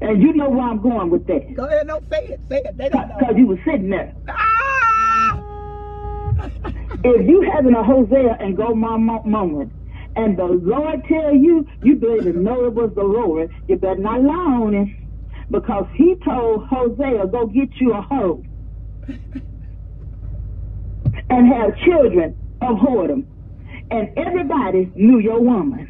and 0.00 0.22
you 0.22 0.32
know 0.34 0.48
where 0.50 0.62
I'm 0.68 0.80
going 0.82 1.10
with 1.10 1.26
that, 1.26 1.42
Go 1.56 1.66
ahead, 1.66 1.86
no, 1.86 2.00
say 2.12 2.20
it, 2.28 2.40
say 2.50 2.62
it. 2.64 2.76
They 2.76 2.88
don't 2.88 3.08
know. 3.08 3.14
because 3.18 3.34
you 3.36 3.46
were 3.46 3.60
sitting 3.64 3.90
there. 3.90 4.12
Ah! 4.28 5.42
If 7.04 7.28
you 7.28 7.48
having 7.54 7.74
a 7.74 7.82
Hosea 7.84 8.36
and 8.40 8.56
go 8.56 8.74
mo- 8.74 9.22
moment, 9.24 9.72
and 10.16 10.36
the 10.38 10.44
Lord 10.44 11.02
tell 11.08 11.34
you, 11.34 11.66
you 11.82 11.96
better 11.96 12.32
know 12.32 12.64
it 12.66 12.74
was 12.74 12.90
the 12.96 13.02
Lord. 13.04 13.50
You 13.68 13.76
better 13.76 14.00
not 14.00 14.22
lie 14.22 14.34
on 14.62 14.74
him, 14.74 14.96
because 15.50 15.86
He 15.96 16.16
told 16.24 16.66
Hosea, 16.68 17.26
"Go 17.28 17.46
get 17.46 17.68
you 17.80 17.92
a 17.94 18.02
hoe." 18.02 18.42
and 21.30 21.52
have 21.52 21.76
children 21.84 22.34
of 22.60 22.76
whoredom. 22.78 23.26
And 23.90 24.08
everybody 24.16 24.90
knew 24.94 25.18
your 25.18 25.40
woman. 25.40 25.88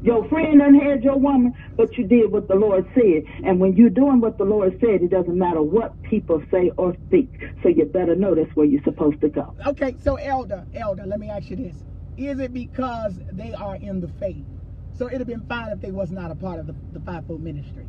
Your 0.00 0.28
friend 0.28 0.58
done 0.58 0.74
had 0.74 1.02
your 1.02 1.18
woman, 1.18 1.52
but 1.76 1.96
you 1.96 2.06
did 2.06 2.30
what 2.30 2.48
the 2.48 2.54
Lord 2.54 2.86
said. 2.94 3.22
And 3.44 3.58
when 3.58 3.74
you're 3.76 3.90
doing 3.90 4.20
what 4.20 4.38
the 4.38 4.44
Lord 4.44 4.76
said, 4.80 5.02
it 5.02 5.10
doesn't 5.10 5.36
matter 5.36 5.62
what 5.62 5.94
people 6.02 6.42
say 6.50 6.70
or 6.76 6.94
think. 7.10 7.30
So 7.62 7.68
you 7.70 7.86
better 7.86 8.14
know 8.14 8.34
that's 8.34 8.54
where 8.54 8.66
you're 8.66 8.82
supposed 8.84 9.20
to 9.22 9.28
go. 9.28 9.54
Okay, 9.66 9.96
so 9.98 10.16
elder, 10.16 10.66
elder, 10.74 11.04
let 11.06 11.18
me 11.18 11.30
ask 11.30 11.50
you 11.50 11.56
this: 11.56 11.76
Is 12.16 12.38
it 12.38 12.52
because 12.52 13.18
they 13.32 13.54
are 13.54 13.76
in 13.76 14.00
the 14.00 14.08
faith? 14.08 14.46
So 14.92 15.06
it'd 15.06 15.20
have 15.20 15.28
been 15.28 15.42
fine 15.42 15.72
if 15.72 15.80
they 15.80 15.92
was 15.92 16.10
not 16.10 16.30
a 16.30 16.34
part 16.34 16.58
of 16.58 16.66
the, 16.66 16.74
the 16.92 17.00
fivefold 17.00 17.42
ministry. 17.42 17.86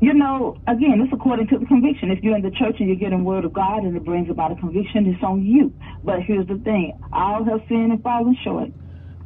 You 0.00 0.12
know, 0.12 0.56
again, 0.66 1.00
it's 1.02 1.12
according 1.12 1.48
to 1.48 1.58
the 1.58 1.66
conviction. 1.66 2.10
If 2.10 2.22
you're 2.22 2.36
in 2.36 2.42
the 2.42 2.50
church 2.50 2.76
and 2.78 2.88
you're 2.88 2.98
getting 2.98 3.24
word 3.24 3.44
of 3.44 3.52
God 3.52 3.84
and 3.84 3.96
it 3.96 4.04
brings 4.04 4.28
about 4.28 4.52
a 4.52 4.56
conviction, 4.56 5.06
it's 5.06 5.22
on 5.22 5.44
you. 5.44 5.72
But 6.02 6.22
here's 6.26 6.46
the 6.46 6.60
thing: 6.64 6.92
all 7.12 7.44
have 7.44 7.60
sinned 7.68 7.92
and 7.92 8.02
fallen 8.02 8.36
short. 8.44 8.68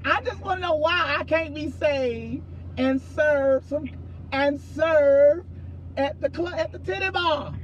I 0.04 0.20
just 0.24 0.40
want 0.44 0.58
to 0.58 0.62
know 0.62 0.76
why 0.76 1.16
I 1.18 1.24
can't 1.24 1.54
be 1.54 1.70
saved 1.70 2.44
and 2.76 3.00
serve 3.00 3.64
some 3.64 3.84
and 4.32 4.60
serve 4.60 5.44
at 5.96 6.20
the 6.20 6.30
club 6.30 6.54
at 6.58 6.72
the 6.72 6.78
titty 6.78 7.10
bar. 7.10 7.54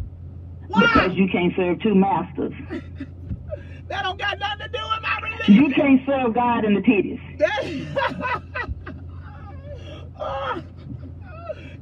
Why? 0.69 0.81
Because 0.95 1.17
you 1.17 1.29
can't 1.31 1.53
serve 1.57 1.81
two 1.83 1.95
masters. 1.95 2.53
that 2.71 4.03
don't 4.03 4.19
got 4.19 4.39
nothing 4.39 4.67
to 4.67 4.69
do 4.73 4.79
with 4.91 5.03
my 5.03 5.21
religion. 5.23 5.55
You 5.55 5.75
can't 5.75 6.01
serve 6.07 6.35
God 6.35 6.65
in 6.65 6.75
the 6.75 6.81
titties. 6.81 7.21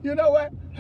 You 0.03 0.16
know 0.16 0.30
what? 0.30 0.53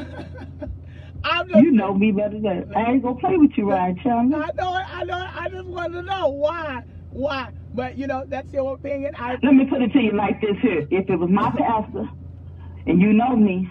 I'm 1.24 1.48
just, 1.48 1.60
You 1.60 1.70
know 1.70 1.94
me 1.94 2.10
better 2.10 2.30
than 2.30 2.42
that. 2.42 2.76
I 2.76 2.90
ain't 2.90 3.02
gonna 3.02 3.14
play 3.20 3.36
with 3.36 3.52
you, 3.56 3.70
Ryan 3.70 3.96
Chandler. 4.02 4.38
I 4.38 4.50
know 4.58 4.76
it. 4.76 4.84
I 4.92 5.04
know 5.04 5.22
it. 5.22 5.28
I 5.36 5.48
just 5.48 5.68
want 5.68 5.92
to 5.92 6.02
know 6.02 6.28
why. 6.28 6.82
Why? 7.10 7.50
But 7.74 7.96
you 7.96 8.06
know, 8.06 8.24
that's 8.28 8.52
your 8.52 8.74
opinion. 8.74 9.12
I 9.18 9.36
Let 9.42 9.54
me 9.54 9.64
put 9.66 9.82
it 9.82 9.92
to 9.92 10.00
you 10.00 10.12
like 10.12 10.40
this 10.40 10.56
here. 10.60 10.86
If 10.90 11.08
it 11.08 11.16
was 11.16 11.30
my 11.30 11.50
pastor, 11.56 12.08
and 12.86 13.00
you 13.00 13.12
know 13.12 13.34
me, 13.34 13.68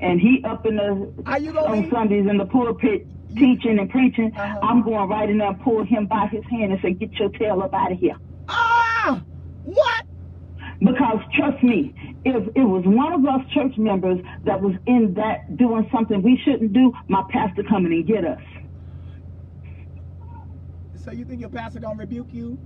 and 0.00 0.20
he 0.20 0.42
up 0.44 0.64
in 0.66 0.76
the 0.76 1.12
Are 1.26 1.38
you 1.38 1.50
on 1.58 1.82
leave? 1.82 1.92
Sundays 1.92 2.26
in 2.28 2.38
the 2.38 2.46
pulpit 2.46 3.06
teaching 3.36 3.78
and 3.78 3.88
preaching, 3.90 4.30
Uh-huh. 4.36 4.58
I'm 4.62 4.82
going 4.82 5.08
right 5.08 5.28
in 5.28 5.38
there 5.38 5.48
and 5.48 5.60
pull 5.62 5.84
him 5.84 6.06
by 6.06 6.26
his 6.30 6.44
hand 6.50 6.72
and 6.72 6.80
say, 6.82 6.92
"Get 6.92 7.18
your 7.18 7.30
tail 7.30 7.62
up 7.62 7.74
out 7.74 7.92
of 7.92 7.98
here." 7.98 8.16
Ah, 8.48 9.22
what? 9.64 10.04
Because 10.80 11.18
trust 11.34 11.62
me, 11.62 11.94
if 12.24 12.46
it 12.56 12.64
was 12.64 12.82
one 12.86 13.12
of 13.12 13.24
us 13.24 13.40
church 13.52 13.76
members 13.78 14.18
that 14.44 14.60
was 14.60 14.74
in 14.86 15.14
that 15.14 15.56
doing 15.56 15.88
something 15.92 16.22
we 16.22 16.36
shouldn't 16.44 16.72
do, 16.72 16.92
my 17.08 17.22
pastor 17.30 17.62
coming 17.62 17.92
and 17.92 18.06
get 18.06 18.24
us. 18.24 18.40
So 20.96 21.10
you 21.10 21.24
think 21.24 21.40
your 21.40 21.50
pastor 21.50 21.80
gonna 21.80 21.98
rebuke 21.98 22.28
you? 22.32 22.58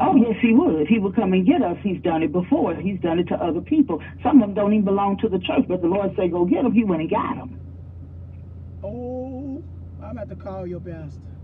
Oh 0.00 0.16
yes, 0.16 0.36
he 0.42 0.52
would. 0.54 0.88
He 0.88 0.98
would 1.00 1.16
come 1.16 1.32
and 1.34 1.46
get 1.46 1.62
us. 1.62 1.78
He's 1.82 2.02
done 2.02 2.22
it 2.22 2.32
before. 2.32 2.76
He's 2.76 3.00
done 3.00 3.18
it 3.20 3.28
to 3.28 3.36
other 3.36 3.62
people. 3.62 4.00
Some 4.22 4.42
of 4.42 4.48
them 4.48 4.54
don't 4.54 4.74
even 4.74 4.86
belong 4.86 5.18
to 5.18 5.28
the 5.28 5.38
church, 5.40 5.66
but 5.68 5.82
the 5.82 5.88
Lord 5.88 6.12
said, 6.16 6.32
"Go 6.32 6.44
get 6.46 6.64
them." 6.64 6.72
He 6.72 6.84
went 6.84 7.02
and 7.02 7.10
got 7.10 7.36
them 7.36 7.50
Oh, 8.84 9.62
I'm 10.02 10.18
at 10.18 10.28
to 10.30 10.36
call 10.36 10.66
your 10.66 10.80
pastor. 10.80 11.38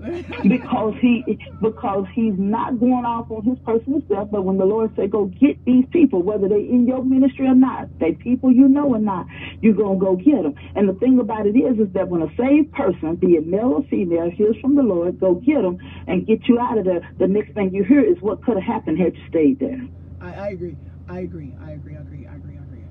because 0.48 0.94
he 1.02 1.24
because 1.62 2.06
he's 2.14 2.34
not 2.38 2.80
going 2.80 3.04
off 3.04 3.30
on 3.30 3.44
his 3.44 3.58
personal 3.66 4.00
stuff. 4.06 4.28
But 4.32 4.44
when 4.44 4.58
the 4.58 4.66
Lord 4.66 4.92
said, 4.96 5.10
"Go 5.10 5.26
get 5.26 5.58
these 5.66 5.86
people," 5.92 6.22
whether 6.22 6.48
they 6.48 6.60
in 6.62 6.86
your 6.86 7.04
ministry 7.04 7.46
or 7.48 7.54
not, 7.54 7.90
they 8.00 8.12
people 8.14 8.52
you 8.52 8.68
know 8.68 8.94
or 8.94 9.00
not, 9.00 9.26
you're 9.60 9.74
gonna 9.74 9.98
go 9.98 10.16
get 10.16 10.42
them. 10.42 10.54
And 10.76 10.88
the 10.88 10.94
thing 10.94 11.18
about 11.20 11.46
it 11.46 11.56
is, 11.56 11.78
is 11.80 11.92
that 11.94 12.08
when 12.08 12.22
a 12.22 12.28
saved 12.38 12.72
person, 12.72 13.16
be 13.16 13.34
it 13.36 13.46
male 13.46 13.74
or 13.76 13.84
female, 13.90 14.30
hears 14.30 14.56
from 14.62 14.76
the 14.76 14.82
Lord, 14.82 15.18
go 15.20 15.36
get 15.36 15.62
them 15.62 15.78
and 16.08 16.26
get 16.26 16.48
you 16.48 16.58
out 16.58 16.78
of 16.78 16.84
there. 16.84 17.00
The 17.18 17.28
next 17.28 17.52
thing 17.54 17.72
you 17.72 17.84
hear 17.84 18.00
is 18.00 18.16
what 18.20 18.42
could 18.42 18.56
have 18.56 18.64
happened 18.64 18.98
had 18.98 19.14
you 19.14 19.22
stayed 19.28 19.60
there. 19.60 19.80
I, 20.20 20.34
I 20.34 20.48
agree. 20.48 20.76
I 21.08 21.20
agree. 21.20 21.54
I 21.60 21.72
agree. 21.72 21.96
I 21.96 22.00
agree. 22.00 22.26
I 22.26 22.34
agree. 22.34 22.58
I 22.58 22.62
agree. 22.64 22.84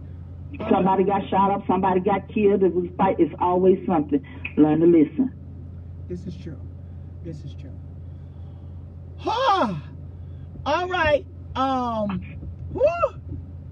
Somebody 0.72 1.03
got 1.03 1.28
shot 1.30 1.51
up, 1.51 1.68
somebody 1.68 1.99
got 1.99 2.28
killed. 2.34 2.63
It 2.63 2.74
was 2.74 2.88
fight. 2.97 3.18
It's 3.20 3.34
always 3.39 3.78
something. 3.86 4.24
Learn 4.55 4.80
to 4.80 4.86
listen. 4.86 5.32
This 6.07 6.26
is 6.26 6.36
true. 6.38 6.59
This 7.24 7.43
is 7.43 7.53
true. 7.53 7.78
Ha! 9.18 9.84
All 10.65 10.89
right. 10.89 11.26
Um. 11.55 12.24
Woo! 12.74 12.82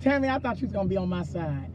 Tammy, 0.02 0.28
I 0.28 0.38
thought 0.40 0.60
you 0.60 0.68
was 0.68 0.74
gonna 0.74 0.90
be 0.90 0.98
on 0.98 1.08
my 1.08 1.24
side. 1.24 1.72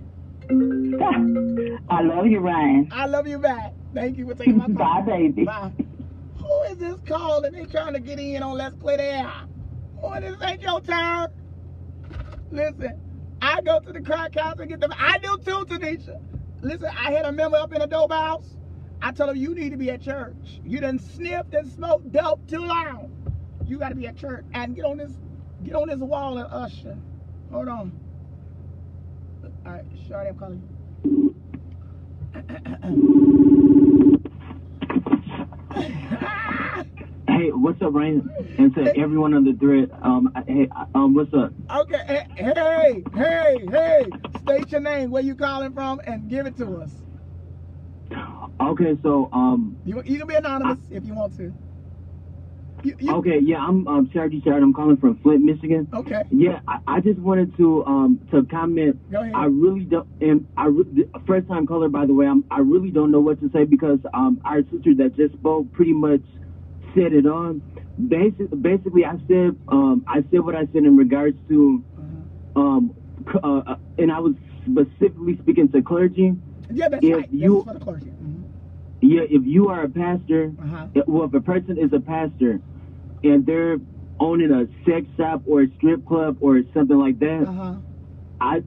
I 0.51 2.03
love 2.03 2.27
you, 2.27 2.41
Ryan. 2.41 2.89
I 2.93 3.07
love 3.07 3.27
you 3.27 3.39
back. 3.39 3.73
Thank 3.95 4.18
you 4.18 4.27
for 4.29 4.35
taking 4.35 4.59
my 4.59 4.66
call. 4.66 4.75
Bye, 4.75 5.03
baby. 5.07 5.45
Bye. 5.45 5.73
Who 6.51 6.62
is 6.62 6.78
this 6.78 6.98
calling? 7.07 7.53
They 7.53 7.66
trying 7.66 7.92
to 7.92 8.01
get 8.01 8.18
in 8.18 8.42
on 8.42 8.57
Let's 8.57 8.74
Clear 8.76 8.96
the 8.96 9.05
Air. 9.05 9.32
Boy, 10.01 10.20
this 10.20 10.36
ain't 10.42 10.62
your 10.62 10.80
turn. 10.80 11.28
Listen, 12.51 13.01
I 13.40 13.61
go 13.61 13.78
to 13.78 13.92
the 13.92 14.01
crack 14.01 14.34
house 14.34 14.59
and 14.59 14.68
get 14.68 14.80
them. 14.80 14.92
I 14.98 15.18
do 15.18 15.38
too, 15.44 15.64
Tanisha. 15.66 16.20
Listen, 16.61 16.88
I 16.88 17.12
had 17.12 17.24
a 17.24 17.30
member 17.30 17.57
up 17.57 17.72
in 17.72 17.82
a 17.82 17.86
dope 17.86 18.12
house. 18.12 18.57
I 19.01 19.12
told 19.12 19.30
him 19.30 19.36
you 19.36 19.55
need 19.55 19.70
to 19.70 19.76
be 19.76 19.90
at 19.90 20.03
church. 20.03 20.61
You 20.64 20.80
done 20.80 20.98
sniffed 20.98 21.55
and 21.55 21.70
smoked 21.70 22.11
dope 22.11 22.48
too 22.48 22.64
long. 22.64 23.12
You 23.64 23.78
got 23.78 23.90
to 23.90 23.94
be 23.94 24.09
at 24.09 24.16
church 24.16 24.44
and 24.53 24.74
get 24.74 24.84
on 24.84 24.96
this, 24.96 25.12
get 25.62 25.76
on 25.76 25.88
this 25.88 25.98
wall 25.98 26.38
and 26.38 26.48
usher. 26.51 26.98
Hold 27.53 27.68
on. 27.68 28.01
All 29.64 29.72
right, 29.72 29.84
Shorty, 30.09 30.30
I'm 30.30 30.36
calling 30.36 30.68
you. 31.05 31.36
Hey, 35.73 37.51
what's 37.53 37.81
up, 37.83 37.95
Ryan? 37.95 38.29
And 38.59 38.75
to 38.75 38.93
everyone 38.99 39.35
on 39.35 39.45
the 39.45 39.53
thread, 39.55 39.91
um, 40.03 40.33
hey, 40.47 40.68
um, 40.95 41.14
what's 41.14 41.33
up? 41.33 41.53
Okay, 41.75 42.25
hey, 42.37 43.05
hey, 43.14 43.66
hey, 43.71 44.07
state 44.43 44.73
your 44.73 44.81
name, 44.81 45.11
where 45.11 45.23
you 45.23 45.37
calling 45.37 45.73
from, 45.73 46.01
and 46.07 46.29
give 46.29 46.47
it 46.47 46.57
to 46.59 46.79
us. 46.83 46.93
Okay, 48.61 48.97
so 49.03 49.29
um, 49.33 49.79
You 49.85 50.03
you 50.05 50.18
can 50.18 50.27
be 50.27 50.35
anonymous 50.35 50.79
if 50.91 51.05
you 51.05 51.14
want 51.14 51.37
to. 51.37 51.55
You, 52.83 52.97
you, 52.99 53.14
okay, 53.16 53.39
yeah, 53.43 53.59
I'm 53.59 53.87
um 53.89 54.09
Charity 54.12 54.41
Shard. 54.45 54.62
I'm 54.62 54.72
calling 54.72 54.97
from 54.97 55.18
Flint, 55.22 55.43
Michigan. 55.43 55.89
Okay. 55.93 56.22
Yeah, 56.31 56.61
I, 56.66 56.78
I 56.87 57.01
just 57.01 57.18
wanted 57.18 57.57
to 57.59 57.85
um 57.85 58.20
to 58.31 58.45
comment. 58.47 58.99
Go 59.11 59.20
ahead. 59.22 59.35
I 59.35 59.45
really 59.47 59.85
don't, 59.85 60.07
and 60.20 60.47
I 60.57 60.66
re- 60.66 61.09
first 61.26 61.49
time 61.49 61.66
caller 61.66 61.89
by 61.89 62.07
the 62.07 62.14
way. 62.14 62.26
I'm, 62.26 62.45
I 62.51 62.61
really 62.61 62.91
don't 62.91 63.11
know 63.11 63.20
what 63.20 63.41
to 63.41 63.51
say 63.53 63.64
because 63.64 63.99
um 64.14 64.41
our 64.45 64.62
sister 64.72 64.95
that 64.99 65.16
just 65.16 65.35
spoke 65.35 65.70
pretty 65.72 65.93
much 65.93 66.22
said 66.95 67.12
it 67.12 67.26
on. 67.26 67.62
Basically, 68.09 68.49
basically, 68.61 69.05
I 69.05 69.16
said 69.28 69.57
um 69.68 70.05
I 70.09 70.24
said 70.31 70.41
what 70.41 70.55
I 70.55 70.64
said 70.72 70.85
in 70.85 70.97
regards 70.97 71.37
to 71.49 71.85
Uh-huh. 71.99 72.61
um 72.62 72.95
uh, 73.45 73.62
uh, 73.66 73.74
and 73.99 74.11
I 74.11 74.20
was 74.20 74.35
specifically 74.64 75.37
speaking 75.43 75.68
to 75.72 75.83
clergy. 75.83 76.33
Yeah, 76.72 76.89
that's 76.89 77.05
If 77.05 77.16
right. 77.16 77.31
you- 77.31 77.53
this 77.53 77.59
is 77.61 77.64
for 77.64 77.74
the 77.74 77.85
clergy. 77.85 78.12
Mhm. 78.22 78.45
Yeah, 79.03 79.22
if 79.28 79.47
you 79.47 79.68
are 79.68 79.83
a 79.85 79.89
pastor, 79.89 80.53
Uh-huh. 80.59 80.87
well, 81.07 81.24
if 81.24 81.35
a 81.35 81.41
person 81.41 81.78
is 81.78 81.93
a 81.93 82.01
pastor 82.01 82.61
and 83.23 83.45
they're 83.47 83.79
owning 84.18 84.51
a 84.51 84.66
sex 84.89 85.07
shop 85.16 85.43
or 85.47 85.62
a 85.62 85.66
strip 85.77 86.05
club 86.07 86.37
or 86.41 86.61
something 86.75 86.99
like 86.99 87.18
that, 87.21 87.45
Uh-huh. 87.49 87.75
I 88.41 88.62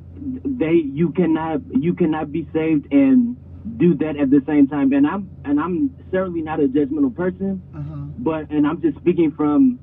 they 0.46 0.74
you 0.74 1.12
cannot 1.12 1.62
you 1.80 1.94
cannot 1.96 2.32
be 2.32 2.48
saved 2.54 2.92
and 2.92 3.36
do 3.78 3.96
that 3.96 4.18
at 4.18 4.30
the 4.30 4.42
same 4.46 4.68
time. 4.68 4.94
And 4.94 5.06
I'm 5.08 5.30
and 5.46 5.60
I'm 5.60 5.92
certainly 6.12 6.42
not 6.42 6.60
a 6.60 6.68
judgmental 6.68 7.16
person, 7.16 7.62
Uh-huh. 7.76 7.96
but 8.18 8.50
and 8.52 8.66
I'm 8.68 8.82
just 8.82 8.98
speaking 9.00 9.32
from 9.32 9.80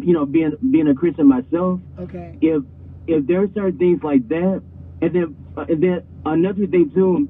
you 0.00 0.12
know 0.12 0.24
being 0.26 0.52
being 0.70 0.88
a 0.88 0.94
Christian 0.94 1.28
myself. 1.28 1.80
Okay. 1.98 2.38
If 2.40 2.62
if 3.06 3.26
there 3.26 3.42
are 3.42 3.48
certain 3.54 3.78
things 3.78 4.02
like 4.02 4.26
that, 4.28 4.62
and 5.02 5.14
then 5.14 5.36
uh, 5.56 5.64
and 5.68 5.82
then 5.82 6.02
another 6.24 6.66
thing 6.66 6.90
too, 6.94 7.28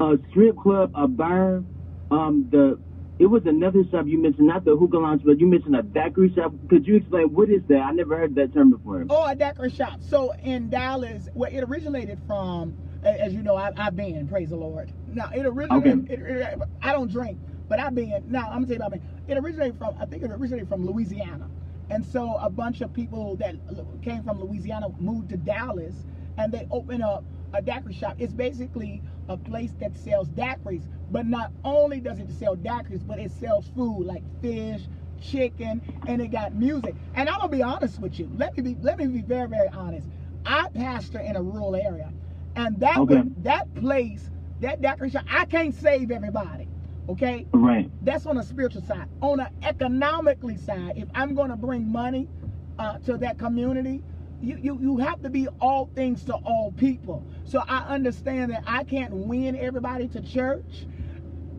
a 0.00 0.16
strip 0.30 0.56
club, 0.56 0.90
a 0.94 1.06
bar, 1.06 1.62
um, 2.10 2.48
the 2.50 2.78
it 3.18 3.26
was 3.26 3.42
another 3.46 3.82
shop 3.90 4.06
you 4.06 4.20
mentioned, 4.20 4.46
not 4.46 4.64
the 4.64 4.76
hookah 4.76 4.98
lounge, 4.98 5.22
but 5.24 5.40
you 5.40 5.46
mentioned 5.46 5.74
a 5.76 5.82
daiquiri 5.82 6.32
shop. 6.34 6.52
Could 6.70 6.86
you 6.86 6.96
explain 6.96 7.32
what 7.34 7.50
is 7.50 7.62
that? 7.68 7.80
I 7.80 7.90
never 7.92 8.16
heard 8.16 8.34
that 8.36 8.52
term 8.54 8.70
before. 8.70 9.04
Oh, 9.10 9.26
a 9.28 9.34
daiquiri 9.34 9.70
shop. 9.70 10.00
So 10.02 10.32
in 10.42 10.70
Dallas, 10.70 11.28
where 11.34 11.50
it 11.50 11.64
originated 11.64 12.20
from, 12.26 12.76
as 13.02 13.34
you 13.34 13.42
know, 13.42 13.56
I, 13.56 13.72
I've 13.76 13.96
been, 13.96 14.28
praise 14.28 14.50
the 14.50 14.56
Lord. 14.56 14.92
Now, 15.08 15.30
it 15.34 15.44
originated, 15.46 16.10
it, 16.10 16.20
it- 16.20 16.58
I 16.82 16.92
don't 16.92 17.10
drink, 17.10 17.38
but 17.68 17.80
I've 17.80 17.94
been, 17.94 18.22
now 18.28 18.50
I'm 18.50 18.64
going 18.64 18.68
to 18.68 18.78
tell 18.78 18.82
you 18.82 18.86
about 18.86 18.92
me. 18.92 19.00
It 19.26 19.36
originated 19.38 19.78
from, 19.78 19.94
I 19.98 20.06
think 20.06 20.22
it 20.22 20.30
originated 20.30 20.68
from 20.68 20.86
Louisiana. 20.86 21.48
And 21.90 22.04
so 22.04 22.36
a 22.36 22.50
bunch 22.50 22.82
of 22.82 22.92
people 22.92 23.36
that 23.36 23.56
came 24.02 24.22
from 24.22 24.40
Louisiana 24.40 24.88
moved 24.98 25.30
to 25.30 25.36
Dallas 25.36 25.94
and 26.36 26.52
they 26.52 26.66
opened 26.70 27.02
up 27.02 27.24
a 27.54 27.62
daiquiri 27.62 27.94
shop. 27.94 28.16
It's 28.18 28.32
basically 28.32 29.02
a 29.28 29.36
place 29.36 29.72
that 29.80 29.96
sells 29.96 30.28
daiquiris, 30.30 30.84
but 31.10 31.26
not 31.26 31.52
only 31.64 32.00
does 32.00 32.18
it 32.18 32.30
sell 32.32 32.56
daiquiris, 32.56 33.06
but 33.06 33.18
it 33.18 33.32
sells 33.32 33.68
food 33.76 34.04
like 34.06 34.22
fish, 34.40 34.82
chicken, 35.20 35.82
and 36.06 36.20
it 36.22 36.28
got 36.28 36.54
music. 36.54 36.94
And 37.14 37.28
I'm 37.28 37.38
gonna 37.38 37.48
be 37.50 37.62
honest 37.62 38.00
with 38.00 38.18
you. 38.18 38.30
Let 38.34 38.56
me 38.56 38.74
be 38.74 38.80
let 38.82 38.98
me 38.98 39.06
be 39.06 39.22
very 39.22 39.48
very 39.48 39.68
honest. 39.68 40.06
I 40.46 40.68
pastor 40.74 41.20
in 41.20 41.36
a 41.36 41.42
rural 41.42 41.76
area, 41.76 42.12
and 42.56 42.78
that 42.80 42.98
Okay. 42.98 43.22
that 43.38 43.74
place, 43.74 44.30
that 44.60 44.80
daiquiri 44.80 45.10
shop, 45.10 45.24
I 45.30 45.44
can't 45.46 45.74
save 45.74 46.10
everybody. 46.10 46.68
Okay, 47.08 47.46
Right. 47.52 47.90
that's 48.02 48.26
on 48.26 48.36
a 48.38 48.42
spiritual 48.44 48.82
side. 48.82 49.08
On 49.22 49.40
an 49.40 49.48
economically 49.62 50.56
side, 50.58 50.94
if 50.96 51.08
I'm 51.14 51.34
going 51.34 51.50
to 51.50 51.56
bring 51.56 51.90
money 51.90 52.28
uh, 52.78 52.98
to 53.00 53.16
that 53.18 53.38
community, 53.38 54.02
you, 54.40 54.58
you 54.60 54.78
you 54.80 54.98
have 54.98 55.22
to 55.22 55.30
be 55.30 55.48
all 55.60 55.90
things 55.94 56.24
to 56.26 56.34
all 56.34 56.72
people. 56.72 57.26
So 57.44 57.62
I 57.68 57.80
understand 57.88 58.52
that 58.52 58.64
I 58.66 58.84
can't 58.84 59.12
win 59.14 59.56
everybody 59.56 60.08
to 60.10 60.22
church. 60.22 60.86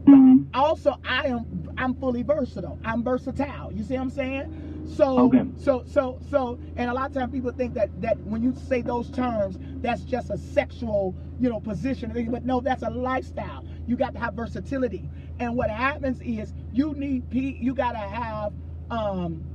Mhm. 0.07 0.47
Also, 0.53 0.95
I 1.07 1.25
am 1.27 1.45
I'm 1.77 1.95
fully 1.95 2.23
versatile. 2.23 2.79
I'm 2.85 3.03
versatile. 3.03 3.71
You 3.73 3.83
see 3.83 3.95
what 3.95 4.01
I'm 4.03 4.11
saying? 4.11 4.85
So 4.87 5.19
Okay. 5.19 5.43
so 5.57 5.83
so 5.87 6.19
so 6.29 6.59
and 6.77 6.91
a 6.91 6.93
lot 6.93 7.07
of 7.07 7.13
times 7.13 7.31
people 7.31 7.51
think 7.53 7.75
that 7.75 7.89
that 8.01 8.19
when 8.25 8.43
you 8.43 8.53
say 8.55 8.81
those 8.83 9.09
terms, 9.11 9.59
that's 9.81 10.03
just 10.03 10.31
a 10.31 10.37
sexual, 10.37 11.15
you 11.39 11.49
know, 11.49 11.61
position. 11.61 12.13
But 12.31 12.45
no, 12.45 12.61
that's 12.61 12.83
a 12.83 12.91
lifestyle. 12.91 13.65
You 13.87 13.97
got 13.97 14.13
to 14.15 14.19
have 14.19 14.35
versatility. 14.35 15.09
And 15.39 15.55
what 15.55 15.71
happens 15.71 16.21
is 16.21 16.53
you 16.73 16.95
need 16.95 17.25
you 17.33 17.75
got 17.75 17.93
to 17.93 17.99
have 17.99 18.53
um 18.91 19.45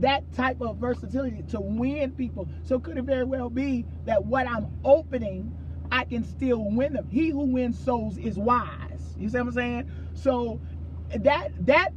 that 0.00 0.32
type 0.34 0.60
of 0.60 0.78
versatility 0.78 1.42
to 1.50 1.60
win 1.60 2.12
people. 2.12 2.48
So 2.64 2.80
could 2.80 2.98
it 2.98 3.04
very 3.04 3.24
well 3.24 3.50
be 3.50 3.86
that 4.06 4.24
what 4.24 4.48
I'm 4.48 4.68
opening, 4.84 5.52
I 5.90 6.04
can 6.04 6.24
still 6.24 6.64
win 6.64 6.94
them. 6.94 7.08
He 7.10 7.30
who 7.30 7.52
wins 7.52 7.78
souls 7.78 8.18
is 8.18 8.38
wise. 8.38 9.14
You 9.18 9.28
see 9.28 9.38
what 9.38 9.48
I'm 9.48 9.52
saying? 9.52 9.90
So 10.14 10.60
that 11.14 11.48
that, 11.66 11.90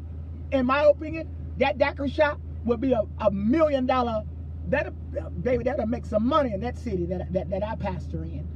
in 0.52 0.66
my 0.66 0.84
opinion, 0.84 1.28
that 1.58 1.78
daiquiri 1.78 2.10
shop 2.10 2.40
would 2.66 2.82
be 2.82 2.94
a, 2.94 3.04
a 3.20 3.32
million 3.32 3.86
dollar. 3.86 4.24
That 4.70 4.94
baby, 5.44 5.64
that'll 5.64 5.88
make 5.88 6.06
some 6.06 6.28
money 6.28 6.54
in 6.54 6.62
that 6.62 6.78
city 6.78 7.06
that 7.08 7.32
that, 7.34 7.50
that 7.50 7.64
I 7.64 7.76
pastor 7.76 8.24
in. 8.24 8.48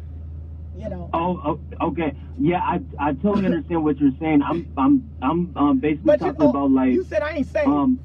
You 0.77 0.89
know. 0.89 1.09
Oh, 1.13 1.59
oh, 1.81 1.87
okay. 1.89 2.15
Yeah, 2.39 2.59
I 2.59 2.81
I 2.99 3.13
totally 3.13 3.45
understand 3.47 3.83
what 3.83 3.99
you're 3.99 4.11
saying. 4.19 4.41
I'm 4.43 4.71
I'm 4.77 5.11
I'm 5.21 5.53
um, 5.55 5.79
basically 5.79 6.11
But 6.11 6.21
you, 6.21 6.27
talking 6.27 6.49
about 6.49 6.71
like 6.71 6.93
you 6.93 7.03
said 7.03 7.21
I 7.21 7.31
ain't 7.33 7.47
saying. 7.47 7.67
um 7.69 7.99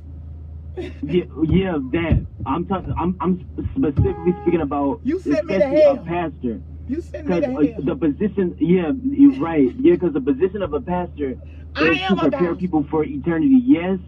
yeah, 1.02 1.24
yeah 1.48 1.72
that 1.92 2.26
I'm 2.46 2.66
talking 2.66 2.94
I'm 2.98 3.16
I'm 3.20 3.46
specifically 3.56 4.32
speaking 4.42 4.60
about 4.60 5.00
You 5.04 5.20
sent 5.20 5.46
me 5.46 5.58
to 5.58 5.64
hell. 5.66 5.94
a 5.94 5.96
pastor. 6.04 6.60
you 6.86 7.00
sent 7.00 7.26
me 7.26 7.40
Because 7.40 7.44
to 7.44 7.72
hell. 7.74 7.82
the 7.84 7.96
position, 7.96 8.56
yeah, 8.60 8.90
you're 9.02 9.38
right. 9.40 9.68
Yeah, 9.78 9.94
because 9.94 10.12
the 10.14 10.20
position 10.20 10.62
of 10.62 10.72
a 10.74 10.80
pastor 10.80 11.36
I 11.76 11.92
is 11.92 11.98
to 12.08 12.16
prepare 12.16 12.54
people 12.54 12.84
for 12.90 13.04
eternity. 13.04 13.60
Yes, 13.66 13.98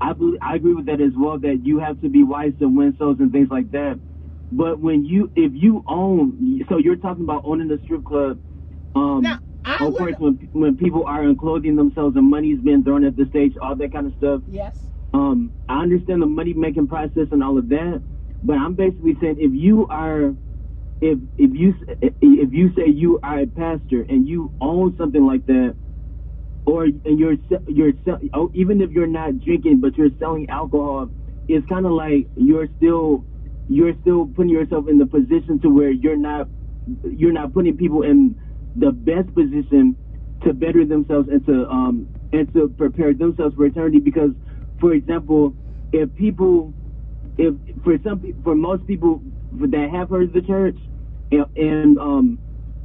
I 0.00 0.12
believe, 0.12 0.38
I 0.42 0.56
agree 0.56 0.74
with 0.74 0.86
that 0.86 1.00
as 1.00 1.12
well. 1.18 1.38
That 1.38 1.60
you 1.64 1.78
have 1.78 2.00
to 2.00 2.08
be 2.08 2.22
wise 2.22 2.52
to 2.60 2.66
win 2.68 2.94
souls 2.98 3.16
and 3.20 3.32
things 3.32 3.48
like 3.50 3.70
that. 3.72 4.00
But 4.52 4.80
when 4.80 5.04
you, 5.04 5.30
if 5.36 5.52
you 5.54 5.84
own, 5.86 6.60
so 6.68 6.78
you're 6.78 6.96
talking 6.96 7.24
about 7.24 7.42
owning 7.44 7.70
a 7.70 7.78
strip 7.84 8.04
club. 8.04 8.38
Um, 8.94 9.22
Now, 9.22 9.38
I 9.64 9.76
of 9.84 9.96
course, 9.96 10.14
when 10.18 10.38
when 10.52 10.76
people 10.76 11.04
are 11.06 11.22
unclothing 11.22 11.76
themselves 11.76 12.16
and 12.16 12.28
money's 12.28 12.60
being 12.60 12.82
thrown 12.82 13.04
at 13.04 13.16
the 13.16 13.26
stage, 13.30 13.52
all 13.62 13.76
that 13.76 13.92
kind 13.92 14.06
of 14.06 14.14
stuff. 14.16 14.42
yes. 14.46 14.89
Um, 15.14 15.52
I 15.68 15.82
understand 15.82 16.22
the 16.22 16.26
money 16.26 16.54
making 16.54 16.88
process 16.88 17.28
and 17.32 17.42
all 17.42 17.58
of 17.58 17.68
that, 17.70 18.02
but 18.42 18.54
I'm 18.54 18.74
basically 18.74 19.16
saying 19.20 19.36
if 19.40 19.52
you 19.54 19.86
are, 19.88 20.34
if 21.00 21.18
if 21.38 21.50
you 21.54 21.74
if 22.22 22.52
you 22.52 22.70
say 22.76 22.88
you 22.90 23.20
are 23.22 23.40
a 23.40 23.46
pastor 23.46 24.04
and 24.08 24.28
you 24.28 24.52
own 24.60 24.96
something 24.98 25.26
like 25.26 25.46
that, 25.46 25.76
or 26.66 26.84
and 26.84 27.18
you're 27.18 27.36
you're 27.68 27.92
oh, 28.34 28.50
even 28.54 28.80
if 28.82 28.90
you're 28.92 29.06
not 29.08 29.40
drinking 29.40 29.80
but 29.80 29.96
you're 29.98 30.10
selling 30.18 30.48
alcohol, 30.50 31.10
it's 31.48 31.66
kind 31.68 31.86
of 31.86 31.92
like 31.92 32.28
you're 32.36 32.68
still 32.78 33.24
you're 33.68 33.94
still 34.02 34.26
putting 34.36 34.50
yourself 34.52 34.86
in 34.88 34.98
the 34.98 35.06
position 35.06 35.60
to 35.62 35.70
where 35.70 35.90
you're 35.90 36.18
not 36.18 36.48
you're 37.04 37.32
not 37.32 37.54
putting 37.54 37.76
people 37.76 38.02
in 38.02 38.36
the 38.76 38.92
best 38.92 39.34
position 39.34 39.96
to 40.44 40.52
better 40.54 40.86
themselves 40.86 41.28
and 41.30 41.44
to 41.46 41.66
um 41.68 42.08
and 42.32 42.52
to 42.54 42.68
prepare 42.78 43.14
themselves 43.14 43.54
for 43.56 43.66
eternity 43.66 44.00
because 44.00 44.30
for 44.80 44.92
example 44.94 45.54
if 45.92 46.14
people 46.16 46.74
if 47.38 47.54
for 47.84 47.96
some 48.04 48.22
for 48.44 48.54
most 48.54 48.86
people 48.86 49.22
that 49.52 49.90
have 49.92 50.10
heard 50.10 50.32
the 50.32 50.42
church 50.42 50.76
and, 51.32 51.46
and 51.56 51.98
um 51.98 52.38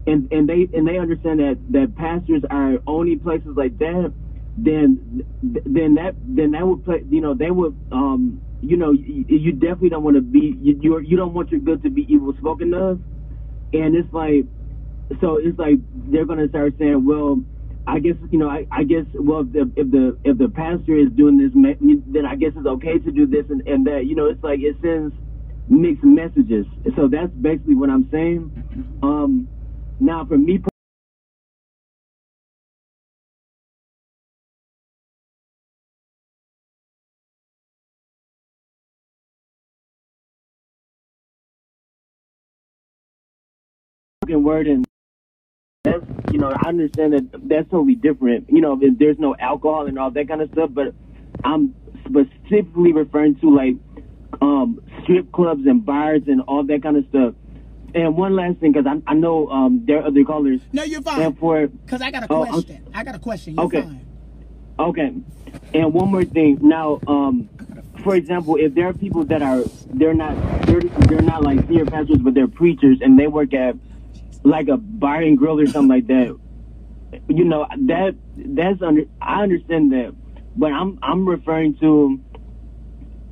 and 0.07 0.27
and 0.31 0.49
they 0.49 0.67
and 0.73 0.87
they 0.87 0.97
understand 0.97 1.39
that 1.39 1.59
that 1.71 1.95
pastors 1.95 2.43
are 2.51 2.75
only 2.87 3.15
places 3.17 3.51
like 3.55 3.77
that 3.79 4.13
then 4.57 5.23
then 5.41 5.95
that 5.95 6.15
then 6.23 6.51
that 6.51 6.65
would 6.67 6.83
play 6.83 7.01
you 7.09 7.21
know 7.21 7.33
they 7.33 7.51
would 7.51 7.75
um 7.91 8.41
you 8.61 8.77
know 8.77 8.91
you, 8.91 9.25
you 9.29 9.51
definitely 9.53 9.89
don't 9.89 10.03
want 10.03 10.15
to 10.15 10.21
be 10.21 10.55
you 10.61 10.79
you're, 10.81 11.01
you 11.01 11.17
don't 11.17 11.33
want 11.33 11.51
your 11.51 11.61
good 11.61 11.83
to 11.83 11.89
be 11.89 12.05
evil 12.09 12.33
spoken 12.39 12.73
of. 12.73 13.01
And 13.73 13.95
it's 13.95 14.11
like 14.13 14.45
so 15.21 15.37
it's 15.37 15.59
like 15.59 15.79
they're 15.93 16.25
gonna 16.25 16.49
start 16.49 16.73
saying 16.79 17.05
well 17.05 17.41
I 17.87 17.99
guess 17.99 18.15
you 18.31 18.39
know. 18.39 18.49
I, 18.49 18.65
I 18.71 18.83
guess 18.83 19.05
well, 19.15 19.41
if 19.41 19.53
the, 19.53 19.71
if 19.75 19.91
the 19.91 20.17
if 20.25 20.37
the 20.37 20.49
pastor 20.49 20.97
is 20.97 21.09
doing 21.17 21.37
this, 21.37 21.51
then 21.53 22.25
I 22.25 22.35
guess 22.35 22.51
it's 22.55 22.67
okay 22.67 22.99
to 22.99 23.11
do 23.11 23.27
this 23.27 23.45
and, 23.49 23.61
and 23.67 23.85
that. 23.87 24.05
You 24.07 24.15
know, 24.15 24.27
it's 24.27 24.43
like 24.43 24.59
it 24.61 24.75
sends 24.81 25.13
mixed 25.69 26.03
messages. 26.03 26.65
So 26.95 27.07
that's 27.09 27.33
basically 27.41 27.75
what 27.75 27.89
I'm 27.89 28.09
saying. 28.11 28.51
Mm-hmm. 28.55 29.05
Um, 29.05 29.49
now, 29.99 30.25
for 30.25 30.37
me. 30.37 30.59
Word 44.27 44.67
and 44.67 44.85
that's 45.85 46.03
you 46.31 46.39
know 46.39 46.49
I 46.51 46.67
understand 46.69 47.13
that 47.13 47.29
that's 47.47 47.69
totally 47.69 47.95
different. 47.95 48.49
You 48.49 48.61
know, 48.61 48.77
if 48.81 48.97
there's 48.97 49.19
no 49.19 49.35
alcohol 49.39 49.87
and 49.87 49.97
all 49.97 50.11
that 50.11 50.27
kind 50.27 50.41
of 50.41 50.49
stuff, 50.51 50.71
but 50.73 50.93
I'm 51.43 51.73
specifically 52.05 52.91
referring 52.93 53.35
to 53.39 53.55
like 53.55 53.75
um 54.41 54.81
strip 55.03 55.31
clubs 55.31 55.65
and 55.65 55.85
bars 55.85 56.23
and 56.27 56.41
all 56.41 56.63
that 56.65 56.83
kind 56.83 56.97
of 56.97 57.05
stuff. 57.09 57.35
And 57.93 58.17
one 58.17 58.35
last 58.35 58.57
thing, 58.59 58.73
because 58.73 58.85
I, 58.87 59.01
I 59.09 59.13
know 59.13 59.47
um, 59.47 59.83
there 59.87 59.99
are 60.01 60.07
other 60.07 60.25
callers. 60.25 60.59
No, 60.73 60.83
you're 60.83 61.01
fine. 61.01 61.21
And 61.21 61.37
for 61.39 61.67
Because 61.67 62.01
I 62.01 62.11
got 62.11 62.23
a 62.23 62.27
Oh, 62.29 62.43
question. 62.45 62.85
I 62.93 63.05
got 63.05 63.15
a 63.15 63.19
question. 63.19 63.55
You're 63.55 63.65
Okay. 63.67 63.81
fine. 63.83 64.05
Okay. 64.77 65.13
And 65.73 65.93
one 65.93 66.11
more 66.11 66.25
thing. 66.25 66.57
Now, 66.61 66.99
um, 67.07 67.47
for 68.03 68.15
example, 68.15 68.57
if 68.59 68.73
there 68.75 68.87
are 68.89 68.93
people 68.93 69.23
that 69.25 69.41
are 69.41 69.63
they're 69.93 70.13
not 70.13 70.35
they're 70.65 70.81
they're 70.81 71.21
not 71.21 71.43
like 71.43 71.59
senior 71.67 71.85
pastors, 71.85 72.17
but 72.17 72.33
they're 72.33 72.49
preachers, 72.49 72.97
and 73.01 73.17
they 73.17 73.27
work 73.27 73.53
at 73.53 73.75
like 74.45 74.67
a 74.69 74.77
bar 74.77 75.21
and 75.21 75.37
grill 75.37 75.59
or 75.59 75.65
something 75.65 75.89
like 75.89 76.07
that. 76.07 76.37
You 77.27 77.43
know 77.45 77.67
that 77.87 78.15
that's 78.35 78.81
under 78.81 79.03
I 79.21 79.43
understand 79.43 79.91
that, 79.91 80.13
but 80.55 80.71
I'm 80.71 80.99
I'm 81.01 81.27
referring 81.27 81.75
to 81.79 82.19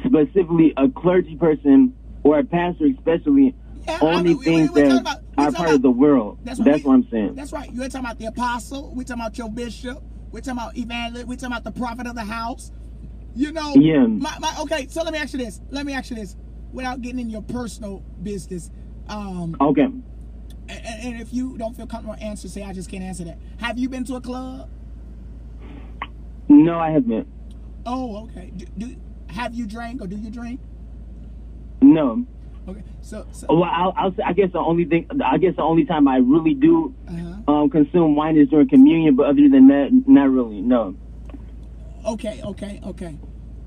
specifically 0.05 0.73
a 0.77 0.89
clergy 0.89 1.35
person 1.35 1.93
or 2.23 2.39
a 2.39 2.43
pastor, 2.43 2.85
especially 2.87 3.55
Yeah, 3.87 3.99
only 4.01 4.31
we- 4.31 4.35
we- 4.39 4.45
things 4.45 4.71
we're 4.71 4.83
talking 4.83 4.89
that 4.95 5.01
about- 5.01 5.23
we're 5.37 5.43
part 5.51 5.55
about- 5.67 5.75
of 5.75 5.81
the 5.81 5.91
world. 5.91 6.37
That's 6.43 6.59
That's, 6.59 6.67
what 6.69 6.75
we- 6.77 6.81
what 6.89 6.93
I'm 6.95 7.07
saying. 7.11 7.35
That's 7.35 7.51
right. 7.53 7.71
You're 7.73 7.85
talking 7.89 8.05
about 8.05 8.19
the 8.19 8.25
apostle. 8.27 8.91
We're 8.95 9.03
talking 9.03 9.21
about 9.21 9.37
your 9.37 9.49
bishop. 9.49 10.01
We're 10.31 10.39
talking 10.39 10.59
about 10.59 10.77
evangelist. 10.77 11.27
We're 11.27 11.35
talking 11.35 11.53
about 11.55 11.63
the 11.63 11.71
prophet 11.79 12.07
of 12.07 12.15
the 12.15 12.23
house. 12.23 12.71
You 13.35 13.51
know. 13.51 13.73
Yeah. 13.75 14.05
My, 14.05 14.31
my, 14.39 14.53
okay, 14.61 14.87
so 14.89 15.03
let 15.03 15.11
me 15.11 15.19
ask 15.19 15.33
you 15.33 15.39
this. 15.39 15.59
Let 15.71 15.85
me 15.85 15.93
ask 15.93 16.09
you 16.09 16.15
this. 16.15 16.35
Without 16.71 17.01
getting 17.01 17.19
in 17.19 17.29
your 17.29 17.41
personal 17.41 18.01
business. 18.23 18.71
Um, 19.09 19.55
Okay. 19.59 19.87
And, 21.03 21.21
if 21.21 21.33
you 21.33 21.57
don't 21.57 21.75
feel 21.75 21.87
comfortable 21.87 22.17
answer, 22.21 22.47
say 22.47 22.63
I 22.63 22.73
just 22.73 22.89
can't 22.89 23.03
answer 23.03 23.23
that. 23.25 23.37
Have 23.59 23.77
you 23.77 23.89
been 23.89 24.03
to 24.05 24.15
a 24.15 24.21
club? 24.21 24.69
No, 26.47 26.79
I 26.79 26.91
haven't. 26.91 27.27
Oh, 27.85 28.23
okay. 28.25 28.51
Do, 28.55 28.65
do 28.77 28.95
have 29.27 29.53
you 29.53 29.65
drank 29.65 30.01
or 30.01 30.07
do 30.07 30.15
you 30.15 30.29
drink? 30.29 30.59
No. 31.81 32.25
Okay. 32.67 32.83
So, 33.01 33.27
so 33.31 33.47
Well, 33.49 33.63
I'll, 33.63 33.93
I'll 33.97 34.15
say, 34.15 34.23
I 34.25 34.33
guess 34.33 34.51
the 34.53 34.59
only 34.59 34.85
thing, 34.85 35.07
I 35.23 35.37
guess 35.37 35.55
the 35.55 35.63
only 35.63 35.85
time 35.85 36.07
I 36.07 36.17
really 36.17 36.53
do 36.53 36.93
uh-huh. 37.07 37.53
um, 37.53 37.69
consume 37.69 38.15
wine 38.15 38.37
is 38.37 38.49
during 38.49 38.69
communion, 38.69 39.15
but 39.15 39.25
other 39.25 39.49
than 39.49 39.67
that, 39.67 39.89
not 40.07 40.29
really. 40.29 40.61
No. 40.61 40.95
Okay, 42.05 42.41
okay, 42.43 42.81
okay. 42.85 43.17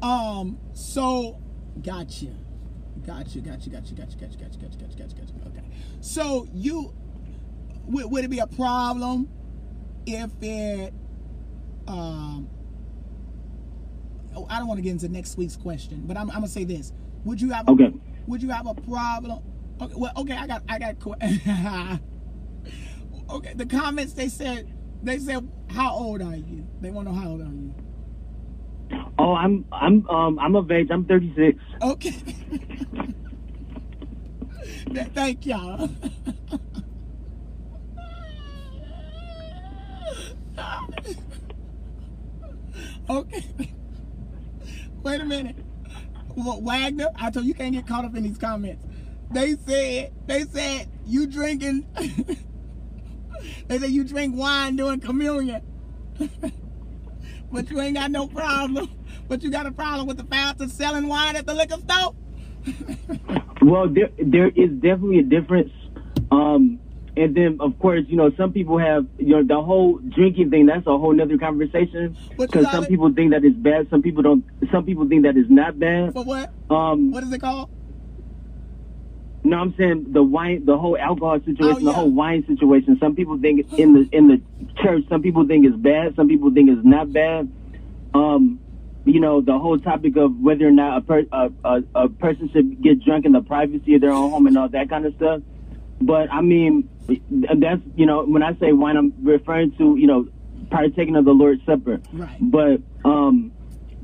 Um, 0.03 0.59
so 0.73 1.39
gotcha. 1.83 2.27
Gotcha, 3.07 3.41
gotcha, 3.41 3.71
gotcha, 3.71 3.95
gotcha, 3.95 4.17
gotcha, 4.17 4.39
gotcha, 4.39 4.39
gotcha, 4.39 4.79
gotcha, 4.79 4.97
gotcha, 4.97 5.15
gotcha. 5.15 5.49
Okay. 5.49 5.65
So 6.01 6.49
you 6.55 6.95
would, 7.87 8.11
would 8.11 8.25
it 8.25 8.31
be 8.31 8.39
a 8.41 8.47
problem 8.47 9.29
if 10.07 10.31
it 10.43 10.93
um 11.89 12.49
oh, 14.35 14.47
I 14.51 14.59
don't 14.59 14.69
want 14.69 14.79
to 14.79 14.83
get 14.83 14.91
into 14.91 15.09
next 15.09 15.37
week's 15.37 15.57
question, 15.57 16.03
but 16.07 16.17
I'm, 16.17 16.31
I'm 16.31 16.37
gonna 16.37 16.49
say 16.49 16.65
this. 16.65 16.93
Would 17.25 17.41
you 17.41 17.51
have 17.51 17.69
a, 17.69 17.73
Okay. 17.73 17.93
would 18.27 18.43
you 18.43 18.51
have 18.51 18.67
a 18.67 18.75
problem? 18.75 19.41
Okay, 19.81 19.95
well, 19.97 20.13
okay, 20.17 20.35
I 20.35 20.47
got 20.47 20.63
I 20.69 20.79
got 20.79 20.97
Okay, 23.31 23.55
the 23.55 23.67
comments 23.67 24.13
they 24.13 24.29
said 24.29 24.73
they 25.03 25.19
said 25.19 25.49
how 25.71 25.95
old 25.95 26.23
are 26.23 26.37
you? 26.37 26.67
They 26.81 26.91
want 26.91 27.09
to 27.09 27.15
know 27.15 27.21
how 27.21 27.29
old 27.31 27.41
are 27.41 27.45
you? 27.45 27.75
Oh, 29.19 29.35
I'm, 29.35 29.65
I'm, 29.73 30.07
um, 30.09 30.39
I'm 30.39 30.55
of 30.57 30.71
age. 30.71 30.89
I'm 30.91 31.05
36. 31.07 31.59
Okay. 31.83 32.11
Thank 35.15 35.47
y'all. 35.47 35.89
okay. 43.09 43.45
Wait 45.03 45.21
a 45.21 45.25
minute. 45.25 45.57
Wa- 46.35 46.59
Wagner, 46.59 47.09
I 47.17 47.31
told 47.31 47.47
you, 47.47 47.51
you 47.51 47.55
can't 47.55 47.73
get 47.73 47.87
caught 47.87 48.05
up 48.05 48.15
in 48.17 48.23
these 48.23 48.39
comments. 48.39 48.85
They 49.31 49.57
said, 49.57 50.13
they 50.27 50.45
said 50.45 50.89
you 51.07 51.27
drinking. 51.27 51.87
they 53.69 53.79
said 53.79 53.91
you 53.91 54.05
drink 54.05 54.37
wine 54.37 54.77
during 54.77 55.01
communion. 55.01 55.63
but 57.53 57.71
you 57.71 57.81
ain't 57.81 57.97
got 57.97 58.11
no 58.11 58.27
problem. 58.29 58.91
But 59.29 59.43
you 59.43 59.51
got 59.51 59.67
a 59.67 59.73
problem 59.73 60.07
with 60.07 60.19
the 60.19 60.25
pastor 60.25 60.69
selling 60.69 61.09
wine 61.09 61.37
at 61.37 61.47
the 61.47 61.55
liquor 61.55 61.79
store? 61.79 62.15
Well, 63.63 63.89
there, 63.89 64.11
there 64.25 64.49
is 64.49 64.71
definitely 64.75 65.19
a 65.19 65.23
difference. 65.25 65.73
Um, 66.31 66.79
and 67.17 67.35
then, 67.35 67.57
of 67.61 67.79
course, 67.79 68.05
you 68.09 68.17
know, 68.17 68.31
some 68.37 68.53
people 68.53 68.79
have, 68.79 69.07
you 69.19 69.29
know, 69.29 69.43
the 69.43 69.61
whole 69.63 69.99
drinking 69.99 70.51
thing, 70.51 70.67
that's 70.67 70.87
a 70.87 70.99
whole 70.99 71.15
nother 71.15 71.39
conversation. 71.39 72.17
But 72.37 72.51
Because 72.51 72.71
some 72.71 72.85
people 72.87 73.13
think 73.13 73.31
that 73.33 73.45
it's 73.45 73.57
bad. 73.57 73.89
Some 73.89 74.03
people 74.03 74.23
don't, 74.23 74.45
some 74.71 74.85
people 74.85 75.09
think 75.09 75.23
that 75.23 75.37
it's 75.37 75.49
not 75.51 75.79
bad. 75.79 76.13
For 76.13 76.25
what? 76.25 76.53
Um, 76.71 77.11
What 77.13 77.25
is 77.25 77.33
it 77.33 77.41
called? 77.41 77.71
No, 79.45 79.59
I'm 79.59 79.75
saying 79.79 80.07
the 80.13 80.23
wine, 80.23 80.65
the 80.67 80.77
whole 80.77 80.99
alcohol 80.99 81.39
situation, 81.39 81.65
Oh, 81.65 81.79
yeah. 81.79 81.85
the 81.85 81.93
whole 81.93 82.11
wine 82.11 82.45
situation. 82.49 82.99
Some 82.99 83.15
people 83.15 83.39
think 83.39 83.73
in 83.79 83.95
the 83.95 84.09
in 84.11 84.27
the 84.29 84.41
church, 84.83 85.05
some 85.09 85.23
people 85.23 85.47
think 85.47 85.65
it's 85.65 85.77
bad, 85.77 86.17
some 86.17 86.27
people 86.27 86.51
think 86.53 86.69
it's 86.69 86.85
not 86.85 87.13
bad. 87.13 87.49
Um, 88.13 88.59
you 89.05 89.21
know, 89.21 89.41
the 89.41 89.57
whole 89.57 89.79
topic 89.79 90.17
of 90.17 90.37
whether 90.41 90.67
or 90.67 90.73
not 90.73 90.99
a, 90.99 91.01
per, 91.01 91.25
a, 91.31 91.51
a 91.65 91.83
a 91.95 92.09
person 92.09 92.51
should 92.53 92.83
get 92.83 93.05
drunk 93.05 93.25
in 93.25 93.31
the 93.33 93.41
privacy 93.41 93.95
of 93.95 94.01
their 94.01 94.11
own 94.11 94.31
home 94.33 94.47
and 94.49 94.59
all 94.59 94.69
that 94.69 94.91
kind 94.91 95.07
of 95.07 95.15
stuff. 95.15 95.43
But 96.01 96.31
I 96.33 96.41
mean, 96.41 96.89
that's 97.31 97.83
you 97.95 98.07
know, 98.07 98.25
when 98.25 98.43
I 98.43 98.55
say 98.59 98.73
wine, 98.73 98.97
I'm 98.97 99.13
referring 99.23 99.73
to 99.79 99.97
you 99.97 100.07
know, 100.07 100.29
partaking 100.71 101.17
of 101.17 101.25
the 101.25 101.33
Lord's 101.33 101.65
Supper. 101.65 102.01
Right. 102.13 102.37
But 102.41 102.81
um, 103.05 103.53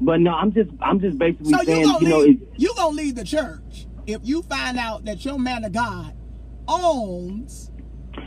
but 0.01 0.20
no, 0.20 0.32
I'm 0.32 0.53
just 0.53 0.70
I'm 0.80 1.01
just 1.01 1.18
basically 1.18 1.53
So 1.53 1.61
you 1.61 1.66
saying, 1.66 1.97
you 2.01 2.09
know, 2.09 2.18
leave, 2.18 2.43
it, 2.43 2.49
you 2.57 2.74
gonna 2.76 2.97
leave 2.97 3.14
the 3.14 3.24
church 3.24 3.86
if 4.07 4.20
you 4.24 4.43
find 4.43 4.78
out 4.78 5.05
that 5.05 5.24
your 5.24 5.38
man 5.38 5.64
of 5.64 5.72
God 5.72 6.16
owns. 6.68 7.70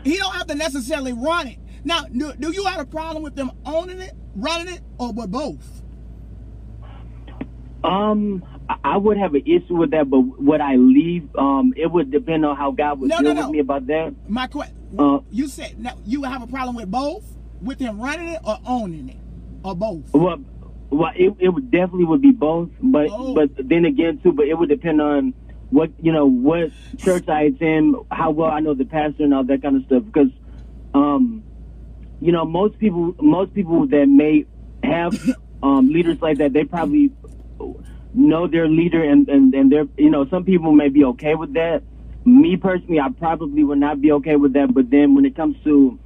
He 0.03 0.17
don't 0.17 0.33
have 0.33 0.47
to 0.47 0.55
necessarily 0.55 1.13
run 1.13 1.47
it. 1.47 1.59
Now, 1.83 2.05
do, 2.05 2.33
do 2.33 2.51
you 2.51 2.65
have 2.65 2.79
a 2.79 2.85
problem 2.85 3.21
with 3.21 3.35
them 3.35 3.51
owning 3.65 3.99
it, 3.99 4.13
running 4.35 4.73
it, 4.73 4.81
or 4.97 5.11
with 5.13 5.31
both? 5.31 5.83
Um, 7.85 8.43
I- 8.83 8.97
would 8.97 9.17
have 9.17 9.35
an 9.35 9.43
issue 9.45 9.75
with 9.75 9.91
that, 9.91 10.09
but 10.09 10.19
would 10.19 10.61
I 10.61 10.75
leave? 10.77 11.29
Um, 11.35 11.73
it 11.77 11.91
would 11.91 12.09
depend 12.11 12.45
on 12.45 12.55
how 12.55 12.71
God 12.71 12.99
would 12.99 13.09
No, 13.09 13.19
deal 13.19 13.35
no, 13.35 13.41
with 13.43 13.51
me 13.51 13.59
about 13.59 13.85
that. 13.87 14.13
My 14.27 14.47
question. 14.47 14.75
Uh, 14.97 15.19
you 15.29 15.47
said 15.47 15.77
now 15.79 15.91
you 16.05 16.21
would 16.21 16.29
have 16.29 16.41
a 16.41 16.47
problem 16.47 16.75
with 16.75 16.89
both, 16.89 17.23
with 17.61 17.79
him 17.79 17.99
running 17.99 18.29
it 18.29 18.39
or 18.43 18.57
owning 18.65 19.09
it, 19.09 19.17
or 19.63 19.75
both. 19.75 20.11
Well, 20.13 20.37
well, 20.89 21.11
it, 21.15 21.33
it 21.39 21.49
would 21.49 21.69
definitely 21.69 22.05
would 22.05 22.21
be 22.21 22.31
both, 22.31 22.69
but 22.81 23.09
Oh. 23.11 23.33
but 23.35 23.49
then 23.69 23.85
again 23.85 24.19
too, 24.23 24.31
but 24.31 24.47
it 24.47 24.57
would 24.57 24.69
depend 24.69 25.01
on 25.01 25.33
what 25.69 25.91
you 26.01 26.11
know 26.11 26.25
what 26.25 26.71
church 26.97 27.27
I 27.27 27.43
attend, 27.43 27.95
how 28.09 28.31
well 28.31 28.49
I 28.49 28.61
know 28.61 28.73
the 28.73 28.85
pastor 28.85 29.23
and 29.23 29.33
all 29.33 29.43
that 29.43 29.61
kind 29.61 29.75
of 29.75 29.83
stuff. 29.85 30.03
Because, 30.05 30.29
um, 30.93 31.43
you 32.21 32.31
know, 32.31 32.45
most 32.45 32.79
people 32.79 33.15
most 33.21 33.53
people 33.53 33.85
that 33.87 34.07
may 34.07 34.45
have 34.83 35.13
um 35.63 35.89
leaders 35.89 36.21
like 36.21 36.37
that, 36.37 36.53
they 36.53 36.63
probably 36.63 37.11
know 38.13 38.47
their 38.47 38.67
leader 38.67 39.03
and 39.03 39.27
and 39.29 39.53
and 39.53 39.71
they're 39.71 39.87
you 39.97 40.09
know 40.09 40.25
some 40.29 40.43
people 40.43 40.71
may 40.71 40.89
be 40.89 41.03
okay 41.03 41.35
with 41.35 41.53
that. 41.53 41.83
Me 42.25 42.57
personally, 42.57 42.99
I 42.99 43.09
probably 43.09 43.63
would 43.63 43.77
not 43.77 44.01
be 44.01 44.11
okay 44.13 44.35
with 44.35 44.53
that. 44.53 44.73
But 44.73 44.89
then 44.89 45.13
when 45.15 45.25
it 45.25 45.35
comes 45.35 45.55
to 45.63 45.99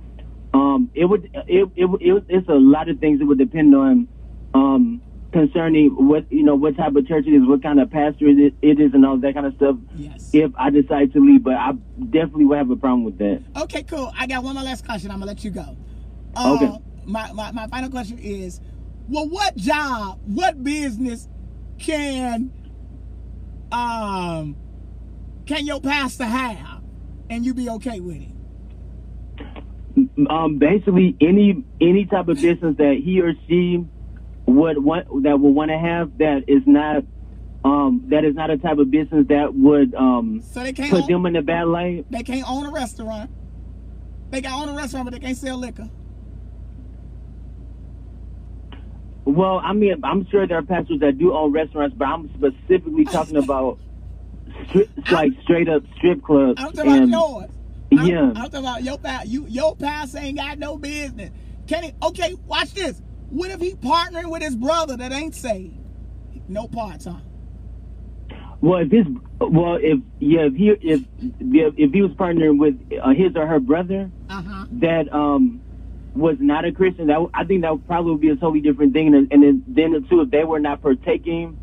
um, 0.53 0.89
it 0.93 1.05
would 1.05 1.25
it, 1.47 1.69
it 1.75 1.85
it 2.01 2.23
it's 2.27 2.49
a 2.49 2.53
lot 2.53 2.89
of 2.89 2.99
things. 2.99 3.19
that 3.19 3.25
would 3.25 3.37
depend 3.37 3.75
on 3.75 4.07
um 4.53 5.01
concerning 5.31 5.89
what 6.07 6.29
you 6.31 6.41
know 6.43 6.55
what 6.55 6.75
type 6.75 6.95
of 6.95 7.07
church 7.07 7.25
it 7.27 7.31
is, 7.31 7.47
what 7.47 7.61
kind 7.61 7.79
of 7.79 7.89
pastor 7.91 8.27
it 8.27 8.39
is, 8.39 8.51
it 8.61 8.79
is, 8.79 8.93
and 8.93 9.05
all 9.05 9.17
that 9.17 9.33
kind 9.33 9.45
of 9.45 9.55
stuff. 9.55 9.75
Yes. 9.95 10.31
If 10.33 10.51
I 10.57 10.71
decide 10.71 11.13
to 11.13 11.19
leave, 11.19 11.43
but 11.43 11.53
I 11.53 11.71
definitely 12.09 12.45
would 12.45 12.57
have 12.57 12.69
a 12.71 12.75
problem 12.75 13.03
with 13.03 13.17
that. 13.19 13.43
Okay, 13.55 13.83
cool. 13.83 14.11
I 14.17 14.25
got 14.27 14.43
one 14.43 14.55
more 14.55 14.63
last 14.63 14.85
question. 14.85 15.11
I'm 15.11 15.19
gonna 15.19 15.31
let 15.31 15.43
you 15.43 15.51
go. 15.51 15.77
Uh, 16.35 16.55
Okay. 16.55 16.79
My, 17.05 17.31
my 17.33 17.51
my 17.51 17.67
final 17.67 17.89
question 17.89 18.19
is, 18.19 18.59
well, 19.07 19.27
what 19.27 19.55
job, 19.55 20.19
what 20.25 20.63
business 20.63 21.27
can 21.79 22.51
um 23.71 24.55
can 25.45 25.65
your 25.65 25.81
pastor 25.81 26.25
have, 26.25 26.81
and 27.29 27.43
you 27.45 27.53
be 27.53 27.69
okay 27.69 27.99
with 27.99 28.17
it? 28.21 28.29
Um, 30.29 30.59
basically, 30.59 31.15
any 31.19 31.63
any 31.81 32.05
type 32.05 32.27
of 32.27 32.39
business 32.39 32.75
that 32.77 33.01
he 33.03 33.21
or 33.21 33.33
she 33.47 33.83
would 34.45 34.83
want 34.83 35.23
that 35.23 35.39
would 35.39 35.49
want 35.49 35.71
to 35.71 35.77
have 35.77 36.17
that 36.19 36.43
is 36.47 36.61
not 36.65 37.03
um 37.63 38.05
that 38.09 38.23
is 38.23 38.35
not 38.35 38.49
a 38.49 38.57
type 38.57 38.77
of 38.77 38.89
business 38.89 39.25
that 39.27 39.53
would 39.53 39.93
um 39.95 40.41
So 40.41 40.63
they 40.63 40.73
can't 40.73 40.89
put 40.89 41.03
own, 41.03 41.07
them 41.11 41.25
in 41.25 41.35
a 41.35 41.41
bad 41.41 41.67
light. 41.67 42.05
they 42.09 42.23
can't 42.23 42.49
own 42.49 42.65
a 42.65 42.71
restaurant. 42.71 43.29
They 44.29 44.41
can 44.41 44.51
own 44.51 44.69
a 44.69 44.73
restaurant, 44.73 45.05
but 45.05 45.13
they 45.13 45.19
can't 45.19 45.37
sell 45.37 45.57
liquor. 45.57 45.89
Well, 49.25 49.59
I 49.63 49.73
mean, 49.73 49.95
I'm 50.03 50.27
sure 50.29 50.47
there 50.47 50.57
are 50.57 50.63
pastors 50.63 50.99
that 51.01 51.17
do 51.17 51.33
own 51.33 51.51
restaurants, 51.51 51.95
but 51.97 52.05
I'm 52.07 52.29
specifically 52.35 53.05
talking 53.05 53.37
about 53.43 53.79
stri- 54.69 55.11
like 55.11 55.31
straight 55.43 55.69
up 55.69 55.83
strip 55.97 56.23
clubs. 56.23 56.59
I'm 56.61 56.71
talking 56.73 56.91
about 56.91 57.01
and 57.03 57.11
yours. 57.11 57.49
I'm, 57.91 58.07
Yeah. 58.07 58.21
I'm 58.21 58.35
talking 58.35 58.59
about 58.59 58.83
your 58.83 58.97
past. 58.97 59.27
You 59.27 59.45
your 59.47 59.75
past 59.75 60.15
ain't 60.15 60.37
got 60.37 60.57
no 60.59 60.77
business. 60.77 61.31
Can 61.67 61.83
he? 61.83 61.93
Okay, 62.01 62.35
watch 62.47 62.73
this. 62.73 63.01
What 63.29 63.51
if 63.51 63.59
he 63.61 63.75
partnering 63.75 64.31
with 64.31 64.41
his 64.41 64.55
brother 64.55 64.97
that 64.97 65.11
ain't 65.11 65.35
saved? 65.35 65.75
No 66.47 66.67
part 66.67 67.01
time. 67.01 67.21
Well, 68.61 68.81
if 68.81 68.91
his 68.91 69.05
well, 69.39 69.77
if 69.81 69.99
yeah, 70.19 70.41
if 70.41 70.55
he 70.55 70.69
if 70.69 71.01
if, 71.39 71.73
if 71.77 71.91
he 71.93 72.01
was 72.01 72.11
partnering 72.11 72.59
with 72.59 72.75
uh, 73.01 73.09
his 73.13 73.35
or 73.35 73.45
her 73.47 73.59
brother 73.59 74.09
Uh 74.29 74.41
huh. 74.41 74.65
that 74.73 75.13
um 75.13 75.61
was 76.19 76.37
not 76.39 76.65
a 76.65 76.71
Christian, 76.71 77.07
that 77.07 77.25
I 77.33 77.45
think 77.45 77.61
that 77.61 77.71
would 77.71 77.87
probably 77.87 78.17
be 78.17 78.29
a 78.29 78.35
totally 78.35 78.61
different 78.61 78.93
thing. 78.93 79.13
And, 79.15 79.31
and 79.31 79.43
then 79.43 79.63
then 79.67 80.05
too, 80.09 80.21
if 80.21 80.31
they 80.31 80.43
were 80.43 80.59
not 80.59 80.81
partaking 80.81 81.57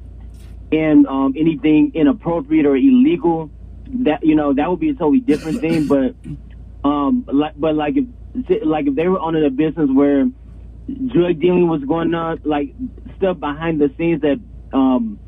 in 0.70 1.06
um 1.08 1.34
anything 1.36 1.92
inappropriate 1.94 2.66
or 2.66 2.76
illegal, 2.76 3.50
that 4.04 4.24
you 4.24 4.34
know 4.34 4.54
that 4.54 4.68
would 4.68 4.80
be 4.80 4.90
a 4.90 4.94
totally 4.94 5.20
different 5.20 5.60
thing. 5.60 5.86
But 6.82 6.88
um 6.88 7.24
like 7.32 7.54
but 7.56 7.74
like 7.74 7.94
if 7.96 8.06
like 8.64 8.86
if 8.86 8.94
they 8.94 9.08
were 9.08 9.18
on 9.20 9.36
a 9.36 9.50
business 9.50 9.88
where 9.92 10.26
drug 10.86 11.40
dealing 11.40 11.68
was 11.68 11.82
going 11.86 12.14
on, 12.14 12.40
like 12.44 12.74
stuff 13.16 13.38
behind 13.38 13.80
the 13.80 13.90
scenes 13.96 14.22
that 14.22 14.38
um 14.72 15.20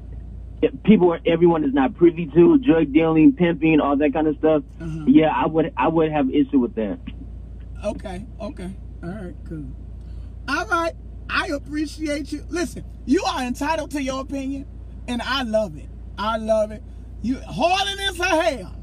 people 0.84 1.12
are 1.12 1.20
everyone 1.26 1.64
is 1.64 1.72
not 1.72 1.94
privy 1.94 2.26
to 2.34 2.58
drug 2.58 2.92
dealing, 2.92 3.34
pimping, 3.36 3.80
all 3.80 3.96
that 3.96 4.12
kind 4.12 4.26
of 4.26 4.36
stuff. 4.38 4.62
Uh-huh. 4.80 5.04
Yeah, 5.06 5.30
I 5.34 5.46
would 5.46 5.72
I 5.76 5.88
would 5.88 6.10
have 6.10 6.30
issue 6.30 6.58
with 6.58 6.74
that. 6.74 6.98
Okay. 7.84 8.24
Okay. 8.40 8.70
All 9.02 9.10
right. 9.10 9.34
Cool. 9.48 9.66
All 10.48 10.66
right. 10.66 10.92
I 11.30 11.48
appreciate 11.48 12.32
you. 12.32 12.44
Listen, 12.48 12.84
you 13.06 13.22
are 13.24 13.42
entitled 13.42 13.90
to 13.92 14.02
your 14.02 14.20
opinion, 14.20 14.66
and 15.06 15.20
I 15.22 15.42
love 15.42 15.76
it. 15.76 15.88
I 16.16 16.36
love 16.38 16.72
it. 16.72 16.82
You 17.22 17.38
holiness 17.40 18.16
for 18.16 18.24
hell. 18.24 18.74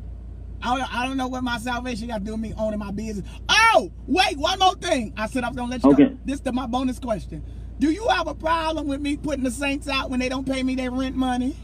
I 0.61 0.77
don't, 0.77 0.95
I 0.95 1.07
don't 1.07 1.17
know 1.17 1.27
what 1.27 1.43
my 1.43 1.57
salvation 1.59 2.07
got 2.07 2.19
to 2.19 2.23
do 2.23 2.31
with 2.31 2.41
me 2.41 2.53
owning 2.57 2.79
my 2.79 2.91
business. 2.91 3.27
Oh, 3.49 3.91
wait, 4.07 4.37
one 4.37 4.59
more 4.59 4.75
thing. 4.75 5.13
I 5.17 5.27
said 5.27 5.43
I 5.43 5.49
was 5.49 5.57
gonna 5.57 5.71
let 5.71 5.83
you 5.83 5.91
Okay. 5.91 6.05
go. 6.09 6.17
This 6.25 6.39
is 6.41 6.53
my 6.53 6.65
bonus 6.65 6.97
question. 6.99 7.43
Do 7.79 7.91
you 7.91 8.07
have 8.09 8.27
a 8.27 8.35
problem 8.35 8.87
with 8.87 9.01
me 9.01 9.17
putting 9.17 9.43
the 9.43 9.51
saints 9.51 9.87
out 9.87 10.09
when 10.09 10.19
they 10.19 10.29
don't 10.29 10.45
pay 10.45 10.63
me 10.63 10.75
their 10.75 10.91
rent 10.91 11.15
money? 11.15 11.55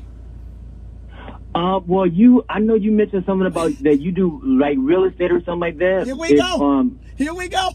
Uh, 1.56 1.80
well, 1.86 2.08
you 2.08 2.45
I 2.49 2.60
know 2.60 2.76
you 2.76 2.91
mentioned 2.91 3.24
something 3.26 3.47
about 3.47 3.72
that 3.84 3.99
you 3.99 4.12
do 4.12 4.41
like 4.43 4.78
real 4.80 5.04
estate 5.06 5.32
or 5.32 5.39
something 5.45 5.60
like 5.60 5.78
that. 5.80 6.04
Here 6.06 6.16
we 6.16 6.30
If, 6.30 6.38
go. 6.39 6.62
Um, 6.64 6.99
Here 7.18 7.34
we 7.34 7.47
go. 7.49 7.70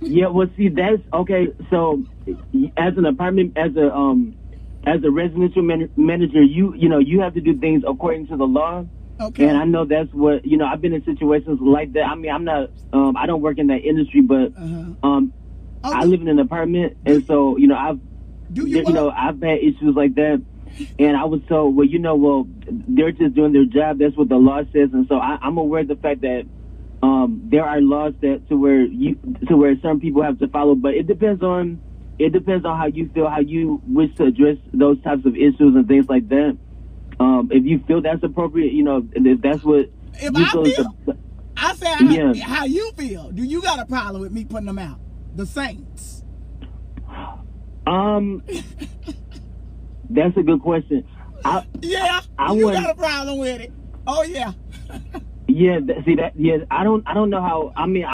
Yeah, 0.00 0.28
well, 0.28 0.48
see, 0.56 0.68
that's 0.68 1.02
okay. 1.12 1.48
So, 1.70 2.02
as 2.76 2.96
an 2.96 3.06
apartment, 3.06 3.56
as 3.56 3.74
a 3.76 3.92
um, 3.94 4.36
as 4.86 5.02
a 5.04 5.10
residential 5.10 5.62
man- 5.62 5.90
manager, 5.96 6.42
you 6.42 6.74
you 6.74 6.88
know 6.88 6.98
you 6.98 7.20
have 7.20 7.34
to 7.34 7.40
do 7.40 7.58
things 7.58 7.82
according 7.86 8.28
to 8.28 8.36
the 8.36 8.44
law. 8.44 8.84
Okay. 9.20 9.48
And 9.48 9.56
I 9.56 9.64
know 9.64 9.84
that's 9.84 10.12
what 10.12 10.46
you 10.46 10.56
know. 10.56 10.66
I've 10.66 10.80
been 10.80 10.92
in 10.92 11.04
situations 11.04 11.58
like 11.60 11.92
that. 11.94 12.02
I 12.04 12.14
mean, 12.14 12.30
I'm 12.30 12.44
not. 12.44 12.70
Um, 12.92 13.16
I 13.16 13.26
don't 13.26 13.42
work 13.42 13.58
in 13.58 13.66
that 13.68 13.82
industry, 13.84 14.20
but 14.20 14.52
Uh-huh. 14.56 14.94
um, 15.08 15.32
Oh, 15.84 15.92
I 15.92 16.04
live 16.04 16.20
in 16.20 16.28
an 16.28 16.38
apartment, 16.40 16.96
and 17.06 17.24
so 17.26 17.56
you 17.56 17.66
know, 17.68 17.76
I've 17.76 18.00
Do 18.52 18.66
you, 18.66 18.78
you, 18.78 18.92
know, 18.92 19.10
I've 19.10 19.40
had 19.40 19.58
issues 19.58 19.94
like 19.94 20.14
that. 20.16 20.42
And 20.98 21.16
I 21.16 21.24
was 21.24 21.40
told, 21.48 21.76
well, 21.76 21.86
you 21.86 21.98
know, 21.98 22.14
well, 22.16 22.46
they're 22.88 23.10
just 23.12 23.34
doing 23.34 23.52
their 23.52 23.64
job. 23.64 23.98
That's 23.98 24.16
what 24.16 24.28
the 24.28 24.36
law 24.36 24.62
says. 24.72 24.90
And 24.92 25.06
so 25.08 25.16
I, 25.18 25.38
I'm 25.40 25.56
aware 25.58 25.80
of 25.82 25.88
the 25.88 25.96
fact 25.96 26.20
that 26.22 26.44
um, 27.02 27.42
there 27.50 27.64
are 27.64 27.80
laws 27.80 28.14
that 28.22 28.48
to 28.48 28.56
where 28.56 28.80
you 28.84 29.16
to 29.48 29.56
where 29.56 29.74
some 29.82 30.00
people 30.00 30.22
have 30.22 30.38
to 30.40 30.48
follow, 30.48 30.74
but 30.74 30.94
it 30.94 31.06
depends 31.06 31.42
on 31.42 31.80
it 32.18 32.32
depends 32.32 32.64
on 32.66 32.76
how 32.78 32.86
you 32.86 33.08
feel, 33.14 33.28
how 33.28 33.40
you 33.40 33.80
wish 33.86 34.14
to 34.16 34.24
address 34.24 34.56
those 34.74 35.00
types 35.02 35.24
of 35.24 35.36
issues 35.36 35.76
and 35.76 35.86
things 35.86 36.08
like 36.08 36.28
that. 36.30 36.56
Um, 37.20 37.48
if 37.52 37.64
you 37.64 37.78
feel 37.86 38.00
that's 38.02 38.22
appropriate, 38.24 38.72
you 38.72 38.82
know, 38.82 39.06
if 39.12 39.40
that's 39.40 39.62
what 39.62 39.90
If 40.14 40.36
you 40.36 40.44
I 40.44 40.48
feel 40.50 40.66
is 40.66 40.74
feel- 40.76 40.96
the- 41.06 41.16
I 41.56 41.74
said 41.74 41.94
how, 41.96 42.08
Yeah. 42.10 42.44
how 42.44 42.64
you 42.64 42.92
feel. 42.96 43.30
Do 43.32 43.42
you 43.42 43.60
got 43.62 43.78
a 43.80 43.84
problem 43.86 44.20
with 44.22 44.30
me 44.32 44.44
putting 44.44 44.66
them 44.66 44.78
out? 44.78 44.98
The 45.34 45.44
Saints. 45.46 46.22
um, 47.86 48.42
that's 50.10 50.36
a 50.36 50.42
good 50.42 50.60
question. 50.60 51.04
I, 51.44 51.64
Yeah, 51.80 52.20
I 52.38 52.52
you 52.54 52.64
wouldn't- 52.66 52.84
got 52.84 52.94
a 52.94 52.98
problem 52.98 53.38
with 53.38 53.60
it. 53.60 53.72
Oh 54.06 54.22
yeah. 54.22 54.52
yeah, 55.48 55.78
see 56.04 56.14
that. 56.16 56.32
Yeah, 56.36 56.58
I 56.70 56.84
don't. 56.84 57.02
I 57.06 57.14
don't 57.14 57.30
know 57.30 57.40
how. 57.40 57.72
I 57.76 57.86
mean. 57.86 58.04